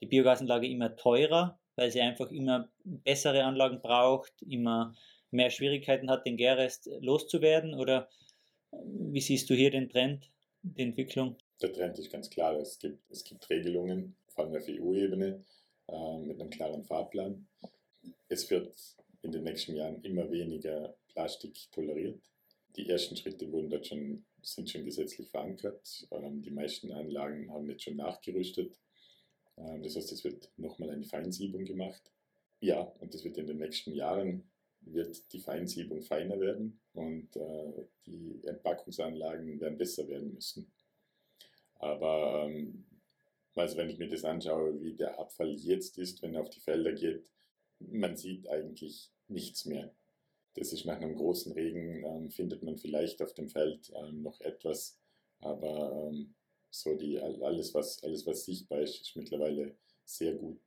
die 0.01 0.07
Biogasanlage 0.07 0.69
immer 0.69 0.97
teurer, 0.97 1.59
weil 1.77 1.91
sie 1.91 2.01
einfach 2.01 2.31
immer 2.31 2.71
bessere 2.85 3.45
Anlagen 3.45 3.81
braucht, 3.81 4.33
immer 4.43 4.95
mehr 5.31 5.51
Schwierigkeiten 5.51 6.11
hat, 6.11 6.27
den 6.27 6.37
Gärrest 6.37 6.89
loszuwerden? 7.01 7.75
Oder 7.75 8.09
wie 8.73 9.21
siehst 9.21 9.49
du 9.51 9.55
hier 9.55 9.71
den 9.71 9.89
Trend, 9.89 10.31
die 10.63 10.83
Entwicklung? 10.83 11.37
Der 11.61 11.73
Trend 11.73 11.99
ist 11.99 12.11
ganz 12.11 12.31
klar. 12.31 12.55
Es 12.57 12.79
gibt, 12.79 13.11
es 13.11 13.25
gibt 13.25 13.49
Regelungen, 13.51 14.17
vor 14.29 14.45
allem 14.45 14.57
auf 14.57 14.69
EU-Ebene, 14.69 15.45
äh, 15.89 16.19
mit 16.19 16.41
einem 16.41 16.51
klaren 16.51 16.85
Fahrplan. 16.85 17.47
Es 18.29 18.51
wird 18.51 18.75
in 19.23 19.33
den 19.33 19.45
nächsten 19.45 19.75
Jahren 19.75 20.03
immer 20.03 20.31
weniger 20.31 20.97
Plastik 21.09 21.57
toleriert 21.73 22.21
die 22.79 22.89
ersten 22.89 23.17
Schritte 23.17 23.51
wurden 23.51 23.71
dort 23.71 23.87
schon, 23.87 24.25
sind 24.43 24.71
schon 24.71 24.85
gesetzlich 24.85 25.29
verankert. 25.29 26.07
Ähm, 26.11 26.43
die 26.43 26.51
meisten 26.51 26.93
Anlagen 26.93 27.53
haben 27.53 27.69
jetzt 27.69 27.83
schon 27.83 27.97
nachgerüstet. 27.97 28.79
Ähm, 29.57 29.83
das 29.83 29.97
heißt, 29.97 30.13
es 30.13 30.25
wird 30.25 30.51
nochmal 30.57 30.91
eine 30.91 31.05
Feinsiebung 31.05 31.65
gemacht. 31.65 32.03
Ja, 32.61 32.81
und 32.81 33.13
das 33.13 33.25
wird 33.25 33.37
in 33.39 33.47
den 33.47 33.59
nächsten 33.59 33.93
Jahren 33.95 34.49
wird 34.81 35.33
die 35.33 35.41
Feinsiebung 35.41 36.03
feiner 36.03 36.39
werden 36.39 36.81
und 36.93 37.35
äh, 37.37 37.85
die 38.07 38.41
Entpackungsanlagen 38.45 39.61
werden 39.61 39.77
besser 39.77 40.07
werden 40.09 40.33
müssen. 40.33 40.71
Aber 41.81 42.47
ähm, 42.47 42.85
also 43.55 43.77
wenn 43.77 43.91
ich 43.91 43.99
mir 43.99 44.09
das 44.09 44.25
anschaue, 44.25 44.81
wie 44.81 44.95
der 44.95 45.19
Abfall 45.19 45.53
jetzt 45.55 45.99
ist, 45.99 46.23
wenn 46.23 46.35
er 46.35 46.43
auf 46.43 46.51
die 46.51 46.61
Felder 46.61 46.93
geht, 46.93 47.29
man 47.81 48.17
sieht 48.17 48.49
eigentlich 48.49 49.11
nichts 49.29 49.65
mehr. 49.65 49.93
Das 50.55 50.73
ist 50.73 50.85
nach 50.85 50.97
einem 50.97 51.15
großen 51.15 51.53
Regen, 51.53 52.05
ähm, 52.05 52.31
findet 52.31 52.63
man 52.63 52.79
vielleicht 52.79 53.23
auf 53.23 53.33
dem 53.35 53.49
Feld 53.49 53.93
ähm, 53.95 54.23
noch 54.23 54.41
etwas, 54.41 54.99
aber 55.41 56.11
ähm, 56.11 56.35
so 56.71 56.95
die, 56.95 57.19
alles, 57.19 57.75
was, 57.75 58.03
alles, 58.03 58.27
was 58.27 58.45
sichtbar 58.45 58.81
ist, 58.81 59.01
ist 59.01 59.17
mittlerweile 59.17 59.75
sehr 60.05 60.35
gut 60.35 60.59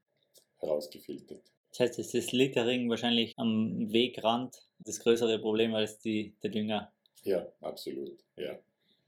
herausgefiltert. 0.57 1.43
Das 1.72 1.80
heißt, 1.80 1.99
ist 1.99 2.14
das 2.14 2.32
Littering 2.32 2.89
wahrscheinlich 2.89 3.34
am 3.38 3.91
Wegrand 3.91 4.55
das 4.80 4.99
größere 4.99 5.39
Problem 5.39 5.74
als 5.74 5.99
die, 5.99 6.36
der 6.43 6.49
Dünger? 6.49 6.91
Ja, 7.24 7.47
absolut. 7.62 8.24
Ja. 8.36 8.59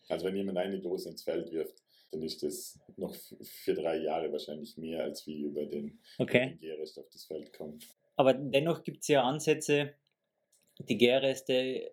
Also 0.07 0.25
wenn 0.25 0.35
jemand 0.35 0.57
eine 0.57 0.79
Dose 0.79 1.09
ins 1.09 1.23
Feld 1.23 1.51
wirft, 1.51 1.82
dann 2.13 2.21
ist 2.21 2.43
das 2.43 2.79
noch 2.95 3.15
für 3.15 3.73
drei 3.73 3.97
Jahre 3.97 4.31
wahrscheinlich 4.31 4.77
mehr, 4.77 5.03
als 5.03 5.25
wie 5.27 5.41
über 5.41 5.65
den, 5.65 5.99
okay. 6.19 6.49
den 6.49 6.57
Gärrest 6.59 6.99
auf 6.99 7.09
das 7.11 7.25
Feld 7.25 7.53
kommt. 7.53 7.87
Aber 8.15 8.33
dennoch 8.33 8.83
gibt 8.83 9.01
es 9.01 9.07
ja 9.07 9.23
Ansätze, 9.23 9.95
die 10.79 10.97
Gärreste 10.97 11.91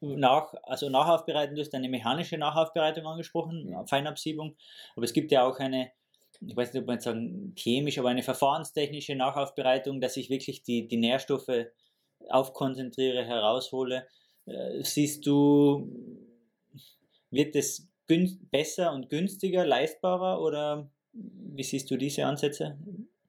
nach, 0.00 0.54
also 0.62 0.88
nachaufbereiten, 0.88 1.56
du 1.56 1.62
hast 1.62 1.74
eine 1.74 1.88
mechanische 1.88 2.38
Nachaufbereitung 2.38 3.06
angesprochen, 3.06 3.68
ja. 3.70 3.84
Feinabsiebung, 3.86 4.56
aber 4.94 5.04
es 5.04 5.12
gibt 5.12 5.32
ja 5.32 5.46
auch 5.46 5.58
eine, 5.58 5.90
ich 6.40 6.56
weiß 6.56 6.72
nicht, 6.72 6.82
ob 6.82 6.86
man 6.86 6.96
jetzt 6.96 7.04
sagen 7.04 7.54
chemisch, 7.56 7.98
aber 7.98 8.10
eine 8.10 8.22
verfahrenstechnische 8.22 9.14
Nachaufbereitung, 9.16 10.00
dass 10.00 10.16
ich 10.16 10.30
wirklich 10.30 10.62
die, 10.62 10.86
die 10.86 10.98
Nährstoffe 10.98 11.66
aufkonzentriere, 12.28 13.24
heraushole. 13.24 14.06
Äh, 14.44 14.82
siehst 14.82 15.26
du, 15.26 15.90
wird 17.30 17.56
es 17.56 17.88
besser 18.50 18.92
und 18.92 19.10
günstiger, 19.10 19.66
leistbarer 19.66 20.40
oder 20.40 20.90
wie 21.12 21.62
siehst 21.62 21.90
du 21.90 21.96
diese 21.96 22.24
Ansätze? 22.24 22.78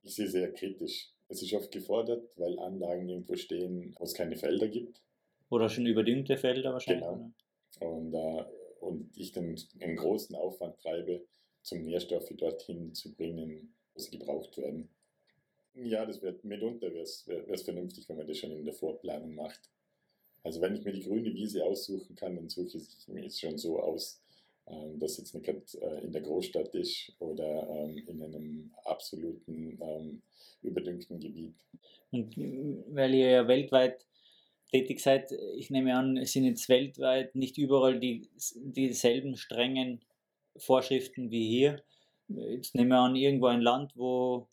Ich 0.04 0.16
sehe 0.16 0.28
sehr 0.28 0.52
kritisch. 0.54 1.10
Es 1.30 1.42
ist 1.42 1.54
oft 1.54 1.72
gefordert, 1.72 2.30
weil 2.38 2.58
Anlagen 2.60 3.10
irgendwo 3.10 3.36
stehen, 3.36 3.94
wo 3.98 4.04
es 4.04 4.14
keine 4.14 4.38
Felder 4.38 4.68
gibt. 4.68 5.02
Oder 5.50 5.70
schon 5.70 5.86
überdüngte 5.86 6.38
Felder 6.38 6.74
wahrscheinlich. 6.74 7.06
Genau. 7.06 7.32
Und, 7.80 8.14
äh, 8.14 8.46
und 8.80 9.18
ich 9.18 9.32
dann 9.32 9.56
einen 9.80 9.96
großen 9.96 10.36
Aufwand 10.36 10.80
treibe, 10.80 11.26
zum 11.62 11.84
Nährstoffe 11.84 12.32
dorthin 12.38 12.94
zu 12.94 13.14
bringen, 13.14 13.74
wo 13.94 14.00
sie 14.00 14.18
gebraucht 14.18 14.58
werden. 14.58 14.90
Ja, 15.74 16.06
das 16.06 16.22
wird 16.22 16.44
mitunter 16.44 16.94
wäre 16.94 17.04
es 17.04 17.62
vernünftig, 17.64 18.08
wenn 18.10 18.18
man 18.18 18.28
das 18.28 18.38
schon 18.38 18.52
in 18.52 18.66
der 18.66 18.74
Vorplanung 18.74 19.36
macht. 19.36 19.70
Also 20.44 20.62
wenn 20.62 20.76
ich 20.76 20.86
mir 20.86 20.94
die 20.94 21.04
grüne 21.04 21.34
Wiese 21.34 21.64
aussuchen 21.66 22.16
kann, 22.16 22.36
dann 22.36 22.50
suche 22.50 22.78
ich 22.78 23.08
mir 23.08 23.26
es 23.26 23.40
schon 23.40 23.58
so 23.58 23.80
aus, 23.80 24.22
ähm, 24.70 25.00
dass 25.00 25.18
jetzt 25.18 25.34
nicht 25.34 25.48
äh, 25.48 26.00
in 26.04 26.12
der 26.12 26.22
Großstadt 26.22 26.76
ist 26.76 27.14
oder 27.20 27.68
ähm, 27.70 27.98
in 28.06 28.22
einem 28.22 28.72
absoluten 28.84 29.78
ähm, 29.82 30.22
überdüngten 30.62 31.20
Gebiet. 31.20 31.56
Und 32.12 32.38
äh, 32.38 32.84
weil 32.90 33.14
ihr 33.14 33.30
ja 33.30 33.48
weltweit 33.48 34.06
tätig 34.72 35.00
seid, 35.00 35.32
ich 35.56 35.70
nehme 35.70 35.96
an, 35.96 36.18
es 36.18 36.34
sind 36.34 36.44
jetzt 36.44 36.68
weltweit 36.68 37.34
nicht 37.36 37.58
überall 37.58 38.00
die, 38.00 38.28
dieselben 38.56 39.38
strengen 39.38 40.02
Vorschriften 40.58 41.32
wie 41.32 41.48
hier. 41.48 41.82
Jetzt 42.28 42.76
nehme 42.76 42.96
ich 42.96 43.00
an, 43.00 43.16
irgendwo 43.16 43.46
ein 43.46 43.62
Land, 43.62 43.94
wo, 43.96 44.48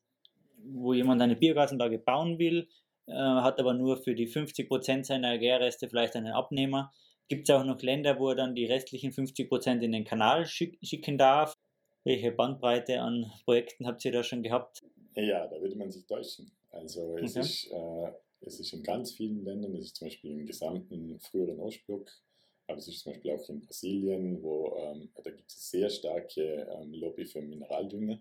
wo 0.59 0.93
jemand 0.93 1.21
eine 1.23 1.35
Biogasanlage 1.35 1.99
bauen 1.99 2.39
will, 2.39 2.69
äh, 3.07 3.13
hat 3.13 3.59
aber 3.59 3.75
nur 3.75 3.97
für 3.97 4.15
die 4.15 4.29
50% 4.29 5.05
seiner 5.05 5.39
Gärreste 5.39 5.89
vielleicht 5.89 6.15
einen 6.15 6.33
Abnehmer 6.33 6.93
Gibt 7.29 7.49
es 7.49 7.55
auch 7.55 7.65
noch 7.65 7.81
Länder, 7.81 8.19
wo 8.19 8.31
er 8.31 8.37
dann 8.37 8.55
die 8.55 8.67
restlichen 8.67 9.11
50% 9.11 9.81
in 9.81 9.93
den 9.93 10.05
Kanal 10.05 10.47
schicken 10.47 11.19
darf? 11.19 11.57
Welche 12.05 12.33
Bandbreite 12.33 13.01
an 13.01 13.33
Projekten 13.45 13.87
habt 13.87 14.05
ihr 14.05 14.13
da 14.13 14.23
schon 14.23 14.43
gehabt? 14.43 14.85
Ja, 15.15 15.47
da 15.47 15.61
würde 15.61 15.77
man 15.77 15.91
sich 15.91 16.05
täuschen. 16.05 16.51
Also 16.71 17.17
es, 17.17 17.37
okay. 17.37 17.41
ist, 17.41 17.71
äh, 17.71 18.13
es 18.43 18.61
ist 18.61 18.73
in 18.75 18.83
ganz 18.83 19.13
vielen 19.13 19.45
Ländern, 19.45 19.75
es 19.77 19.87
ist 19.87 19.97
zum 19.97 20.09
Beispiel 20.09 20.33
im 20.33 20.47
gesamten 20.47 21.19
früheren 21.21 21.61
Ostblock, 21.61 22.11
aber 22.67 22.79
es 22.79 22.89
ist 22.89 23.01
zum 23.01 23.13
Beispiel 23.13 23.31
auch 23.31 23.49
in 23.49 23.61
Brasilien, 23.61 24.43
wo 24.43 24.77
ähm, 24.77 25.09
da 25.23 25.31
gibt 25.31 25.51
es 25.51 25.71
sehr 25.71 25.89
starke 25.89 26.43
ähm, 26.43 26.93
Lobby 26.93 27.25
für 27.25 27.41
Mineraldünger. 27.41 28.19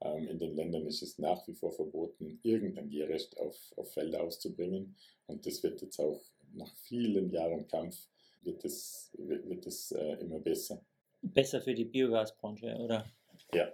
Ähm, 0.00 0.28
in 0.28 0.38
den 0.38 0.54
Ländern 0.54 0.86
ist 0.86 1.02
es 1.02 1.18
nach 1.18 1.46
wie 1.46 1.54
vor 1.54 1.72
verboten, 1.72 2.40
irgendein 2.42 2.90
Gärrest 2.90 3.38
auf, 3.38 3.56
auf 3.76 3.92
Felder 3.92 4.22
auszubringen. 4.22 4.96
Und 5.26 5.46
das 5.46 5.62
wird 5.62 5.80
jetzt 5.80 5.98
auch 5.98 6.20
nach 6.52 6.74
vielen 6.76 7.30
Jahren 7.30 7.66
Kampf 7.68 8.08
wird 8.44 8.64
es, 8.64 9.10
wird, 9.18 9.48
wird 9.48 9.66
es 9.66 9.92
äh, 9.92 10.14
immer 10.20 10.40
besser. 10.40 10.84
Besser 11.22 11.60
für 11.60 11.74
die 11.74 11.84
Biogasbranche, 11.84 12.76
oder? 12.76 13.06
Ja. 13.52 13.72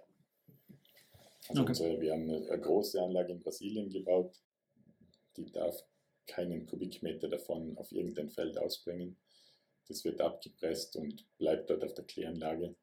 Also 1.48 1.62
okay. 1.62 1.70
unsere, 1.70 2.00
wir 2.00 2.12
haben 2.12 2.30
eine, 2.30 2.48
eine, 2.48 2.60
große 2.60 3.02
Anlage 3.02 3.32
in 3.32 3.40
Brasilien 3.40 3.90
gebaut, 3.90 4.40
die 5.36 5.50
darf 5.50 5.84
keinen 6.26 6.66
Kubikmeter 6.66 7.28
davon 7.28 7.76
auf 7.76 7.90
irgendein 7.90 8.28
Feld 8.28 8.56
ausbringen. 8.56 9.16
Das 9.88 10.04
wird 10.04 10.20
abgepresst 10.20 10.94
und 10.96 11.26
bleibt 11.38 11.70
dort 11.70 11.82
auf 11.82 11.94
der 11.94 12.04
Kläranlage 12.04 12.76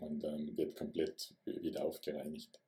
und 0.00 0.24
ähm, 0.24 0.56
wird 0.56 0.76
komplett 0.76 1.34
wieder 1.44 1.84
aufgereinigt 1.84 2.60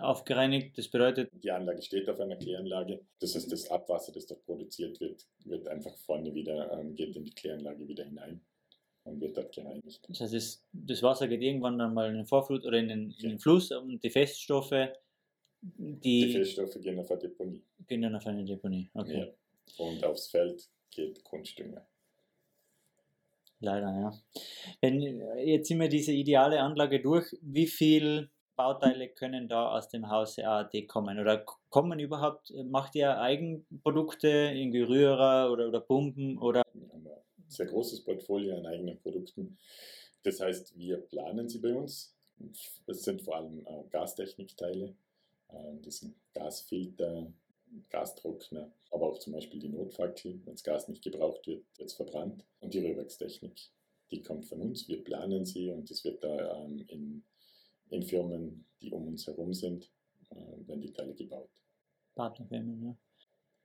aufgereinigt. 0.00 0.76
Das 0.78 0.88
bedeutet. 0.88 1.30
Die 1.32 1.50
Anlage 1.50 1.82
steht 1.82 2.08
auf 2.08 2.20
einer 2.20 2.36
Kläranlage. 2.36 3.00
Das 3.20 3.34
heißt, 3.34 3.50
das 3.50 3.70
Abwasser, 3.70 4.12
das 4.12 4.26
dort 4.26 4.44
produziert 4.44 5.00
wird, 5.00 5.26
wird 5.44 5.68
einfach 5.68 5.96
vorne 5.98 6.34
wieder, 6.34 6.72
ähm, 6.72 6.94
geht 6.94 7.16
in 7.16 7.24
die 7.24 7.34
Kläranlage 7.34 7.86
wieder 7.86 8.04
hinein 8.04 8.40
und 9.04 9.20
wird 9.20 9.36
dort 9.36 9.54
gereinigt. 9.54 10.04
Das 10.08 10.20
heißt, 10.20 10.34
das, 10.34 10.64
das 10.72 11.02
Wasser 11.02 11.28
geht 11.28 11.42
irgendwann 11.42 11.78
dann 11.78 11.94
mal 11.94 12.08
in 12.08 12.16
den 12.16 12.26
Vorflut 12.26 12.64
oder 12.64 12.78
in 12.78 12.88
den, 12.88 13.10
in 13.18 13.30
den 13.30 13.38
Fluss 13.38 13.70
und 13.70 14.02
die 14.02 14.10
Feststoffe, 14.10 14.88
die. 15.62 16.26
Die 16.26 16.32
Feststoffe 16.32 16.80
gehen 16.80 16.98
auf 16.98 17.10
eine 17.10 17.20
Deponie. 17.20 17.62
Gehen 17.86 18.02
dann 18.02 18.14
auf 18.14 18.26
eine 18.26 18.44
Deponie, 18.44 18.90
okay. 18.94 19.32
Ja. 19.78 19.84
Und 19.84 20.04
aufs 20.04 20.28
Feld 20.28 20.68
geht 20.90 21.22
Kunstdünger. 21.24 21.86
Leider, 23.60 23.88
ja. 23.88 24.12
Wenn, 24.80 25.00
jetzt 25.38 25.68
sind 25.68 25.80
wir 25.80 25.88
diese 25.88 26.12
ideale 26.12 26.60
Anlage 26.60 27.00
durch. 27.00 27.34
Wie 27.40 27.66
viel 27.66 28.30
Bauteile 28.56 29.08
können 29.08 29.48
da 29.48 29.70
aus 29.70 29.88
dem 29.88 30.10
Hause 30.10 30.46
AAD 30.46 30.88
kommen? 30.88 31.18
Oder 31.18 31.44
kommen 31.68 31.98
überhaupt, 31.98 32.52
macht 32.64 32.94
ihr 32.94 33.18
Eigenprodukte, 33.18 34.28
irgendwie 34.28 34.82
Rührer 34.82 35.52
oder, 35.52 35.68
oder 35.68 35.80
Pumpen? 35.80 36.38
Oder? 36.38 36.62
Sehr 37.48 37.66
großes 37.66 38.04
Portfolio 38.04 38.56
an 38.56 38.66
eigenen 38.66 38.98
Produkten. 38.98 39.58
Das 40.22 40.40
heißt, 40.40 40.76
wir 40.76 40.96
planen 40.96 41.48
sie 41.48 41.58
bei 41.58 41.74
uns. 41.74 42.16
Das 42.86 43.02
sind 43.02 43.22
vor 43.22 43.36
allem 43.36 43.64
äh, 43.66 43.84
Gastechnikteile. 43.90 44.96
Äh, 45.48 45.54
das 45.82 45.98
sind 45.98 46.16
Gasfilter, 46.34 47.32
Gastrockner, 47.90 48.72
aber 48.90 49.06
auch 49.06 49.18
zum 49.18 49.32
Beispiel 49.32 49.60
die 49.60 49.68
Notfackel. 49.68 50.40
Wenn 50.44 50.54
das 50.54 50.64
Gas 50.64 50.88
nicht 50.88 51.02
gebraucht 51.02 51.46
wird, 51.46 51.64
wird 51.76 51.88
es 51.88 51.94
verbrannt. 51.94 52.44
Und 52.60 52.74
die 52.74 52.80
Rührwerkstechnik, 52.80 53.70
die 54.10 54.22
kommt 54.22 54.46
von 54.46 54.60
uns. 54.60 54.88
Wir 54.88 55.02
planen 55.02 55.44
sie 55.44 55.70
und 55.70 55.90
es 55.90 56.04
wird 56.04 56.22
da 56.22 56.64
ähm, 56.64 56.84
in 56.88 57.24
in 57.90 58.02
Firmen, 58.02 58.64
die 58.80 58.90
um 58.92 59.06
uns 59.08 59.26
herum 59.26 59.52
sind, 59.54 59.90
äh, 60.30 60.68
werden 60.68 60.80
die 60.80 60.92
Teile 60.92 61.14
gebaut. 61.14 61.50
Partnerfirmen, 62.14 62.82
ja. 62.84 62.96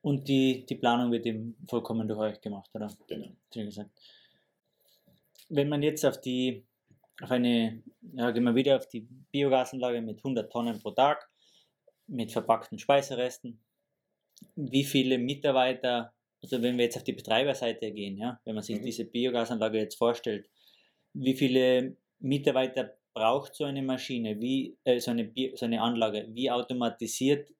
Und 0.02 0.26
die, 0.26 0.66
die 0.66 0.74
Planung 0.74 1.12
wird 1.12 1.26
eben 1.26 1.56
vollkommen 1.68 2.08
durch 2.08 2.18
euch 2.18 2.40
gemacht, 2.40 2.70
oder? 2.74 2.92
Genau. 3.06 3.28
Gesagt. 3.52 3.90
Wenn 5.48 5.68
man 5.68 5.82
jetzt 5.82 6.04
auf 6.04 6.20
die, 6.20 6.64
auf 7.20 7.30
eine, 7.30 7.82
ja, 8.14 8.30
gehen 8.32 8.42
wir 8.42 8.54
wieder 8.54 8.76
auf 8.76 8.88
die 8.88 9.06
Biogasanlage 9.30 10.02
mit 10.02 10.18
100 10.18 10.50
Tonnen 10.50 10.78
pro 10.80 10.90
Tag, 10.90 11.28
mit 12.08 12.32
verpackten 12.32 12.78
Speiseresten, 12.80 13.60
wie 14.56 14.84
viele 14.84 15.18
Mitarbeiter, 15.18 16.12
also 16.42 16.60
wenn 16.60 16.76
wir 16.76 16.84
jetzt 16.84 16.96
auf 16.96 17.04
die 17.04 17.12
Betreiberseite 17.12 17.92
gehen, 17.92 18.18
ja, 18.18 18.40
wenn 18.44 18.56
man 18.56 18.64
sich 18.64 18.80
mhm. 18.80 18.84
diese 18.84 19.04
Biogasanlage 19.04 19.78
jetzt 19.78 19.96
vorstellt, 19.96 20.48
wie 21.12 21.34
viele 21.34 21.96
Mitarbeiter 22.18 22.96
braucht 23.14 23.54
so 23.54 23.64
eine 23.64 23.82
Maschine, 23.82 24.40
wie 24.40 24.76
äh, 24.84 24.98
so, 25.00 25.10
eine, 25.10 25.32
so 25.54 25.66
eine 25.66 25.80
Anlage, 25.80 26.28
wie 26.30 26.50
automatisiert 26.50 27.52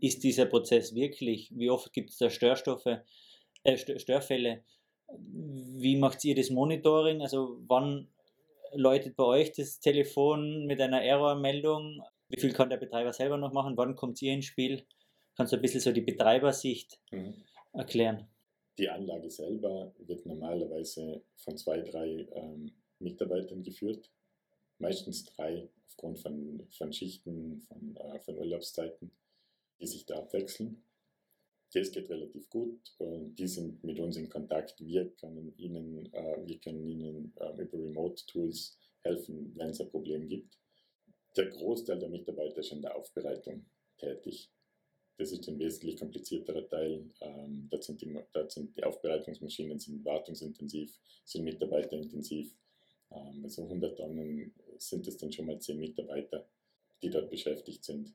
ist 0.00 0.22
dieser 0.22 0.46
Prozess 0.46 0.94
wirklich? 0.94 1.50
Wie 1.54 1.70
oft 1.70 1.92
gibt 1.92 2.10
es 2.10 2.18
da 2.18 2.30
Störstoffe, 2.30 2.98
äh, 3.64 3.76
Störfälle? 3.76 4.64
Wie 5.08 5.96
macht 5.96 6.24
ihr 6.24 6.34
das 6.34 6.50
Monitoring? 6.50 7.22
Also 7.22 7.58
wann 7.66 8.08
läutet 8.74 9.16
bei 9.16 9.24
euch 9.24 9.52
das 9.52 9.80
Telefon 9.80 10.66
mit 10.66 10.80
einer 10.80 11.02
Errormeldung? 11.02 12.02
Wie 12.28 12.40
viel 12.40 12.52
kann 12.52 12.68
der 12.68 12.76
Betreiber 12.76 13.12
selber 13.12 13.38
noch 13.38 13.52
machen? 13.52 13.76
Wann 13.76 13.96
kommt 13.96 14.20
ihr 14.20 14.34
ins 14.34 14.44
Spiel? 14.44 14.86
Kannst 15.36 15.52
du 15.52 15.56
ein 15.56 15.62
bisschen 15.62 15.80
so 15.80 15.92
die 15.92 16.02
Betreibersicht 16.02 17.00
mhm. 17.10 17.42
erklären? 17.72 18.28
Die 18.76 18.88
Anlage 18.88 19.30
selber 19.30 19.94
wird 19.98 20.26
normalerweise 20.26 21.22
von 21.36 21.56
zwei, 21.56 21.80
drei 21.80 22.28
ähm, 22.32 22.72
Mitarbeitern 22.98 23.62
geführt 23.62 24.10
meistens 24.78 25.24
drei 25.24 25.68
aufgrund 25.86 26.18
von, 26.20 26.66
von 26.70 26.92
Schichten, 26.92 27.60
von, 27.62 27.96
äh, 27.96 28.20
von 28.20 28.38
Urlaubszeiten, 28.38 29.10
die 29.80 29.86
sich 29.86 30.06
da 30.06 30.18
abwechseln. 30.18 30.82
Das 31.72 31.92
geht 31.92 32.08
relativ 32.08 32.48
gut 32.48 32.80
die 33.38 33.46
sind 33.46 33.82
mit 33.84 33.98
uns 34.00 34.16
in 34.16 34.28
Kontakt. 34.28 34.80
Wir 34.84 35.08
können 35.10 35.54
ihnen, 35.56 36.12
äh, 36.12 36.46
wir 36.46 36.58
können 36.58 36.84
ihnen 36.84 37.32
äh, 37.36 37.62
über 37.62 37.78
Remote-Tools 37.78 38.76
helfen, 39.02 39.52
wenn 39.56 39.70
es 39.70 39.80
ein 39.80 39.90
Problem 39.90 40.26
gibt. 40.28 40.58
Der 41.36 41.46
Großteil 41.46 41.98
der 41.98 42.08
Mitarbeiter 42.08 42.58
ist 42.58 42.72
in 42.72 42.82
der 42.82 42.96
Aufbereitung 42.96 43.64
tätig. 43.96 44.50
Das 45.18 45.32
ist 45.32 45.48
ein 45.48 45.58
wesentlich 45.58 45.98
komplizierterer 45.98 46.68
Teil. 46.68 47.10
Ähm, 47.20 47.68
dort, 47.70 47.84
sind 47.84 48.00
sind 48.48 48.76
die 48.76 48.84
Aufbereitungsmaschinen 48.84 49.78
sind 49.78 50.04
wartungsintensiv, 50.04 50.96
sind 51.24 51.44
mitarbeiterintensiv. 51.44 52.54
Ähm, 53.10 53.44
also 53.44 53.62
100 53.64 53.96
Tonnen 53.96 54.52
sind 54.80 55.06
es 55.06 55.16
dann 55.16 55.32
schon 55.32 55.46
mal 55.46 55.58
10 55.58 55.78
Mitarbeiter, 55.78 56.46
die 57.02 57.10
dort 57.10 57.30
beschäftigt 57.30 57.84
sind. 57.84 58.12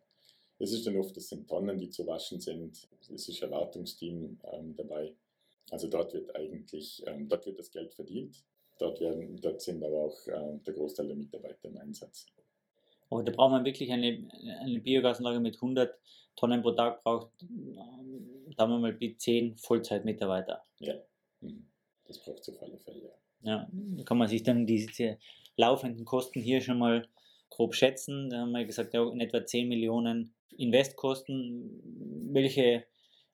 Es 0.59 0.71
ist 0.71 0.85
dann 0.85 0.97
oft, 0.97 1.15
es 1.17 1.29
sind 1.29 1.47
Tonnen, 1.47 1.77
die 1.77 1.89
zu 1.89 2.05
waschen 2.07 2.39
sind. 2.39 2.87
Es 3.13 3.27
ist 3.27 3.43
ein 3.43 3.51
Wartungsteam 3.51 4.39
ähm, 4.51 4.75
dabei. 4.75 5.13
Also 5.71 5.87
dort 5.87 6.13
wird 6.13 6.35
eigentlich, 6.35 7.03
ähm, 7.07 7.27
dort 7.27 7.45
wird 7.45 7.59
das 7.59 7.71
Geld 7.71 7.93
verdient. 7.93 8.43
Dort, 8.79 8.99
werden, 8.99 9.39
dort 9.41 9.61
sind 9.61 9.83
aber 9.83 9.97
auch 9.97 10.27
äh, 10.27 10.59
der 10.65 10.73
Großteil 10.73 11.07
der 11.07 11.15
Mitarbeiter 11.15 11.69
im 11.69 11.77
Einsatz. 11.77 12.27
Aber 13.09 13.23
da 13.23 13.31
braucht 13.31 13.51
man 13.51 13.65
wirklich 13.65 13.91
eine, 13.91 14.27
eine 14.61 14.79
Biogasanlage 14.79 15.39
mit 15.39 15.55
100 15.55 15.97
Tonnen 16.35 16.61
pro 16.61 16.71
Tag, 16.71 17.03
braucht, 17.03 17.29
ähm, 17.41 18.53
sagen 18.57 18.71
wir 18.71 18.79
mal, 18.79 18.93
bis 18.93 19.17
10 19.19 19.57
Vollzeitmitarbeiter. 19.57 20.63
Ja, 20.79 20.95
mhm. 21.41 21.67
das 22.05 22.19
braucht 22.19 22.39
es 22.39 22.49
auf 22.49 22.61
alle 22.61 22.77
Fälle, 22.77 23.03
ja. 23.03 23.13
Ja, 23.43 23.69
da 23.71 24.03
kann 24.03 24.17
man 24.17 24.29
sich 24.29 24.41
dann 24.41 24.65
diese 24.65 25.17
laufenden 25.57 26.05
Kosten 26.05 26.39
hier 26.39 26.61
schon 26.61 26.79
mal 26.79 27.07
grob 27.49 27.75
schätzen. 27.75 28.29
Da 28.29 28.39
haben 28.39 28.51
wir 28.51 28.65
gesagt, 28.65 28.93
ja, 28.93 29.03
in 29.03 29.19
etwa 29.19 29.45
10 29.45 29.67
Millionen 29.67 30.33
Investkosten. 30.57 32.29
Welche 32.31 32.85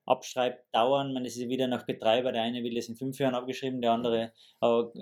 Abschreibdauern, 0.06 1.12
man 1.12 1.24
ist 1.24 1.38
wieder 1.38 1.68
nach 1.68 1.86
Betreiber, 1.86 2.32
der 2.32 2.42
eine 2.42 2.62
will 2.62 2.74
das 2.74 2.88
in 2.88 2.96
fünf 2.96 3.18
Jahren 3.18 3.34
abgeschrieben, 3.34 3.80
der 3.80 3.92
andere 3.92 4.32
aber 4.58 4.92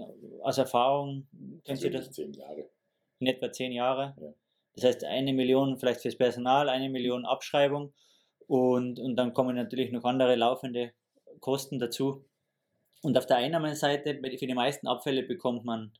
aus 0.42 0.58
Erfahrung, 0.58 1.26
können 1.64 1.78
Sie 1.78 1.90
das? 1.90 2.10
Zehn 2.10 2.32
Jahre. 2.34 2.68
In 3.18 3.26
etwa 3.26 3.50
zehn 3.50 3.72
Jahre. 3.72 4.14
Ja. 4.20 4.34
Das 4.74 4.84
heißt, 4.84 5.04
eine 5.04 5.32
Million 5.32 5.78
vielleicht 5.78 6.02
fürs 6.02 6.16
Personal, 6.16 6.68
eine 6.68 6.88
Million 6.88 7.24
Abschreibung 7.24 7.92
und, 8.46 9.00
und 9.00 9.16
dann 9.16 9.32
kommen 9.34 9.56
natürlich 9.56 9.90
noch 9.92 10.04
andere 10.04 10.36
laufende 10.36 10.92
Kosten 11.40 11.78
dazu. 11.78 12.24
Und 13.02 13.16
auf 13.16 13.26
der 13.26 13.38
Einnahmenseite, 13.38 14.20
für 14.38 14.46
die 14.46 14.54
meisten 14.54 14.86
Abfälle 14.86 15.22
bekommt 15.22 15.64
man, 15.64 15.92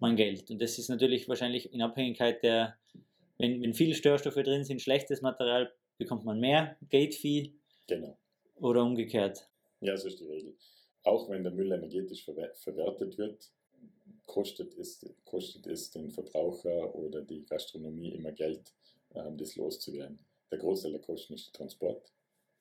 man 0.00 0.16
Geld. 0.16 0.50
Und 0.50 0.60
das 0.60 0.78
ist 0.78 0.88
natürlich 0.88 1.28
wahrscheinlich 1.28 1.72
in 1.72 1.82
Abhängigkeit 1.82 2.42
der, 2.42 2.76
wenn, 3.38 3.62
wenn 3.62 3.74
viele 3.74 3.94
Störstoffe 3.94 4.34
drin 4.34 4.64
sind, 4.64 4.82
schlechtes 4.82 5.22
Material, 5.22 5.72
bekommt 5.98 6.24
man 6.24 6.40
mehr 6.40 6.76
Gate-Fee. 6.88 7.52
Genau. 7.86 8.18
Oder 8.56 8.82
umgekehrt. 8.82 9.48
Ja, 9.80 9.96
so 9.96 10.08
ist 10.08 10.20
die 10.20 10.26
Regel. 10.26 10.56
Auch 11.02 11.28
wenn 11.30 11.42
der 11.42 11.52
Müll 11.52 11.72
energetisch 11.72 12.24
verwer 12.24 12.52
verwertet 12.54 13.16
wird, 13.16 13.50
kostet 14.26 14.76
es, 14.78 15.04
kostet 15.24 15.66
es 15.66 15.90
den 15.90 16.10
Verbraucher 16.10 16.94
oder 16.94 17.22
die 17.22 17.44
Gastronomie 17.44 18.12
immer 18.12 18.32
Geld, 18.32 18.72
ähm, 19.14 19.36
das 19.36 19.56
loszuwerden. 19.56 20.18
Der 20.50 20.58
Großteil 20.58 20.92
der 20.92 21.00
Kosten 21.00 21.34
ist 21.34 21.46
der 21.46 21.52
Transport, 21.52 22.12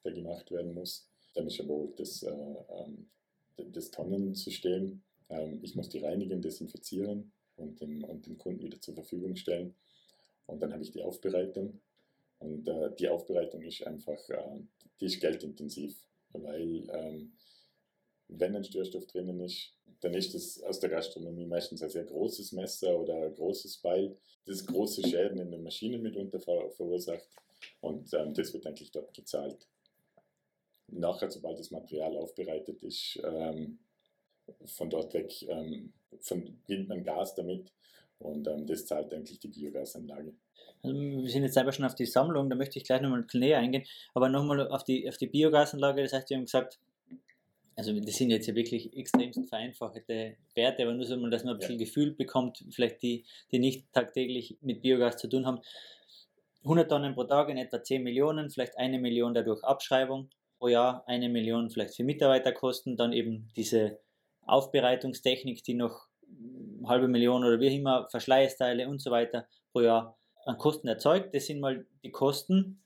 der 0.04 0.14
gemacht 0.14 0.50
werden 0.52 0.74
muss. 0.74 1.08
Dann 1.36 1.48
ist 1.48 1.60
aber 1.60 1.74
auch 1.74 1.94
das, 1.96 2.24
äh, 2.24 2.32
ähm, 2.32 3.10
das 3.58 3.92
Tonnensystem. 3.92 5.02
Ähm, 5.30 5.60
ich 5.62 5.76
muss 5.76 5.90
die 5.90 6.00
reinigen, 6.00 6.42
desinfizieren 6.42 7.32
und 7.56 7.82
dem, 7.82 8.04
und 8.04 8.26
dem 8.26 8.38
Kunden 8.38 8.64
wieder 8.64 8.82
zur 8.82 8.96
Verfügung 8.96 9.36
stellen. 9.36 9.76
Und 10.46 10.62
dann 10.62 10.74
habe 10.74 10.84
ich 10.84 10.92
die 10.92 11.02
Aufbereitung. 11.02 11.80
Und 12.40 12.68
äh, 12.68 12.96
die 12.98 13.10
Aufbereitung 13.10 13.62
ist 13.64 13.86
einfach, 13.86 14.30
äh, 14.30 14.60
die 15.00 15.06
ist 15.06 15.20
geldintensiv, 15.20 15.96
weil 16.32 16.90
ähm, 16.90 17.34
wenn 18.30 18.56
ein 18.56 18.64
Störstoff 18.64 19.08
drinnen 19.08 19.40
ist, 19.42 19.74
dann 20.02 20.14
ist 20.14 20.34
das 20.34 20.62
aus 20.64 20.80
der 20.80 20.90
Gastronomie 20.90 21.46
meistens 21.46 21.84
ein 21.84 21.90
sehr 21.90 22.06
großes 22.06 22.54
Messer 22.54 22.98
oder 22.98 23.26
ein 23.26 23.34
großes 23.34 23.78
Beil, 23.78 24.16
das 24.46 24.66
große 24.66 25.06
Schäden 25.08 25.40
in 25.40 25.52
den 25.52 25.64
Maschinen 25.64 26.02
mitunter 26.02 26.40
ver 26.40 26.70
verursacht 26.72 27.28
und 27.82 28.14
ähm, 28.14 28.34
das 28.34 28.54
wird 28.54 28.66
eigentlich 28.66 28.92
dort 28.92 29.14
gezahlt. 29.14 29.68
Nachher, 30.88 31.30
sobald 31.30 31.60
das 31.60 31.72
Material 31.72 32.16
aufbereitet 32.18 32.84
ist, 32.84 33.20
ähm, 33.24 33.80
von 34.66 34.90
dort 34.90 35.14
weg 35.14 35.34
ähm, 35.48 35.94
von, 36.22 36.58
gewinnt 36.68 36.90
man 36.90 37.04
Gas 37.04 37.36
damit 37.36 37.72
und 38.20 38.48
ähm, 38.48 38.66
das 38.66 38.86
zahlt 38.86 39.14
eigentlich 39.14 39.40
die 39.40 39.48
Biogasanlage. 39.48 40.34
Also 40.82 41.00
wir 41.00 41.30
sind 41.30 41.44
jetzt 41.44 41.54
selber 41.54 41.72
schon 41.72 41.86
auf 41.86 41.96
die 41.96 42.06
Sammlung, 42.06 42.50
da 42.50 42.56
möchte 42.56 42.80
ich 42.80 42.86
gleich 42.86 43.02
nochmal 43.02 43.20
ein 43.20 43.26
bisschen 43.26 43.42
näher 43.42 43.60
eingehen, 43.60 43.86
aber 44.14 44.30
nochmal 44.30 44.68
auf 44.68 44.84
die, 44.84 45.08
auf 45.10 45.18
die 45.18 45.28
Biogasanlage, 45.28 46.04
das 46.04 46.14
heißt, 46.14 46.30
wir 46.30 46.38
haben 46.38 46.46
gesagt, 46.46 46.80
also 47.80 47.98
das 47.98 48.16
sind 48.16 48.30
jetzt 48.30 48.46
ja 48.46 48.56
wirklich 48.56 48.96
extremst 48.98 49.48
vereinfachte 49.48 50.36
Werte, 50.54 50.84
aber 50.84 50.94
nur 50.94 51.06
so 51.06 51.16
mal, 51.16 51.30
dass 51.30 51.46
man 51.46 51.54
ein 51.54 51.60
bisschen 51.60 51.80
ja. 51.80 51.86
Gefühl 51.86 52.12
bekommt, 52.12 52.66
vielleicht 52.72 53.02
die, 53.02 53.24
die 53.54 53.60
nicht 53.60 53.92
tagtäglich 53.94 54.58
mit 54.60 54.82
Biogas 54.82 55.16
zu 55.16 55.30
tun 55.30 55.46
haben. 55.46 55.62
100 56.64 56.90
Tonnen 56.90 57.16
pro 57.16 57.24
Tag 57.24 57.48
in 57.48 57.58
etwa 57.58 57.82
10 57.82 58.04
Millionen, 58.04 58.50
vielleicht 58.50 58.78
eine 58.78 59.00
Million 59.00 59.34
dadurch 59.34 59.64
Abschreibung 59.64 60.30
pro 60.58 60.68
Jahr, 60.68 61.08
eine 61.08 61.30
Million 61.30 61.70
vielleicht 61.70 61.96
für 61.96 62.04
Mitarbeiterkosten, 62.04 62.98
dann 62.98 63.14
eben 63.14 63.48
diese 63.56 64.00
Aufbereitungstechnik, 64.52 65.64
die 65.64 65.74
noch 65.74 66.08
halbe 66.86 67.08
Million 67.08 67.44
oder 67.44 67.60
wie 67.60 67.76
immer, 67.76 68.08
Verschleißteile 68.10 68.88
und 68.88 69.02
so 69.02 69.12
weiter 69.12 69.48
pro 69.72 69.82
Jahr 69.82 70.18
an 70.46 70.58
Kosten 70.58 70.88
erzeugt. 70.88 71.34
Das 71.36 71.46
sind 71.46 71.60
mal 71.60 71.86
die 72.04 72.12
Kosten 72.12 72.82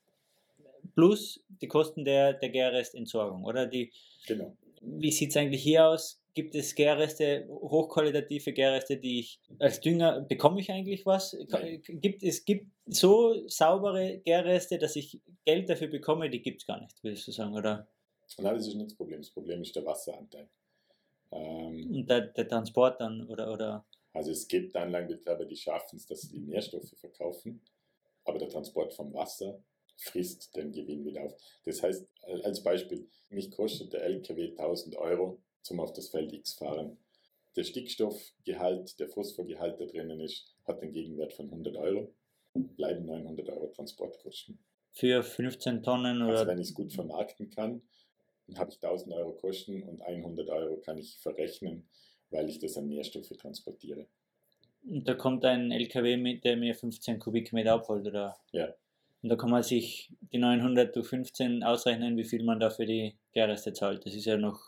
plus 0.95 1.43
die 1.61 1.67
Kosten 1.67 2.03
der, 2.03 2.33
der 2.33 2.49
Gärrestentsorgung, 2.49 3.43
oder? 3.43 3.67
Die, 3.67 3.91
genau 4.27 4.55
wie 4.85 5.11
sieht 5.11 5.31
es 5.31 5.37
eigentlich 5.37 5.63
hier 5.63 5.87
aus? 5.87 6.19
Gibt 6.33 6.55
es 6.55 6.73
Gärreste, 6.73 7.47
hochqualitative 7.47 8.53
Gärreste, 8.53 8.97
die 8.97 9.19
ich 9.19 9.39
als 9.59 9.81
Dünger, 9.81 10.21
bekomme 10.21 10.59
ich 10.59 10.71
eigentlich 10.71 11.05
was? 11.05 11.37
Gibt 11.87 12.23
es 12.23 12.43
gibt 12.43 12.67
so 12.87 13.47
saubere 13.47 14.19
Gärreste, 14.19 14.79
dass 14.79 14.95
ich 14.95 15.21
Geld 15.45 15.69
dafür 15.69 15.87
bekomme, 15.87 16.29
die 16.29 16.41
gibt 16.41 16.61
es 16.61 16.67
gar 16.67 16.81
nicht, 16.81 17.03
würdest 17.03 17.27
du 17.27 17.31
sagen, 17.31 17.53
oder? 17.53 17.87
Nein, 18.39 18.55
das 18.55 18.67
ist 18.67 18.73
nicht 18.73 18.87
das 18.87 18.95
Problem. 18.95 19.19
Das 19.19 19.29
Problem 19.29 19.61
ist 19.61 19.75
der 19.75 19.85
Wasseranteil. 19.85 20.49
Ähm, 21.33 21.91
Und 21.91 22.09
der, 22.09 22.21
der 22.21 22.47
Transport 22.47 23.01
dann, 23.01 23.27
oder, 23.27 23.51
oder? 23.51 23.85
Also 24.13 24.31
es 24.31 24.47
gibt 24.47 24.75
Anlagenbetreiber, 24.75 25.45
die 25.45 25.55
schaffen 25.55 25.97
es, 25.97 26.05
dass 26.05 26.21
sie 26.21 26.39
die 26.39 26.45
Nährstoffe 26.45 26.93
verkaufen, 26.99 27.61
aber 28.25 28.37
der 28.37 28.49
Transport 28.49 28.93
vom 28.93 29.13
Wasser 29.13 29.63
frisst 29.97 30.55
den 30.55 30.71
Gewinn 30.71 31.05
wieder 31.05 31.23
auf. 31.23 31.35
Das 31.65 31.81
heißt, 31.81 32.07
als 32.43 32.63
Beispiel, 32.63 33.07
mich 33.29 33.51
kostet 33.51 33.93
der 33.93 34.03
LKW 34.03 34.51
1000 34.51 34.95
Euro 34.97 35.41
zum 35.61 35.79
auf 35.79 35.93
das 35.93 36.09
Feld 36.09 36.33
X 36.33 36.53
fahren. 36.53 36.97
Der 37.55 37.63
Stickstoffgehalt, 37.63 38.99
der 38.99 39.09
Phosphorgehalt, 39.09 39.79
der 39.79 39.87
drinnen 39.87 40.19
ist, 40.19 40.55
hat 40.65 40.81
den 40.81 40.91
Gegenwert 40.91 41.33
von 41.33 41.45
100 41.45 41.75
Euro. 41.77 42.13
Bleiben 42.53 43.05
900 43.05 43.49
Euro 43.49 43.67
Transportkosten. 43.67 44.59
Für 44.91 45.23
15 45.23 45.81
Tonnen 45.81 46.21
oder? 46.21 46.33
Also 46.33 46.47
wenn 46.47 46.59
ich 46.59 46.69
es 46.69 46.73
gut 46.73 46.93
vermarkten 46.93 47.49
kann, 47.49 47.81
habe 48.57 48.71
ich 48.71 48.77
1000 48.81 49.13
Euro 49.13 49.33
Kosten 49.33 49.83
und 49.83 50.01
100 50.01 50.49
Euro 50.49 50.77
kann 50.77 50.97
ich 50.97 51.17
verrechnen, 51.19 51.87
weil 52.29 52.49
ich 52.49 52.59
das 52.59 52.77
an 52.77 52.87
Nährstoffe 52.87 53.29
transportiere. 53.37 54.07
Und 54.85 55.07
da 55.07 55.13
kommt 55.13 55.45
ein 55.45 55.71
LKW 55.71 56.17
mit, 56.17 56.43
der 56.43 56.57
mir 56.57 56.75
15 56.75 57.19
Kubikmeter 57.19 57.73
abholt, 57.73 58.05
oder? 58.05 58.35
Ja. 58.51 58.73
Und 59.21 59.29
da 59.29 59.37
kann 59.37 59.49
man 59.49 59.63
sich 59.63 60.11
die 60.33 60.37
900 60.37 60.93
durch 60.93 61.07
15 61.07 61.63
ausrechnen, 61.63 62.17
wie 62.17 62.25
viel 62.25 62.43
man 62.43 62.59
da 62.59 62.69
für 62.69 62.85
die 62.85 63.15
Gärreste 63.31 63.71
zahlt. 63.71 64.05
Das 64.05 64.13
ist 64.13 64.25
ja 64.25 64.37
noch 64.37 64.59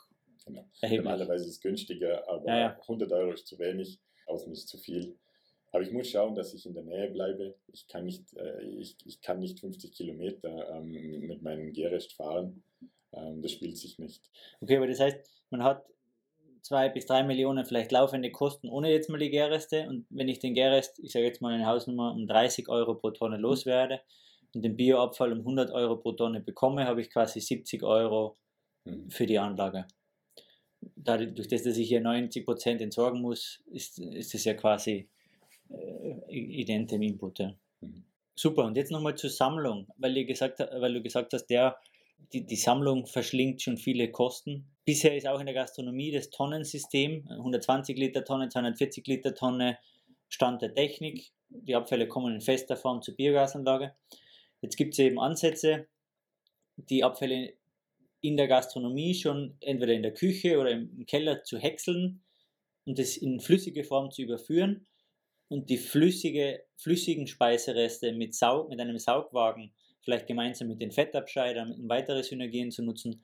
genau. 0.46 0.66
erheblich. 0.80 1.04
Normalerweise 1.04 1.44
ist 1.44 1.52
es 1.52 1.62
günstiger, 1.62 2.28
aber 2.30 2.48
ja, 2.48 2.60
ja. 2.60 2.80
100 2.80 3.12
Euro 3.12 3.34
ist 3.34 3.48
zu 3.48 3.60
wenig, 3.60 4.00
außen 4.28 4.54
ist 4.54 4.70
zu 4.70 4.78
viel. 4.78 5.18
Aber 5.74 5.84
ich 5.84 5.92
muss 5.92 6.10
schauen, 6.10 6.36
dass 6.36 6.54
ich 6.54 6.66
in 6.66 6.74
der 6.74 6.84
Nähe 6.84 7.12
bleibe. 7.12 7.56
Ich 7.74 7.86
kann 7.90 8.06
nicht, 8.06 8.34
äh, 8.38 8.62
ich, 8.62 8.96
ich 9.04 9.20
kann 9.20 9.42
nicht 9.42 9.60
50 9.60 9.92
Kilometer 9.92 10.70
ähm, 10.70 11.20
mit 11.28 11.42
meinem 11.42 11.74
Gärrest 11.74 12.14
fahren. 12.14 12.64
Ähm, 13.16 13.42
das 13.42 13.52
spielt 13.52 13.78
sich 13.78 13.98
nicht. 14.00 14.30
Okay, 14.62 14.78
aber 14.78 14.88
das 14.88 15.00
heißt, 15.00 15.18
man 15.50 15.64
hat 15.64 15.86
zwei 16.62 16.90
bis 16.90 17.06
drei 17.06 17.24
Millionen 17.24 17.66
vielleicht 17.66 17.92
laufende 17.92 18.32
Kosten 18.32 18.70
ohne 18.70 18.92
jetzt 18.92 19.10
mal 19.10 19.20
die 19.20 19.30
Gärreste. 19.30 19.88
Und 19.88 20.06
wenn 20.10 20.28
ich 20.28 20.40
den 20.40 20.54
Gärrest, 20.54 21.00
ich 21.00 21.12
sage 21.12 21.26
jetzt 21.26 21.42
mal 21.42 21.54
eine 21.54 21.68
Hausnummer, 21.68 22.12
um 22.14 22.28
30 22.28 22.70
Euro 22.70 22.96
pro 22.96 23.12
Tonne 23.12 23.38
loswerde, 23.38 24.02
und 24.56 24.64
den 24.64 24.76
Bioabfall 24.78 25.34
um 25.34 25.40
100 25.40 25.70
Euro 25.72 25.98
pro 25.98 26.14
Tonne 26.14 26.40
bekomme, 26.40 26.86
habe 26.86 27.02
ich 27.02 27.12
quasi 27.12 27.42
70 27.42 27.84
Euro 27.84 28.38
mhm. 28.86 29.10
für 29.12 29.26
die 29.26 29.38
Anlage. 29.38 29.86
Dadurch, 30.96 31.48
dass 31.48 31.66
ich 31.66 31.88
hier 31.88 32.02
90 32.02 32.46
Prozent 32.46 32.82
entsorgen 32.82 33.22
muss, 33.22 33.62
ist, 33.72 34.00
ist 34.00 34.34
das 34.34 34.46
ja 34.46 34.54
quasi 34.54 35.10
äh, 35.70 36.34
ident 36.34 36.92
im 36.94 37.02
Input. 37.02 37.40
Ja. 37.40 37.54
Mhm. 37.82 38.06
Super, 38.34 38.66
und 38.66 38.76
jetzt 38.76 38.92
nochmal 38.92 39.16
zur 39.16 39.30
Sammlung, 39.30 39.88
weil, 39.98 40.14
du 40.14 40.26
gesagt, 40.26 40.60
weil 40.60 40.94
du 40.94 41.02
gesagt 41.02 41.34
hast, 41.34 41.46
der, 41.48 41.78
die, 42.34 42.46
die 42.46 42.56
Sammlung 42.56 43.06
verschlingt 43.06 43.62
schon 43.62 43.78
viele 43.78 44.12
Kosten. 44.12 44.66
Bisher 44.84 45.16
ist 45.16 45.28
auch 45.28 45.40
in 45.40 45.46
der 45.46 45.56
Gastronomie 45.56 46.12
das 46.12 46.30
Tonnensystem, 46.30 47.28
120 47.30 47.98
Liter 47.98 48.24
Tonne, 48.24 48.50
240 48.50 49.08
Liter 49.08 49.34
Tonne, 49.34 49.78
Stand 50.28 50.62
der 50.62 50.74
Technik. 50.74 51.32
Die 51.50 51.76
Abfälle 51.76 52.08
kommen 52.08 52.36
in 52.36 52.42
fester 52.42 52.76
Form 52.76 53.02
zur 53.02 53.16
Biogasanlage. 53.16 53.96
Jetzt 54.62 54.76
gibt 54.76 54.94
es 54.94 55.00
eben 55.00 55.20
Ansätze, 55.20 55.88
die 56.76 57.04
Abfälle 57.04 57.54
in 58.22 58.38
der 58.38 58.48
Gastronomie 58.48 59.14
schon 59.14 59.56
entweder 59.62 59.94
in 59.94 60.02
der 60.04 60.14
Küche 60.14 60.60
oder 60.60 60.72
im 60.72 61.06
Keller 61.06 61.44
zu 61.44 61.60
häckseln 61.60 62.24
und 62.86 62.98
das 63.00 63.18
in 63.18 63.40
flüssige 63.40 63.84
Form 63.84 64.12
zu 64.12 64.24
überführen 64.24 64.88
und 65.48 65.70
die 65.70 65.78
flüssige, 65.78 66.64
flüssigen 66.76 67.28
Speisereste 67.28 68.12
mit, 68.14 68.34
Saug, 68.34 68.70
mit 68.70 68.80
einem 68.80 68.98
Saugwagen 68.98 69.72
vielleicht 70.06 70.28
gemeinsam 70.28 70.70
mit 70.70 70.82
den 70.82 70.92
Fettabscheidern, 70.92 71.74
um 71.74 71.90
weitere 71.90 72.24
Synergien 72.24 72.72
zu 72.72 72.84
nutzen, 72.84 73.22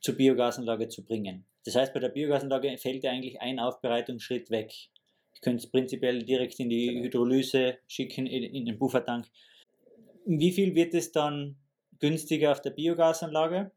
zur 0.00 0.14
Biogasanlage 0.14 0.88
zu 0.88 1.04
bringen. 1.04 1.44
Das 1.64 1.74
heißt, 1.74 1.92
bei 1.92 2.00
der 2.00 2.10
Biogasanlage 2.10 2.76
fällt 2.78 3.04
ja 3.04 3.10
eigentlich 3.10 3.40
ein 3.40 3.58
Aufbereitungsschritt 3.58 4.50
weg. 4.50 4.72
Ich 5.34 5.40
könnte 5.40 5.64
es 5.64 5.70
prinzipiell 5.70 6.22
direkt 6.22 6.60
in 6.60 6.68
die 6.68 6.86
genau. 6.86 7.04
Hydrolyse 7.04 7.78
schicken, 7.88 8.26
in, 8.26 8.42
in 8.44 8.64
den 8.64 8.78
Puffertank. 8.78 9.26
Wie 10.24 10.52
viel 10.52 10.74
wird 10.74 10.94
es 10.94 11.12
dann 11.12 11.56
günstiger 11.98 12.52
auf 12.52 12.62
der 12.62 12.70
Biogasanlage? 12.70 13.72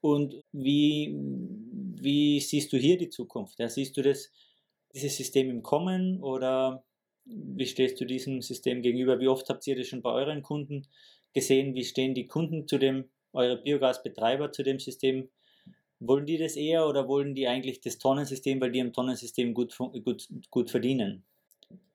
Und 0.00 0.42
wie, 0.52 1.14
wie 2.00 2.40
siehst 2.40 2.72
du 2.72 2.76
hier 2.76 2.98
die 2.98 3.08
Zukunft? 3.08 3.58
Ja, 3.58 3.68
siehst 3.68 3.96
du 3.96 4.02
das, 4.02 4.30
dieses 4.94 5.16
System 5.16 5.48
im 5.48 5.62
Kommen 5.62 6.22
oder 6.22 6.84
wie 7.24 7.66
stehst 7.66 8.00
du 8.00 8.04
diesem 8.04 8.42
System 8.42 8.82
gegenüber? 8.82 9.18
Wie 9.20 9.28
oft 9.28 9.48
habt 9.48 9.66
ihr 9.66 9.76
das 9.76 9.86
schon 9.86 10.02
bei 10.02 10.10
euren 10.10 10.42
Kunden 10.42 10.86
gesehen? 11.34 11.74
Wie 11.74 11.84
stehen 11.84 12.14
die 12.14 12.26
Kunden 12.26 12.66
zu 12.66 12.78
dem, 12.78 13.10
eure 13.32 13.60
Biogasbetreiber 13.60 14.52
zu 14.52 14.62
dem 14.62 14.78
System? 14.78 15.28
Wollen 16.00 16.26
die 16.26 16.38
das 16.38 16.56
eher 16.56 16.86
oder 16.88 17.08
wollen 17.08 17.34
die 17.34 17.46
eigentlich 17.46 17.80
das 17.80 17.98
Tonnensystem, 17.98 18.60
weil 18.60 18.72
die 18.72 18.78
im 18.78 18.92
Tonnensystem 18.92 19.54
gut, 19.54 19.76
gut, 19.76 20.28
gut 20.50 20.70
verdienen? 20.70 21.24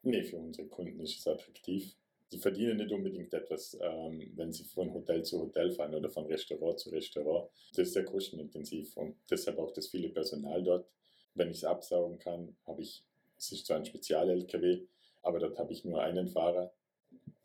Nee, 0.03 0.23
für 0.23 0.37
unsere 0.37 0.67
Kunden 0.67 0.99
ist 0.99 1.19
es 1.19 1.27
attraktiv. 1.27 1.95
Sie 2.31 2.37
verdienen 2.37 2.77
nicht 2.77 2.91
unbedingt 2.91 3.33
etwas, 3.33 3.77
ähm, 3.81 4.31
wenn 4.35 4.51
sie 4.51 4.63
von 4.63 4.93
Hotel 4.93 5.23
zu 5.23 5.41
Hotel 5.41 5.71
fahren 5.71 5.95
oder 5.95 6.09
von 6.09 6.27
Restaurant 6.27 6.79
zu 6.79 6.89
Restaurant. 6.91 7.49
Das 7.71 7.87
ist 7.87 7.93
sehr 7.93 8.05
kostenintensiv 8.05 8.95
und 8.97 9.15
deshalb 9.29 9.57
auch 9.57 9.71
das 9.71 9.87
viele 9.87 10.09
Personal 10.09 10.63
dort. 10.63 10.87
Wenn 11.33 11.49
ich 11.49 11.57
es 11.57 11.63
absaugen 11.63 12.19
kann, 12.19 12.55
habe 12.67 12.83
ich, 12.83 13.03
es 13.37 13.51
ist 13.51 13.65
zwar 13.65 13.77
ein 13.77 13.85
Spezial-LKW, 13.85 14.81
aber 15.23 15.39
dort 15.39 15.57
habe 15.57 15.73
ich 15.73 15.83
nur 15.83 16.01
einen 16.01 16.27
Fahrer, 16.27 16.71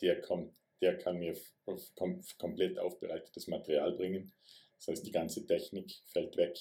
der 0.03 0.21
kommt, 0.21 0.53
der 0.85 0.99
kann 0.99 1.19
mir 1.19 1.35
kom 1.65 2.21
komplett 2.39 2.79
aufbereitetes 2.79 3.49
Material 3.49 3.93
bringen. 3.93 4.33
Das 4.77 4.89
heißt, 4.89 5.07
die 5.07 5.13
ganze 5.13 5.47
Technik 5.47 5.91
fällt 6.13 6.37
weg. 6.37 6.59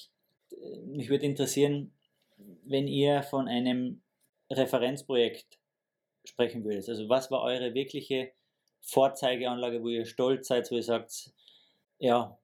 Mich 0.86 1.10
würde 1.10 1.26
interessieren, 1.26 1.92
wenn 2.64 2.88
ihr 2.88 3.22
von 3.22 3.48
einem 3.48 4.02
Referenzprojekt 4.50 5.58
sprechen 6.24 6.64
würdet. 6.64 6.88
Also 6.88 7.08
was 7.08 7.30
war 7.30 7.42
eure 7.42 7.74
wirkliche 7.74 8.32
Vorzeigeanlage, 8.80 9.82
wo 9.82 9.88
ihr 9.88 10.06
stolz 10.06 10.48
seid, 10.48 10.70
wo 10.70 10.76
ihr 10.76 10.82
sagt, 10.82 11.32
ja, 11.98 12.38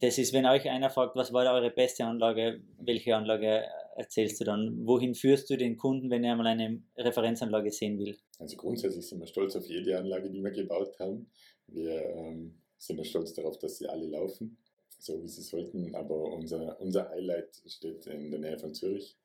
das 0.00 0.18
ist, 0.18 0.34
wenn 0.34 0.46
euch 0.46 0.68
einer 0.68 0.90
fragt, 0.90 1.16
was 1.16 1.32
war 1.32 1.50
eure 1.54 1.70
beste 1.70 2.04
Anlage, 2.04 2.62
welche 2.78 3.16
Anlage 3.16 3.66
erzählst 3.96 4.40
du 4.40 4.44
dann? 4.44 4.86
Wohin 4.86 5.14
führst 5.14 5.48
du 5.50 5.56
den 5.56 5.76
Kunden, 5.76 6.10
wenn 6.10 6.24
er 6.24 6.36
mal 6.36 6.46
eine 6.46 6.82
Referenzanlage 6.96 7.70
sehen 7.70 7.98
will? 7.98 8.16
Also 8.38 8.56
grundsätzlich 8.56 9.06
sind 9.06 9.20
wir 9.20 9.26
stolz 9.26 9.56
auf 9.56 9.66
jede 9.66 9.98
Anlage, 9.98 10.30
die 10.30 10.42
wir 10.42 10.50
gebaut 10.50 10.98
haben. 10.98 11.30
Wir 11.66 12.02
ähm, 12.10 12.60
sind 12.78 12.98
ja 12.98 13.04
stolz 13.04 13.32
darauf, 13.34 13.58
dass 13.58 13.78
sie 13.78 13.88
alle 13.88 14.06
laufen, 14.06 14.58
so 14.98 15.22
wie 15.22 15.28
sie 15.28 15.42
sollten. 15.42 15.94
Aber 15.94 16.32
unser, 16.32 16.80
unser 16.80 17.08
Highlight 17.10 17.62
steht 17.66 18.06
in 18.06 18.30
der 18.30 18.40
Nähe 18.40 18.58
von 18.58 18.74
Zürich. 18.74 19.16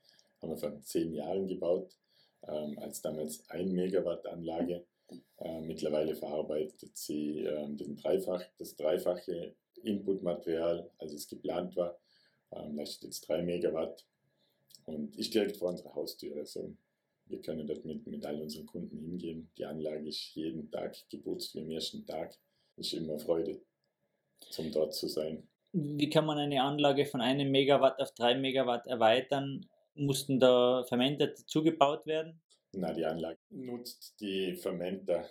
Haben 0.41 0.51
wir 0.51 0.57
vor 0.57 0.81
zehn 0.81 1.13
Jahren 1.13 1.47
gebaut, 1.47 1.97
ähm, 2.47 2.77
als 2.79 3.01
damals 3.01 3.49
1 3.49 3.71
Megawatt 3.71 4.25
Anlage. 4.25 4.85
Äh, 5.37 5.61
mittlerweile 5.61 6.15
verarbeitet 6.15 6.95
sie 6.95 7.39
äh, 7.39 7.67
den 7.75 7.95
Dreifach, 7.95 8.43
das 8.57 8.75
dreifache 8.75 9.55
Inputmaterial, 9.83 10.89
als 10.97 11.13
es 11.13 11.27
geplant 11.27 11.75
war. 11.75 11.99
Ähm, 12.51 12.75
leistet 12.75 13.05
jetzt 13.05 13.27
3 13.27 13.41
Megawatt 13.41 14.05
und 14.95 15.15
ist 15.17 15.33
direkt 15.33 15.57
vor 15.57 15.69
unserer 15.69 15.93
Haustür. 15.95 16.35
Also 16.37 16.75
wir 17.25 17.41
können 17.41 17.67
dort 17.67 17.85
mit, 17.85 18.05
mit 18.07 18.25
all 18.25 18.41
unseren 18.41 18.65
Kunden 18.65 18.97
hingehen. 18.97 19.49
Die 19.57 19.65
Anlage 19.65 20.07
ist 20.07 20.35
jeden 20.35 20.69
Tag 20.71 20.95
geputzt 21.09 21.55
wie 21.55 21.61
am 21.61 21.71
ersten 21.71 22.05
Tag. 22.05 22.35
Ist 22.75 22.93
immer 22.93 23.19
Freude, 23.19 23.61
zum 24.49 24.71
dort 24.71 24.93
zu 24.93 25.07
sein. 25.07 25.47
Wie 25.71 26.09
kann 26.09 26.25
man 26.25 26.37
eine 26.37 26.63
Anlage 26.63 27.05
von 27.05 27.21
einem 27.21 27.51
Megawatt 27.51 27.99
auf 27.99 28.11
drei 28.13 28.35
Megawatt 28.35 28.87
erweitern? 28.87 29.69
Mussten 29.93 30.39
da 30.39 30.83
Fermenter 30.87 31.27
dazugebaut 31.27 32.05
werden? 32.05 32.41
Na, 32.71 32.93
die 32.93 33.05
Anlage 33.05 33.39
nutzt 33.49 34.19
die 34.19 34.55
Fermenter 34.55 35.27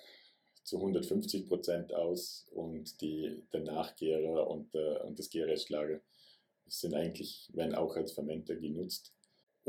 zu 0.63 0.77
150 0.77 1.49
Prozent 1.49 1.95
aus 1.95 2.47
und 2.53 3.01
die, 3.01 3.43
der 3.53 3.61
Nachgärer 3.61 4.49
und, 4.49 4.75
der, 4.75 5.05
und 5.05 5.19
das 5.19 5.31
Gärrestlager 5.31 6.01
sind 6.67 6.95
eigentlich, 6.95 7.49
werden 7.55 7.75
auch 7.75 7.97
als 7.97 8.13
Fermenter 8.13 8.55
genutzt. 8.57 9.15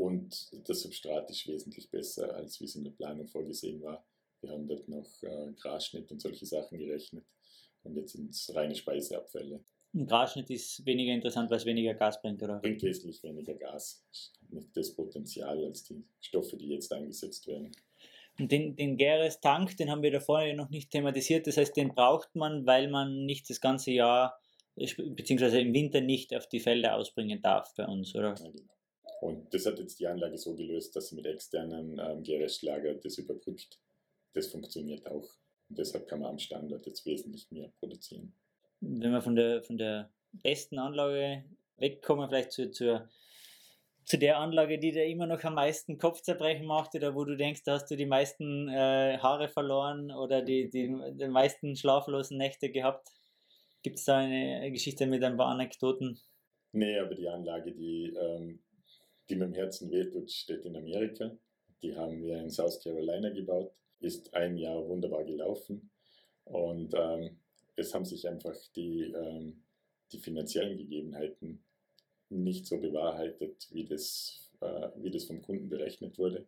Und 0.00 0.50
das 0.66 0.80
Substrat 0.80 1.28
ist 1.30 1.46
wesentlich 1.46 1.90
besser, 1.90 2.34
als 2.34 2.58
wie 2.58 2.64
es 2.64 2.74
in 2.74 2.84
der 2.84 2.90
Planung 2.90 3.26
vorgesehen 3.26 3.82
war. 3.82 4.02
Wir 4.40 4.50
haben 4.50 4.66
dort 4.66 4.88
noch 4.88 5.22
äh, 5.22 5.52
Grasschnitt 5.60 6.10
und 6.10 6.22
solche 6.22 6.46
Sachen 6.46 6.78
gerechnet. 6.78 7.26
Und 7.82 7.96
jetzt 7.96 8.12
sind 8.12 8.30
es 8.30 8.50
reine 8.54 8.74
Speiseabfälle. 8.74 9.62
Ein 9.92 10.06
Grasschnitt 10.06 10.48
ist 10.48 10.86
weniger 10.86 11.12
interessant, 11.12 11.50
weil 11.50 11.58
es 11.58 11.66
weniger 11.66 11.92
Gas 11.92 12.18
bringt, 12.22 12.42
oder? 12.42 12.60
Bringt 12.60 12.82
wesentlich 12.82 13.22
weniger 13.22 13.52
Gas. 13.52 14.02
Nicht 14.48 14.74
das 14.74 14.94
Potenzial 14.94 15.62
als 15.66 15.84
die 15.84 16.02
Stoffe, 16.22 16.56
die 16.56 16.68
jetzt 16.68 16.90
eingesetzt 16.94 17.46
werden. 17.46 17.70
Und 18.38 18.50
den, 18.50 18.76
den 18.76 18.96
Gäres-Tank, 18.96 19.76
den 19.76 19.90
haben 19.90 20.02
wir 20.02 20.12
da 20.12 20.20
vorne 20.20 20.54
noch 20.54 20.70
nicht 20.70 20.90
thematisiert. 20.90 21.46
Das 21.46 21.58
heißt, 21.58 21.76
den 21.76 21.90
braucht 21.90 22.34
man, 22.34 22.64
weil 22.64 22.88
man 22.88 23.26
nicht 23.26 23.50
das 23.50 23.60
ganze 23.60 23.90
Jahr, 23.90 24.40
beziehungsweise 24.76 25.60
im 25.60 25.74
Winter 25.74 26.00
nicht 26.00 26.34
auf 26.34 26.48
die 26.48 26.60
Felder 26.60 26.94
ausbringen 26.94 27.42
darf 27.42 27.74
bei 27.74 27.84
uns, 27.84 28.14
oder? 28.14 28.34
Ja, 28.38 28.50
genau. 28.50 28.72
Und 29.20 29.52
das 29.52 29.66
hat 29.66 29.78
jetzt 29.78 30.00
die 30.00 30.06
Anlage 30.06 30.38
so 30.38 30.54
gelöst, 30.54 30.96
dass 30.96 31.08
sie 31.08 31.16
mit 31.16 31.26
externen 31.26 31.98
ähm, 31.98 32.22
Gerestlager 32.22 32.94
das 32.94 33.18
überbrückt. 33.18 33.78
Das 34.32 34.46
funktioniert 34.46 35.06
auch. 35.06 35.28
Und 35.68 35.78
deshalb 35.78 36.08
kann 36.08 36.20
man 36.20 36.30
am 36.30 36.38
Standort 36.38 36.86
jetzt 36.86 37.04
wesentlich 37.04 37.50
mehr 37.50 37.70
produzieren. 37.78 38.32
Wenn 38.80 39.12
wir 39.12 39.20
von 39.20 39.36
der, 39.36 39.62
von 39.62 39.76
der 39.76 40.10
besten 40.32 40.78
Anlage 40.78 41.44
wegkommen, 41.76 42.28
vielleicht 42.28 42.52
zu, 42.52 42.70
zur, 42.70 43.10
zu 44.04 44.18
der 44.18 44.38
Anlage, 44.38 44.78
die 44.78 44.92
dir 44.92 45.04
immer 45.04 45.26
noch 45.26 45.44
am 45.44 45.54
meisten 45.54 45.98
Kopfzerbrechen 45.98 46.66
macht 46.66 46.94
oder 46.94 47.14
wo 47.14 47.24
du 47.24 47.36
denkst, 47.36 47.62
da 47.64 47.74
hast 47.74 47.90
du 47.90 47.96
die 47.96 48.06
meisten 48.06 48.68
äh, 48.68 49.18
Haare 49.18 49.48
verloren 49.48 50.10
oder 50.10 50.40
die, 50.40 50.70
die, 50.70 50.96
die 51.12 51.28
meisten 51.28 51.76
schlaflosen 51.76 52.38
Nächte 52.38 52.70
gehabt. 52.70 53.08
Gibt 53.82 53.98
es 53.98 54.04
da 54.04 54.18
eine 54.18 54.70
Geschichte 54.72 55.06
mit 55.06 55.22
ein 55.22 55.36
paar 55.36 55.48
Anekdoten? 55.48 56.18
Nee, 56.72 56.98
aber 56.98 57.14
die 57.14 57.28
Anlage, 57.28 57.72
die 57.72 58.14
ähm, 58.14 58.60
die 59.30 59.36
mit 59.36 59.48
dem 59.48 59.54
Herzen 59.54 59.90
wehtut, 59.90 60.30
steht 60.30 60.64
in 60.64 60.76
Amerika. 60.76 61.30
Die 61.82 61.96
haben 61.96 62.22
wir 62.22 62.38
in 62.38 62.50
South 62.50 62.82
Carolina 62.82 63.30
gebaut, 63.30 63.72
ist 64.00 64.34
ein 64.34 64.58
Jahr 64.58 64.86
wunderbar 64.86 65.24
gelaufen 65.24 65.90
und 66.44 66.92
ähm, 66.94 67.38
es 67.76 67.94
haben 67.94 68.04
sich 68.04 68.28
einfach 68.28 68.56
die, 68.74 69.02
ähm, 69.02 69.62
die 70.12 70.18
finanziellen 70.18 70.76
Gegebenheiten 70.76 71.62
nicht 72.28 72.66
so 72.66 72.78
bewahrheitet, 72.78 73.68
wie 73.70 73.84
das, 73.84 74.50
äh, 74.60 74.88
wie 74.96 75.10
das 75.10 75.24
vom 75.24 75.40
Kunden 75.40 75.68
berechnet 75.68 76.18
wurde. 76.18 76.46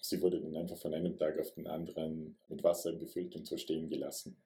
Sie 0.00 0.20
wurde 0.20 0.40
dann 0.40 0.56
einfach 0.56 0.76
von 0.76 0.92
einem 0.92 1.16
Tag 1.16 1.38
auf 1.38 1.52
den 1.52 1.66
anderen 1.66 2.36
mit 2.48 2.62
Wasser 2.62 2.92
befüllt 2.92 3.34
und 3.36 3.46
so 3.46 3.56
stehen 3.56 3.88
gelassen. 3.88 4.36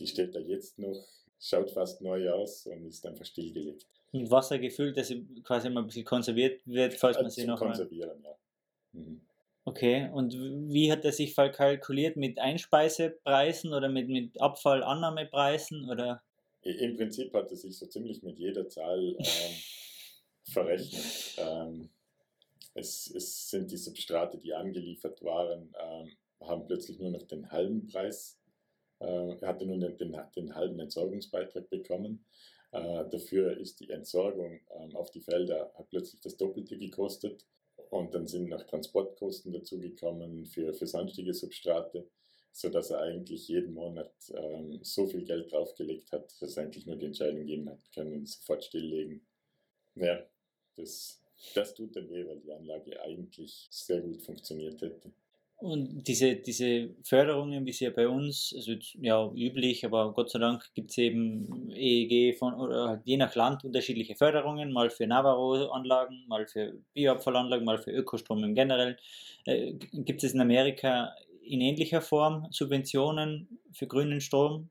Die 0.00 0.06
steht 0.06 0.34
da 0.34 0.40
jetzt 0.40 0.78
noch, 0.78 1.06
schaut 1.38 1.70
fast 1.70 2.00
neu 2.00 2.30
aus 2.30 2.66
und 2.66 2.86
ist 2.86 3.06
einfach 3.06 3.24
stillgelegt 3.24 3.86
mit 4.14 4.30
Wasser 4.30 4.58
gefüllt, 4.58 4.96
dass 4.96 5.08
sie 5.08 5.26
quasi 5.42 5.68
mal 5.68 5.80
ein 5.80 5.86
bisschen 5.86 6.04
konserviert 6.04 6.62
wird, 6.64 6.94
falls 6.94 7.20
man 7.20 7.30
sie 7.30 7.46
noch 7.46 7.58
konservieren, 7.58 8.20
mal... 8.22 8.30
ja. 8.30 9.00
Mhm. 9.00 9.20
Okay, 9.66 10.10
und 10.12 10.34
wie 10.34 10.92
hat 10.92 11.06
er 11.06 11.12
sich 11.12 11.34
verkalkuliert? 11.34 12.16
Mit 12.16 12.38
Einspeisepreisen 12.38 13.72
oder 13.72 13.88
mit, 13.88 14.08
mit 14.08 14.38
Abfallannahmepreisen? 14.38 15.88
Oder? 15.88 16.22
Im 16.62 16.96
Prinzip 16.96 17.32
hat 17.32 17.50
er 17.50 17.56
sich 17.56 17.78
so 17.78 17.86
ziemlich 17.86 18.22
mit 18.22 18.38
jeder 18.38 18.68
Zahl 18.68 19.16
ähm, 19.18 19.54
verrechnet. 20.44 21.04
Ähm, 21.38 21.88
es, 22.74 23.10
es, 23.14 23.48
sind 23.48 23.70
die 23.70 23.78
Substrate, 23.78 24.36
die 24.36 24.52
angeliefert 24.52 25.22
waren, 25.22 25.74
ähm, 25.80 26.12
haben 26.46 26.66
plötzlich 26.66 26.98
nur 26.98 27.10
noch 27.10 27.22
den 27.22 27.50
halben 27.50 27.86
Preis, 27.86 28.38
äh, 29.00 29.36
er 29.40 29.48
hatte 29.48 29.66
nur 29.66 29.78
den, 29.78 29.96
den, 29.96 30.16
den 30.36 30.54
halben 30.54 30.78
Entsorgungsbeitrag 30.78 31.68
bekommen. 31.70 32.24
Äh, 32.74 33.08
dafür 33.08 33.56
ist 33.56 33.78
die 33.78 33.88
Entsorgung 33.88 34.58
ähm, 34.76 34.96
auf 34.96 35.10
die 35.12 35.20
Felder 35.20 35.72
hat 35.78 35.88
plötzlich 35.90 36.20
das 36.20 36.36
Doppelte 36.36 36.76
gekostet 36.76 37.46
und 37.90 38.12
dann 38.12 38.26
sind 38.26 38.48
noch 38.48 38.64
Transportkosten 38.64 39.52
dazugekommen 39.52 40.44
für, 40.46 40.74
für 40.74 40.88
sonstige 40.88 41.32
Substrate, 41.32 42.10
sodass 42.50 42.90
er 42.90 43.02
eigentlich 43.02 43.46
jeden 43.46 43.74
Monat 43.74 44.12
ähm, 44.34 44.80
so 44.82 45.06
viel 45.06 45.24
Geld 45.24 45.52
draufgelegt 45.52 46.10
hat, 46.10 46.34
dass 46.40 46.56
er 46.56 46.64
eigentlich 46.64 46.84
nur 46.84 46.96
die 46.96 47.06
Entscheidung 47.06 47.46
geben 47.46 47.70
hat 47.70 47.92
können, 47.92 48.26
sofort 48.26 48.64
stilllegen. 48.64 49.24
Ja, 49.94 50.26
das, 50.74 51.22
das 51.54 51.74
tut 51.74 51.94
dann 51.94 52.10
weh, 52.10 52.26
weil 52.26 52.40
die 52.40 52.52
Anlage 52.52 53.00
eigentlich 53.00 53.68
sehr 53.70 54.00
gut 54.00 54.20
funktioniert 54.20 54.82
hätte. 54.82 55.12
Und 55.64 56.04
diese, 56.04 56.36
diese 56.36 56.90
Förderungen, 57.02 57.64
wie 57.64 57.72
sie 57.72 57.86
ja 57.86 57.90
bei 57.90 58.06
uns, 58.06 58.52
also 58.54 58.72
ja 59.00 59.32
üblich, 59.34 59.84
aber 59.84 60.12
Gott 60.12 60.30
sei 60.30 60.38
Dank 60.38 60.74
gibt 60.74 60.90
es 60.90 60.98
eben 60.98 61.70
EEG 61.70 62.36
von, 62.38 62.54
oder 62.54 62.88
halt 62.88 63.00
je 63.04 63.16
nach 63.16 63.34
Land 63.34 63.64
unterschiedliche 63.64 64.14
Förderungen, 64.14 64.72
mal 64.72 64.90
für 64.90 65.06
Navarro-Anlagen, 65.06 66.24
mal 66.28 66.46
für 66.46 66.74
Bioabfallanlagen, 66.92 67.64
mal 67.64 67.78
für 67.78 67.92
Ökostrom 67.92 68.44
im 68.44 68.54
Generell. 68.54 68.98
Äh, 69.46 69.72
gibt 69.72 70.22
es 70.22 70.34
in 70.34 70.40
Amerika 70.40 71.14
in 71.42 71.60
ähnlicher 71.60 72.02
Form 72.02 72.46
Subventionen 72.50 73.58
für 73.72 73.86
grünen 73.86 74.20
Strom? 74.20 74.70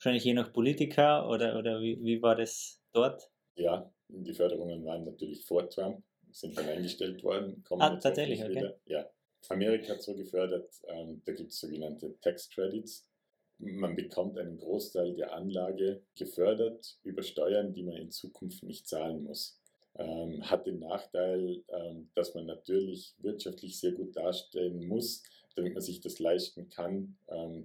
wahrscheinlich 0.00 0.24
je 0.24 0.34
nach 0.34 0.52
Politiker 0.52 1.28
oder, 1.28 1.58
oder 1.58 1.80
wie, 1.80 2.02
wie 2.02 2.22
war 2.22 2.34
das 2.34 2.80
dort? 2.92 3.30
Ja, 3.56 3.92
die 4.08 4.32
Förderungen 4.32 4.84
waren 4.84 5.04
natürlich 5.04 5.44
vor 5.44 5.68
Trump, 5.68 6.02
sind 6.30 6.56
dann 6.56 6.68
eingestellt 6.68 7.22
worden. 7.22 7.62
Kommen 7.64 7.82
ah, 7.82 7.96
tatsächlich, 7.96 8.40
okay. 8.42 8.50
Wieder. 8.50 8.78
Ja. 8.86 9.10
Amerika 9.48 9.94
hat 9.94 10.02
so 10.02 10.14
gefördert, 10.14 10.70
ähm, 10.86 11.22
da 11.24 11.32
gibt 11.32 11.50
es 11.50 11.60
sogenannte 11.60 12.18
Tax 12.20 12.50
Credits. 12.50 13.06
Man 13.58 13.96
bekommt 13.96 14.38
einen 14.38 14.58
Großteil 14.58 15.14
der 15.14 15.34
Anlage 15.34 16.02
gefördert 16.16 16.98
über 17.02 17.22
Steuern, 17.22 17.72
die 17.72 17.82
man 17.82 17.96
in 17.96 18.10
Zukunft 18.10 18.62
nicht 18.62 18.88
zahlen 18.88 19.24
muss. 19.24 19.58
Ähm, 19.96 20.48
hat 20.48 20.66
den 20.66 20.78
Nachteil, 20.78 21.62
ähm, 21.68 22.10
dass 22.14 22.34
man 22.34 22.46
natürlich 22.46 23.14
wirtschaftlich 23.18 23.78
sehr 23.78 23.92
gut 23.92 24.16
dastehen 24.16 24.86
muss, 24.86 25.22
damit 25.56 25.74
man 25.74 25.82
sich 25.82 26.00
das 26.00 26.20
leisten 26.20 26.68
kann, 26.68 27.16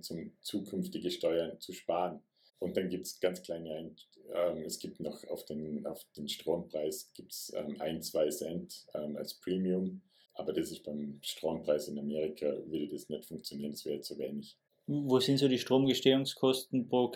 zum 0.02 0.36
zukünftige 0.42 1.12
Steuern 1.12 1.60
zu 1.60 1.72
sparen. 1.72 2.20
Und 2.60 2.78
dann 2.78 2.90
gibt 2.90 3.06
es 3.06 3.20
ganz 3.20 3.42
kleine, 3.44 3.96
ähm, 4.34 4.64
es 4.66 4.80
gibt 4.80 5.00
noch 5.00 5.24
auf 5.28 5.46
den, 5.46 5.86
auf 5.86 6.04
den 6.18 6.28
Strompreis 6.28 7.12
gibt's 7.14 7.54
ähm, 7.56 7.80
ein, 7.80 8.02
zwei 8.02 8.30
Cent 8.30 8.88
ähm, 8.94 9.16
als 9.18 9.36
Premium, 9.36 10.02
aber 10.36 10.54
das 10.54 10.72
ist 10.72 10.84
beim 10.84 11.20
Strompreis 11.22 11.88
in 11.88 11.98
Amerika, 11.98 12.46
würde 12.68 12.90
das 12.90 13.10
nicht 13.10 13.26
funktionieren, 13.26 13.72
das 13.72 13.86
wäre 13.86 14.02
zu 14.02 14.18
wenig. 14.18 14.58
Wo 14.88 15.20
sind 15.20 15.38
so 15.38 15.48
die 15.48 15.58
Stromgestehungskosten 15.58 16.88
pro 16.88 17.12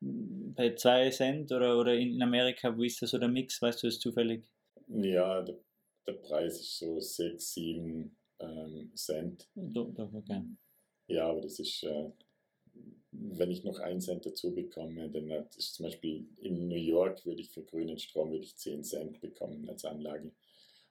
bei 0.00 0.74
2 0.74 1.10
Cent 1.10 1.52
oder, 1.52 1.78
oder 1.78 1.94
in 1.94 2.20
Amerika, 2.22 2.76
wo 2.76 2.82
ist 2.82 3.02
das 3.02 3.10
so 3.10 3.18
der 3.18 3.28
Mix, 3.28 3.60
weißt 3.60 3.82
du 3.82 3.86
das 3.86 3.98
zufällig? 3.98 4.44
Ja, 4.88 5.42
der, 5.42 5.58
der 6.06 6.14
Preis 6.14 6.58
ist 6.58 6.78
so 6.78 6.98
6, 6.98 7.52
7 7.52 8.16
ähm, 8.40 8.92
Cent. 8.94 9.48
Doch, 9.54 10.12
okay. 10.14 10.42
Ja, 11.06 11.28
aber 11.28 11.42
das 11.42 11.58
ist, 11.58 11.82
äh, 11.82 12.10
wenn 13.12 13.50
ich 13.50 13.62
noch 13.62 13.78
einen 13.78 14.00
Cent 14.00 14.24
dazu 14.24 14.54
bekomme, 14.54 15.10
dann 15.10 15.30
ist 15.56 15.74
zum 15.74 15.84
Beispiel 15.84 16.26
in 16.38 16.68
New 16.68 16.76
York 16.76 17.26
würde 17.26 17.42
ich 17.42 17.50
für 17.50 17.62
grünen 17.62 17.98
Strom 17.98 18.30
würde 18.30 18.44
ich 18.44 18.56
10 18.56 18.82
Cent 18.84 19.20
bekommen 19.20 19.68
als 19.68 19.84
Anlage. 19.84 20.32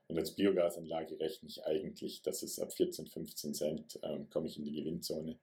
Und 0.09 0.17
als 0.17 0.35
Biogasanlage 0.35 1.19
rechne 1.19 1.49
ich 1.49 1.63
eigentlich, 1.63 2.23
dass 2.23 2.41
es 2.41 2.59
ab 2.59 2.73
14, 2.73 3.05
15 3.05 3.53
Cent 3.53 3.99
ähm, 4.01 4.27
komme 4.29 4.47
ich 4.47 4.57
in 4.57 4.65
die 4.65 4.73
Gewinnzone. 4.73 5.37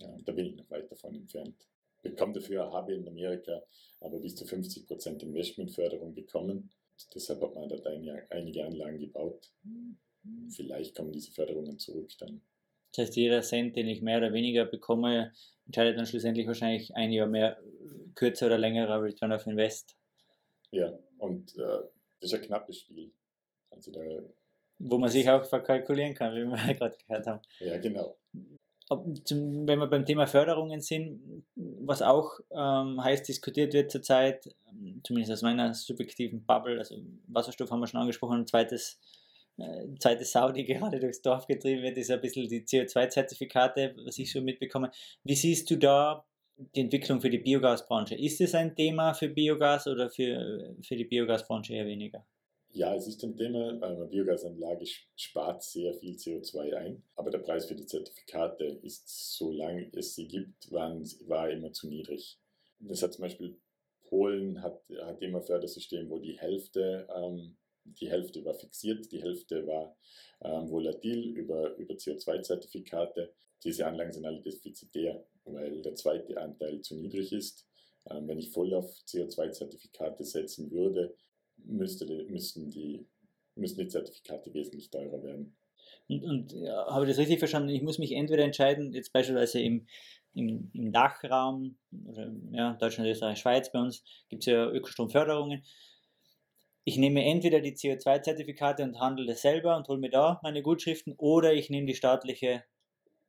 Ja, 0.00 0.18
da 0.24 0.32
bin 0.32 0.46
ich 0.46 0.56
noch 0.56 0.68
weit 0.70 0.90
davon 0.90 1.14
entfernt. 1.14 1.54
Bekomme 2.02 2.32
dafür, 2.32 2.72
habe 2.72 2.94
in 2.94 3.06
Amerika 3.08 3.62
aber 4.00 4.18
bis 4.18 4.34
zu 4.34 4.44
50% 4.44 5.22
Investmentförderung 5.22 6.14
bekommen. 6.14 6.70
Deshalb 7.14 7.40
hat 7.40 7.54
man 7.54 7.68
dort 7.68 7.86
einige 7.86 8.64
Anlagen 8.64 8.98
gebaut. 8.98 9.52
Vielleicht 10.50 10.96
kommen 10.96 11.12
diese 11.12 11.30
Förderungen 11.30 11.78
zurück 11.78 12.10
dann. 12.18 12.40
Das 12.92 13.06
heißt, 13.06 13.16
jeder 13.16 13.42
Cent, 13.42 13.76
den 13.76 13.86
ich 13.86 14.02
mehr 14.02 14.18
oder 14.18 14.32
weniger 14.32 14.64
bekomme, 14.64 15.32
entscheidet 15.66 15.96
dann 15.96 16.06
schlussendlich 16.06 16.48
wahrscheinlich 16.48 16.94
ein 16.96 17.12
Jahr 17.12 17.28
mehr, 17.28 17.60
kürzer 18.16 18.46
oder 18.46 18.58
längerer 18.58 19.02
Return 19.02 19.32
of 19.32 19.46
Invest. 19.46 19.96
Ja, 20.72 20.98
und 21.18 21.56
äh, 21.56 21.82
das 22.20 22.32
ist 22.32 22.34
ein 22.34 22.42
knappes 22.42 22.80
Spiel. 22.80 23.12
Also 23.70 23.92
da, 23.92 24.00
Wo 24.78 24.98
man 24.98 25.10
sich 25.10 25.28
auch 25.28 25.44
verkalkulieren 25.44 26.14
kann, 26.14 26.34
wie 26.34 26.44
wir 26.44 26.74
gerade 26.74 26.96
gehört 27.06 27.26
haben. 27.26 27.40
Ja, 27.60 27.78
genau. 27.78 28.16
Zum, 29.24 29.68
wenn 29.68 29.78
wir 29.78 29.86
beim 29.86 30.06
Thema 30.06 30.26
Förderungen 30.26 30.80
sind, 30.80 31.44
was 31.56 32.00
auch 32.00 32.40
ähm, 32.50 33.02
heiß 33.04 33.22
diskutiert 33.22 33.74
wird 33.74 33.90
zurzeit, 33.90 34.48
zumindest 35.04 35.32
aus 35.32 35.42
meiner 35.42 35.74
subjektiven 35.74 36.46
Bubble, 36.46 36.78
also 36.78 36.96
Wasserstoff 37.26 37.70
haben 37.70 37.80
wir 37.80 37.86
schon 37.86 38.00
angesprochen, 38.00 38.40
ein 38.40 38.46
zweites 38.46 38.98
äh, 39.58 39.86
zweite 39.98 40.24
Sau, 40.24 40.52
die 40.52 40.64
gerade 40.64 41.00
durchs 41.00 41.20
Dorf 41.20 41.46
getrieben 41.46 41.82
wird, 41.82 41.98
ist 41.98 42.10
ein 42.10 42.20
bisschen 42.20 42.48
die 42.48 42.62
CO2-Zertifikate, 42.62 43.94
was 44.04 44.18
ich 44.18 44.30
so 44.32 44.40
mitbekomme. 44.40 44.90
Wie 45.24 45.34
siehst 45.34 45.70
du 45.70 45.76
da 45.76 46.24
die 46.56 46.80
Entwicklung 46.80 47.20
für 47.20 47.30
die 47.30 47.38
Biogasbranche? 47.38 48.14
Ist 48.14 48.40
es 48.40 48.54
ein 48.54 48.74
Thema 48.74 49.14
für 49.14 49.28
Biogas 49.28 49.86
oder 49.86 50.10
für, 50.10 50.76
für 50.82 50.96
die 50.96 51.04
Biogasbranche 51.04 51.74
eher 51.74 51.86
weniger? 51.86 52.24
Ja, 52.70 52.94
es 52.94 53.08
ist 53.08 53.24
ein 53.24 53.36
Thema. 53.36 53.82
Eine 53.82 54.06
Biogasanlage 54.06 54.86
spart 55.16 55.62
sehr 55.62 55.94
viel 55.94 56.16
CO2 56.16 56.74
ein, 56.74 57.02
aber 57.16 57.30
der 57.30 57.38
Preis 57.38 57.66
für 57.66 57.74
die 57.74 57.86
Zertifikate 57.86 58.64
ist, 58.82 59.36
solange 59.36 59.90
es 59.94 60.14
sie 60.14 60.28
gibt, 60.28 60.70
war 60.70 61.50
immer 61.50 61.72
zu 61.72 61.88
niedrig. 61.88 62.38
Das 62.78 63.02
hat 63.02 63.14
zum 63.14 63.22
Beispiel 63.22 63.58
Polen 64.08 64.62
hat, 64.62 64.82
hat 65.02 65.20
immer 65.22 65.42
Fördersystem, 65.42 66.08
wo 66.08 66.18
die 66.18 66.38
Hälfte 66.38 67.06
ähm, 67.14 67.56
die 68.00 68.10
Hälfte 68.10 68.44
war 68.44 68.54
fixiert, 68.54 69.10
die 69.12 69.22
Hälfte 69.22 69.66
war 69.66 69.96
ähm, 70.42 70.70
volatil 70.70 71.36
über, 71.36 71.74
über 71.76 71.94
CO2-Zertifikate. 71.94 73.32
Diese 73.64 73.86
Anlagen 73.86 74.12
sind 74.12 74.26
alle 74.26 74.40
defizitär, 74.40 75.24
weil 75.44 75.82
der 75.82 75.94
zweite 75.94 76.36
Anteil 76.36 76.80
zu 76.82 76.96
niedrig 76.96 77.32
ist. 77.32 77.66
Ähm, 78.10 78.28
wenn 78.28 78.38
ich 78.38 78.50
voll 78.50 78.72
auf 78.74 78.90
CO2-Zertifikate 79.06 80.24
setzen 80.24 80.70
würde, 80.70 81.14
müsste 81.64 82.06
die, 82.06 82.24
müssten, 82.30 82.70
die, 82.70 83.06
müssten 83.54 83.80
die 83.80 83.88
Zertifikate 83.88 84.52
wesentlich 84.54 84.90
teurer 84.90 85.22
werden. 85.22 85.56
Und, 86.08 86.24
und 86.24 86.52
ja, 86.52 86.86
habe 86.86 87.04
ich 87.04 87.10
das 87.10 87.18
richtig 87.18 87.38
verstanden? 87.38 87.70
Ich 87.70 87.82
muss 87.82 87.98
mich 87.98 88.12
entweder 88.12 88.44
entscheiden, 88.44 88.92
jetzt 88.92 89.12
beispielsweise 89.12 89.60
im, 89.60 89.86
im, 90.34 90.70
im 90.72 90.92
Dachraum, 90.92 91.78
oder, 92.06 92.32
ja, 92.52 92.74
Deutschland, 92.74 93.08
Österreich, 93.08 93.38
Schweiz, 93.38 93.70
bei 93.72 93.80
uns 93.80 94.02
gibt 94.28 94.42
es 94.42 94.46
ja 94.46 94.70
Ökostromförderungen 94.70 95.62
ich 96.88 96.96
nehme 96.96 97.22
entweder 97.22 97.60
die 97.60 97.74
CO2-Zertifikate 97.74 98.82
und 98.82 98.98
handle 98.98 99.26
das 99.26 99.42
selber 99.42 99.76
und 99.76 99.86
hole 99.88 99.98
mir 99.98 100.08
da 100.08 100.40
meine 100.42 100.62
Gutschriften 100.62 101.14
oder 101.18 101.52
ich 101.52 101.68
nehme 101.68 101.86
die 101.86 101.94
staatliche 101.94 102.64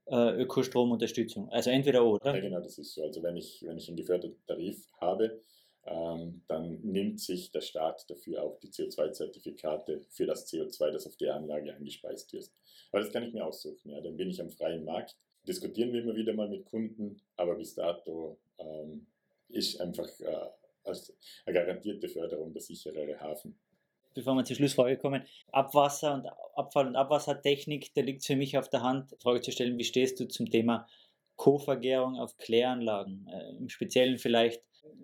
äh, 0.05 0.41
Ökostromunterstützung. 0.41 1.49
Also 1.49 1.69
entweder 1.69 2.05
oder. 2.05 2.33
Ja, 2.33 2.39
genau, 2.39 2.61
das 2.61 2.77
ist 2.77 2.93
so. 2.93 3.03
Also 3.03 3.21
wenn 3.21 3.35
ich, 3.35 3.61
wenn 3.67 3.77
ich 3.77 3.89
einen 3.89 3.97
geförderten 3.97 4.41
Tarif 4.47 4.87
habe, 5.01 5.41
dann 6.47 6.79
nimmt 6.83 7.19
sich 7.19 7.51
der 7.51 7.61
Staat 7.61 8.09
dafür 8.09 8.43
auch 8.43 8.59
die 8.59 8.67
CO2-Zertifikate 8.67 10.01
für 10.09 10.25
das 10.27 10.51
CO2, 10.51 10.91
das 10.91 11.07
auf 11.07 11.17
der 11.17 11.35
Anlage 11.35 11.73
eingespeist 11.73 12.31
wird. 12.33 12.51
Aber 12.91 13.01
das 13.01 13.11
kann 13.11 13.23
ich 13.23 13.33
mir 13.33 13.45
aussuchen. 13.45 13.89
Ja. 13.89 13.99
Dann 14.01 14.15
bin 14.15 14.29
ich 14.29 14.39
am 14.41 14.51
freien 14.51 14.85
Markt. 14.85 15.17
Diskutieren 15.47 15.91
wir 15.91 16.03
immer 16.03 16.15
wieder 16.15 16.33
mal 16.33 16.49
mit 16.49 16.65
Kunden, 16.65 17.19
aber 17.37 17.55
bis 17.55 17.73
dato 17.73 18.37
ähm, 18.59 19.07
ist 19.47 19.79
einfach 19.81 20.07
äh, 20.19 20.49
als 20.83 21.15
eine 21.45 21.55
garantierte 21.55 22.07
Förderung 22.07 22.53
der 22.53 22.61
sicherere 22.61 23.19
Hafen. 23.19 23.57
Bevor 24.13 24.35
wir 24.35 24.43
zur 24.43 24.57
Schlussfrage 24.57 24.97
kommen, 24.97 25.23
Abwasser 25.51 26.13
und 26.13 26.27
Abfall- 26.55 26.87
und 26.87 26.95
Abwassertechnik, 26.95 27.93
da 27.93 28.01
liegt 28.01 28.21
es 28.21 28.27
für 28.27 28.35
mich 28.35 28.57
auf 28.57 28.69
der 28.69 28.83
Hand, 28.83 29.15
Frage 29.21 29.41
zu 29.41 29.51
stellen, 29.51 29.77
wie 29.77 29.83
stehst 29.83 30.19
du 30.19 30.27
zum 30.27 30.49
Thema 30.49 30.87
Co-Vergärung 31.35 32.19
auf 32.19 32.37
Kläranlagen? 32.37 33.27
Äh, 33.27 33.57
Im 33.57 33.69
Speziellen 33.69 34.17
vielleicht 34.17 34.61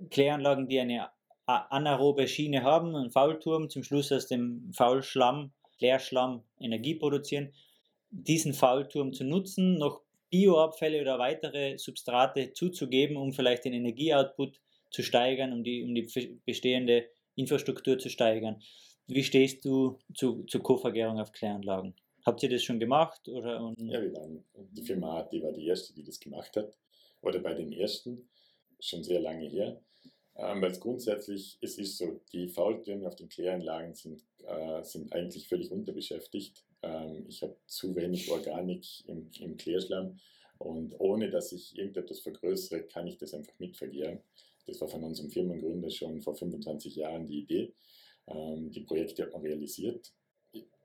Kläranlagen, 0.09 0.67
die 0.67 0.79
eine 0.79 1.09
anaerobe 1.45 2.27
Schiene 2.27 2.63
haben, 2.63 2.95
einen 2.95 3.11
Faulturm, 3.11 3.69
zum 3.69 3.83
Schluss 3.83 4.11
aus 4.11 4.27
dem 4.27 4.71
Faulschlamm, 4.73 5.51
Klärschlamm 5.77 6.43
Energie 6.59 6.95
produzieren. 6.95 7.53
Diesen 8.09 8.53
Faulturm 8.53 9.13
zu 9.13 9.23
nutzen, 9.23 9.77
noch 9.77 10.01
Bioabfälle 10.29 11.01
oder 11.01 11.19
weitere 11.19 11.77
Substrate 11.77 12.53
zuzugeben, 12.53 13.17
um 13.17 13.33
vielleicht 13.33 13.65
den 13.65 13.73
Energieoutput 13.73 14.59
zu 14.89 15.03
steigern, 15.03 15.53
um 15.53 15.63
die, 15.63 15.83
um 15.83 15.93
die 15.93 16.39
bestehende 16.45 17.07
Infrastruktur 17.35 17.97
zu 17.99 18.09
steigern. 18.09 18.61
Wie 19.07 19.23
stehst 19.23 19.63
du 19.65 19.99
zu, 20.13 20.43
zur 20.45 20.63
Co-Vergärung 20.63 21.19
auf 21.19 21.31
Kläranlagen? 21.31 21.93
Habt 22.25 22.41
ihr 22.41 22.49
das 22.49 22.63
schon 22.63 22.79
gemacht? 22.79 23.27
Oder, 23.27 23.73
ja, 23.77 24.01
wir 24.01 24.13
waren, 24.13 24.43
die 24.71 24.81
Firma 24.81 25.19
AT 25.19 25.31
war 25.43 25.51
die 25.51 25.67
erste, 25.67 25.93
die 25.93 26.03
das 26.03 26.19
gemacht 26.19 26.57
hat. 26.57 26.75
Oder 27.21 27.39
bei 27.39 27.53
den 27.53 27.71
ersten, 27.71 28.27
schon 28.79 29.03
sehr 29.03 29.19
lange 29.19 29.47
her. 29.47 29.81
Ähm, 30.37 30.61
weil 30.61 30.71
es 30.71 30.79
grundsätzlich, 30.79 31.57
ist 31.61 31.97
so, 31.97 32.19
die 32.33 32.49
Faultürme 32.49 33.07
auf 33.07 33.15
den 33.15 33.29
Kläranlagen 33.29 33.95
sind, 33.95 34.21
äh, 34.45 34.83
sind 34.83 35.13
eigentlich 35.13 35.47
völlig 35.47 35.71
unterbeschäftigt. 35.71 36.63
Ähm, 36.81 37.25
ich 37.29 37.41
habe 37.41 37.55
zu 37.67 37.95
wenig 37.95 38.29
Organik 38.29 38.85
im, 39.07 39.29
im 39.39 39.55
Klärschlamm 39.55 40.19
und 40.57 40.99
ohne 40.99 41.29
dass 41.29 41.51
ich 41.51 41.77
irgendetwas 41.77 42.19
vergrößere, 42.19 42.83
kann 42.83 43.07
ich 43.07 43.17
das 43.17 43.33
einfach 43.33 43.57
mitvergären. 43.59 44.19
Das 44.67 44.81
war 44.81 44.87
von 44.87 45.03
unserem 45.03 45.29
Firmengründer 45.29 45.89
schon 45.89 46.21
vor 46.21 46.35
25 46.35 46.95
Jahren 46.95 47.27
die 47.27 47.39
Idee. 47.39 47.73
Ähm, 48.27 48.71
die 48.71 48.81
Projekte 48.81 49.23
hat 49.23 49.33
man 49.33 49.41
realisiert. 49.41 50.11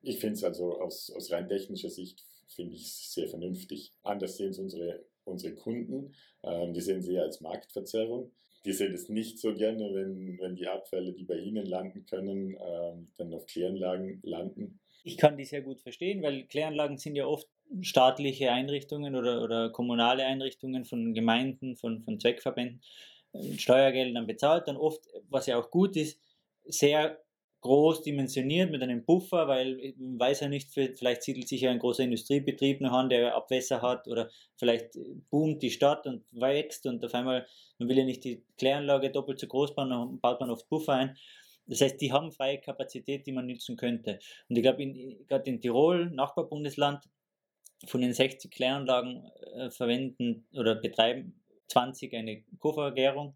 Ich 0.03 0.19
finde 0.19 0.35
es 0.35 0.45
also 0.45 0.81
aus, 0.81 1.11
aus 1.11 1.31
rein 1.31 1.49
technischer 1.49 1.91
Sicht 1.91 2.25
finde 2.49 2.75
ich 2.75 2.93
sehr 2.93 3.29
vernünftig. 3.29 3.93
Anders 4.03 4.37
sehen 4.37 4.51
es 4.51 4.59
unsere, 4.59 5.05
unsere 5.25 5.55
Kunden. 5.55 6.15
Ähm, 6.43 6.73
die 6.73 6.81
sehen 6.81 7.03
sie 7.03 7.15
eher 7.15 7.25
als 7.25 7.41
Marktverzerrung. 7.41 8.31
Die 8.65 8.73
sehen 8.73 8.93
es 8.93 9.09
nicht 9.09 9.39
so 9.39 9.55
gerne, 9.55 9.95
wenn, 9.95 10.39
wenn 10.39 10.57
die 10.57 10.67
Abfälle, 10.67 11.13
die 11.13 11.25
bei 11.25 11.39
ihnen 11.39 11.67
landen 11.67 12.05
können, 12.05 12.57
ähm, 12.61 13.09
dann 13.17 13.33
auf 13.33 13.47
Kläranlagen 13.47 14.21
landen. 14.23 14.81
Ich 15.03 15.17
kann 15.17 15.39
die 15.39 15.47
sehr 15.47 15.63
gut 15.63 15.81
verstehen, 15.81 16.23
weil 16.23 16.45
Kläranlagen 16.45 16.99
sind 16.99 17.17
ja 17.17 17.25
oft 17.25 17.49
staatliche 17.81 18.53
Einrichtungen 18.53 19.15
oder, 19.15 19.43
oder 19.43 19.71
kommunale 19.71 20.25
Einrichtungen 20.25 20.85
von 20.85 21.15
Gemeinden, 21.15 21.77
von, 21.77 22.03
von 22.03 22.21
Zweckverbänden. 22.21 22.83
Steuergeldern 23.57 24.27
bezahlt, 24.27 24.67
dann 24.67 24.77
oft, 24.77 25.07
was 25.29 25.47
ja 25.47 25.57
auch 25.57 25.71
gut 25.71 25.97
ist, 25.97 26.21
sehr 26.65 27.23
groß 27.61 28.03
dimensioniert 28.03 28.71
mit 28.71 28.83
einem 28.83 29.05
Puffer, 29.05 29.47
weil 29.47 29.95
man 29.99 30.19
weiß 30.19 30.41
ja 30.41 30.49
nicht, 30.49 30.71
vielleicht 30.73 31.23
siedelt 31.23 31.49
sich 31.49 31.63
ja 31.63 31.71
ein 31.71 31.79
großer 31.79 32.05
Industriebetrieb 32.05 32.81
noch 32.81 32.93
an, 32.93 33.11
der 33.11 33.35
Abwässer 33.35 33.83
hat 33.83 34.09
oder 34.09 34.31
vielleicht 34.57 34.99
boomt 35.31 35.63
die 35.63 35.71
Stadt 35.71 36.07
und 36.07 36.25
wächst 36.33 36.87
und 36.87 37.05
auf 37.05 37.15
einmal, 37.15 37.47
man 37.79 37.89
will 37.89 37.99
ja 37.99 38.05
nicht 38.05 38.25
die 38.25 38.43
Kläranlage 38.57 39.11
doppelt 39.11 39.39
so 39.39 39.47
groß 39.47 39.75
bauen, 39.75 39.91
dann 39.91 40.21
baut 40.21 40.41
man 40.41 40.51
oft 40.51 40.69
Puffer 40.69 40.95
ein. 40.95 41.17
Das 41.67 41.81
heißt, 41.81 42.01
die 42.01 42.13
haben 42.13 42.33
freie 42.33 42.59
Kapazität, 42.59 43.27
die 43.27 43.33
man 43.33 43.47
nutzen 43.47 43.77
könnte. 43.77 44.19
Und 44.49 44.57
ich 44.57 44.63
glaube, 44.63 44.93
gerade 45.29 45.51
in 45.51 45.61
Tirol, 45.61 46.11
Nachbarbundesland, 46.11 47.05
von 47.87 48.01
den 48.01 48.13
60 48.13 48.51
Kläranlagen 48.51 49.31
äh, 49.55 49.71
verwenden 49.71 50.47
oder 50.53 50.75
betreiben 50.75 51.41
20 51.69 52.15
eine 52.15 52.43
Koffergärung. 52.59 53.35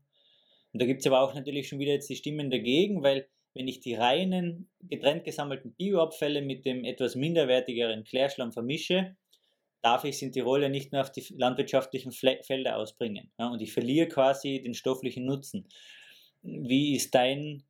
Und 0.72 0.82
da 0.82 0.86
gibt 0.86 1.00
es 1.00 1.06
aber 1.06 1.20
auch 1.20 1.34
natürlich 1.34 1.68
schon 1.68 1.78
wieder 1.78 1.92
jetzt 1.92 2.10
die 2.10 2.16
Stimmen 2.16 2.50
dagegen, 2.50 3.02
weil 3.02 3.28
wenn 3.54 3.68
ich 3.68 3.80
die 3.80 3.94
reinen 3.94 4.68
getrennt 4.82 5.24
gesammelten 5.24 5.72
Bioabfälle 5.74 6.42
mit 6.42 6.64
dem 6.64 6.84
etwas 6.84 7.14
minderwertigeren 7.14 8.04
Klärschlamm 8.04 8.52
vermische, 8.52 9.16
darf 9.80 10.04
ich 10.04 10.16
es 10.16 10.22
in 10.22 10.32
Tirol 10.32 10.68
nicht 10.70 10.92
mehr 10.92 11.02
auf 11.02 11.12
die 11.12 11.24
landwirtschaftlichen 11.36 12.10
Felder 12.10 12.76
ausbringen. 12.76 13.30
Ja, 13.38 13.48
und 13.48 13.60
ich 13.60 13.72
verliere 13.72 14.08
quasi 14.08 14.62
den 14.62 14.74
stofflichen 14.74 15.26
Nutzen. 15.26 15.68
Wie 16.42 16.96
ist 16.96 17.14
dein, 17.14 17.62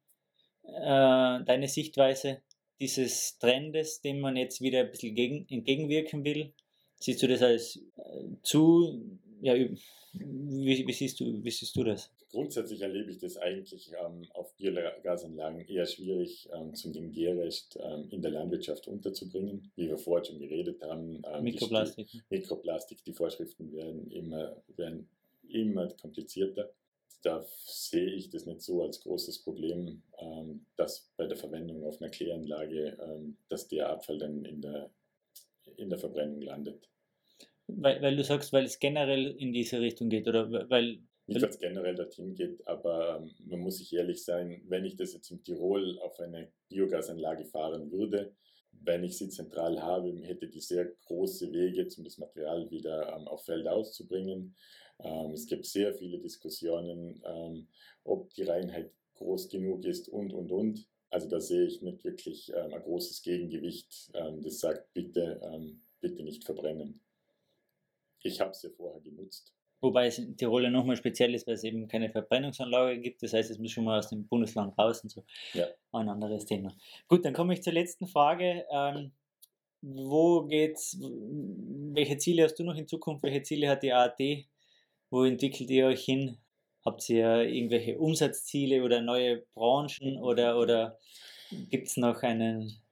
äh, 0.62 1.45
deine 1.45 1.68
Sichtweise 1.68 2.41
dieses 2.80 3.39
Trendes, 3.39 4.01
dem 4.01 4.20
man 4.20 4.37
jetzt 4.37 4.61
wieder 4.61 4.80
ein 4.80 4.91
bisschen 4.91 5.14
gegen, 5.14 5.47
entgegenwirken 5.49 6.24
will? 6.24 6.53
Siehst 7.01 7.20
du 7.22 7.26
das 7.26 7.43
als 7.43 7.76
äh, 7.97 8.24
zu, 8.43 9.18
ja, 9.43 9.55
wie, 9.55 10.87
wie, 10.87 10.93
siehst 10.93 11.18
du, 11.18 11.43
wie 11.43 11.51
siehst 11.51 11.76
du 11.76 11.82
das? 11.82 12.11
Grundsätzlich 12.35 12.82
erlebe 12.82 13.12
ich 13.12 13.18
das 13.18 13.37
eigentlich 13.37 13.93
ähm, 13.93 14.26
auf 14.35 14.57
Biogasanlagen 14.57 15.61
eher 15.68 15.87
schwierig, 15.87 16.49
ähm, 16.53 16.74
zum 16.74 17.12
Gärrecht 17.12 17.78
ähm, 17.80 18.09
in 18.11 18.22
der 18.22 18.32
Landwirtschaft 18.32 18.89
unterzubringen. 18.89 19.70
Wie 19.76 19.87
wir 19.87 19.99
vorher 19.99 20.24
schon 20.24 20.41
geredet 20.41 20.82
haben. 20.82 21.22
Ähm, 21.32 21.45
Mikroplastik. 21.45 22.09
Die, 22.09 22.22
Mikroplastik, 22.30 23.05
die 23.05 23.12
Vorschriften 23.12 23.72
werden 23.72 24.11
immer, 24.11 24.61
werden 24.76 25.09
immer 25.49 25.87
komplizierter. 25.95 26.72
Da 27.22 27.47
sehe 27.66 28.11
ich 28.11 28.30
das 28.30 28.47
nicht 28.47 28.62
so 28.62 28.82
als 28.82 29.01
großes 29.01 29.39
Problem, 29.45 30.03
ähm, 30.18 30.66
dass 30.76 31.12
bei 31.16 31.28
der 31.28 31.37
Verwendung 31.37 31.85
auf 31.85 32.03
einer 32.03 32.11
Kläranlage, 32.11 32.99
ähm, 33.01 33.37
dass 33.49 33.68
der 33.68 33.91
Abfall 33.91 34.18
dann 34.18 34.45
in 34.45 34.61
der, 34.61 34.91
in 35.76 35.89
der 35.89 36.01
Verbrennung 36.01 36.43
landet. 36.43 36.89
Weil, 37.68 38.03
weil 38.03 38.16
du 38.16 38.24
sagst, 38.24 38.53
weil 38.53 38.64
es 38.64 38.80
generell 38.80 39.30
in 39.39 39.53
diese 39.53 39.80
Richtung 39.80 40.09
geht 40.09 40.26
oder 40.26 40.68
weil. 40.68 40.99
Nicht, 41.27 41.41
weil 41.41 41.49
es 41.49 41.59
generell 41.59 41.95
dorthin 41.95 42.35
geht, 42.35 42.66
aber 42.66 43.16
ähm, 43.16 43.35
man 43.47 43.61
muss 43.61 43.79
sich 43.79 43.93
ehrlich 43.95 44.22
sein, 44.22 44.62
wenn 44.66 44.85
ich 44.85 44.97
das 44.97 45.14
jetzt 45.14 45.31
in 45.31 45.43
Tirol 45.43 45.99
auf 46.01 46.20
eine 46.20 46.53
Biogasanlage 46.68 47.47
fahren 47.47 47.91
würde, 47.91 48.35
wenn 48.83 49.05
ich 49.05 49.16
sie 49.16 49.29
zentral 49.29 49.81
habe, 49.81 50.12
hätte 50.22 50.49
die 50.49 50.61
sehr 50.61 50.87
große 51.07 51.51
Wege, 51.53 51.89
um 51.97 52.05
das 52.05 52.18
Material 52.18 52.70
wieder 52.70 53.16
ähm, 53.16 53.27
auf 53.29 53.45
Felder 53.45 53.72
auszubringen. 53.72 54.55
Ähm, 54.99 55.33
es 55.33 55.47
gibt 55.47 55.64
sehr 55.64 55.95
viele 55.95 56.18
Diskussionen, 56.18 57.22
ähm, 57.25 57.68
ob 58.05 58.33
die 58.35 58.43
Reinheit 58.43 58.93
groß 59.14 59.49
genug 59.49 59.85
ist 59.85 60.09
und, 60.09 60.33
und, 60.33 60.51
und. 60.51 60.87
Also 61.11 61.29
da 61.29 61.41
sehe 61.41 61.64
ich 61.66 61.81
nicht 61.81 62.05
wirklich 62.05 62.53
ähm, 62.55 62.75
ein 62.75 62.83
großes 62.83 63.22
Gegengewicht, 63.22 64.11
ähm, 64.14 64.43
das 64.43 64.59
sagt, 64.59 64.93
bitte, 64.93 65.41
bitte 66.01 66.22
nicht 66.22 66.45
verbrennen. 66.45 67.01
Ich 68.20 68.41
habe 68.41 68.51
es 68.51 68.62
ja 68.62 68.70
vorher 68.70 69.01
genutzt. 69.01 69.55
Wobei 69.81 70.07
es 70.07 70.18
in 70.18 70.37
Tirol 70.37 70.64
ja 70.64 70.70
nochmal 70.70 70.97
speziell 70.97 71.35
ist, 71.35 71.47
weil 71.47 71.55
es 71.55 71.64
eben 71.64 71.87
keine 71.89 72.11
Verbrennungsanlage 72.11 73.01
gibt. 73.01 73.22
Das 73.22 73.33
heißt, 73.33 73.51
es 73.51 73.59
muss 73.59 73.70
schon 73.70 73.85
mal 73.85 73.99
aus 73.99 74.09
dem 74.09 74.27
Bundesland 74.27 74.77
raus 74.79 75.03
und 75.03 75.11
so. 75.11 75.25
Ja. 75.53 75.66
Ein 75.93 76.09
anderes 76.09 76.47
Thema. 76.47 76.75
Gut, 77.07 77.25
dann 77.25 77.35
komme 77.35 77.53
ich 77.53 77.62
zur 77.62 77.75
letzten 77.75 78.07
Frage. 78.07 78.64
Ähm, 78.72 79.12
wo 79.83 80.43
geht's? 80.45 80.99
Welche 81.01 82.16
Ziele 82.16 82.45
hast 82.45 82.55
du 82.55 82.64
noch 82.64 82.77
in 82.77 82.89
Zukunft? 82.89 83.22
Welche 83.22 83.43
Ziele 83.43 83.68
hat 83.68 83.83
die 83.83 83.93
ARD? 83.93 84.47
Wo 85.11 85.25
entwickelt 85.25 85.68
ihr 85.68 85.87
euch 85.87 86.05
hin? 86.05 86.39
Habt 86.85 87.09
ihr 87.11 87.43
irgendwelche 87.43 87.99
Umsatzziele 87.99 88.83
oder 88.83 89.03
neue 89.03 89.45
Branchen 89.55 90.18
oder, 90.18 90.59
oder 90.59 90.99
gibt 91.70 91.89
es 91.89 91.97
noch 91.97 92.22
einen 92.22 92.84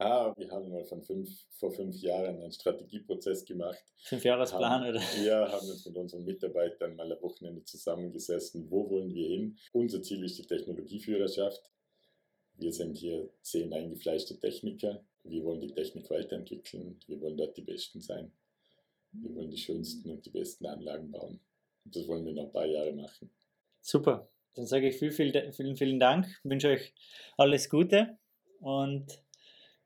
Ah, 0.00 0.32
wir 0.34 0.50
haben 0.50 0.70
mal 0.70 0.82
von 0.84 1.02
fünf, 1.02 1.28
vor 1.50 1.70
fünf 1.72 1.94
Jahren 2.00 2.40
einen 2.40 2.50
Strategieprozess 2.50 3.44
gemacht. 3.44 3.84
Fünfjahresplan, 3.98 4.88
oder? 4.88 5.02
Ja, 5.22 5.52
haben 5.52 5.68
uns 5.68 5.84
mit 5.84 5.94
unseren 5.94 6.24
Mitarbeitern 6.24 6.96
mal 6.96 7.12
am 7.12 7.20
Wochenende 7.20 7.62
zusammengesessen. 7.64 8.70
Wo 8.70 8.88
wollen 8.88 9.12
wir 9.12 9.28
hin? 9.28 9.58
Unser 9.72 10.02
Ziel 10.02 10.24
ist 10.24 10.38
die 10.38 10.46
Technologieführerschaft. 10.46 11.70
Wir 12.54 12.72
sind 12.72 12.96
hier 12.96 13.28
zehn 13.42 13.74
eingefleischte 13.74 14.40
Techniker. 14.40 15.04
Wir 15.24 15.44
wollen 15.44 15.60
die 15.60 15.74
Technik 15.74 16.08
weiterentwickeln. 16.08 16.98
Wir 17.06 17.20
wollen 17.20 17.36
dort 17.36 17.58
die 17.58 17.62
Besten 17.62 18.00
sein. 18.00 18.32
Wir 19.12 19.34
wollen 19.34 19.50
die 19.50 19.58
schönsten 19.58 20.08
und 20.08 20.24
die 20.24 20.30
besten 20.30 20.64
Anlagen 20.64 21.10
bauen. 21.10 21.40
Und 21.84 21.94
das 21.94 22.08
wollen 22.08 22.24
wir 22.24 22.32
noch 22.32 22.44
ein 22.44 22.52
paar 22.52 22.64
Jahre 22.64 22.94
machen. 22.94 23.30
Super. 23.82 24.30
Dann 24.54 24.66
sage 24.66 24.88
ich 24.88 24.96
vielen, 24.96 25.52
vielen, 25.52 25.76
vielen 25.76 26.00
Dank. 26.00 26.26
Ich 26.26 26.50
wünsche 26.50 26.68
euch 26.68 26.94
alles 27.36 27.68
Gute 27.68 28.16
und 28.60 29.22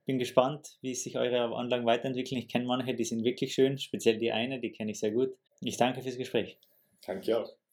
bin 0.05 0.19
gespannt, 0.19 0.79
wie 0.83 0.95
sich 0.95 1.17
eure 1.17 1.55
Anlagen 1.55 1.87
weiterentwickeln. 1.87 2.41
Ich 2.41 2.49
kenne 2.49 2.67
manche, 2.67 2.95
die 2.95 3.05
sind 3.05 3.25
wirklich 3.25 3.55
schön, 3.55 3.79
speziell 3.79 4.19
die 4.19 4.33
eine, 4.33 4.61
die 4.61 4.73
kenne 4.73 4.93
ich 4.93 5.01
sehr 5.01 5.13
gut. 5.13 5.31
Ich 5.61 5.77
danke 5.77 6.03
fürs 6.03 6.17
Gespräch. 6.17 6.59
Danke 7.07 7.39
auch. 7.39 7.64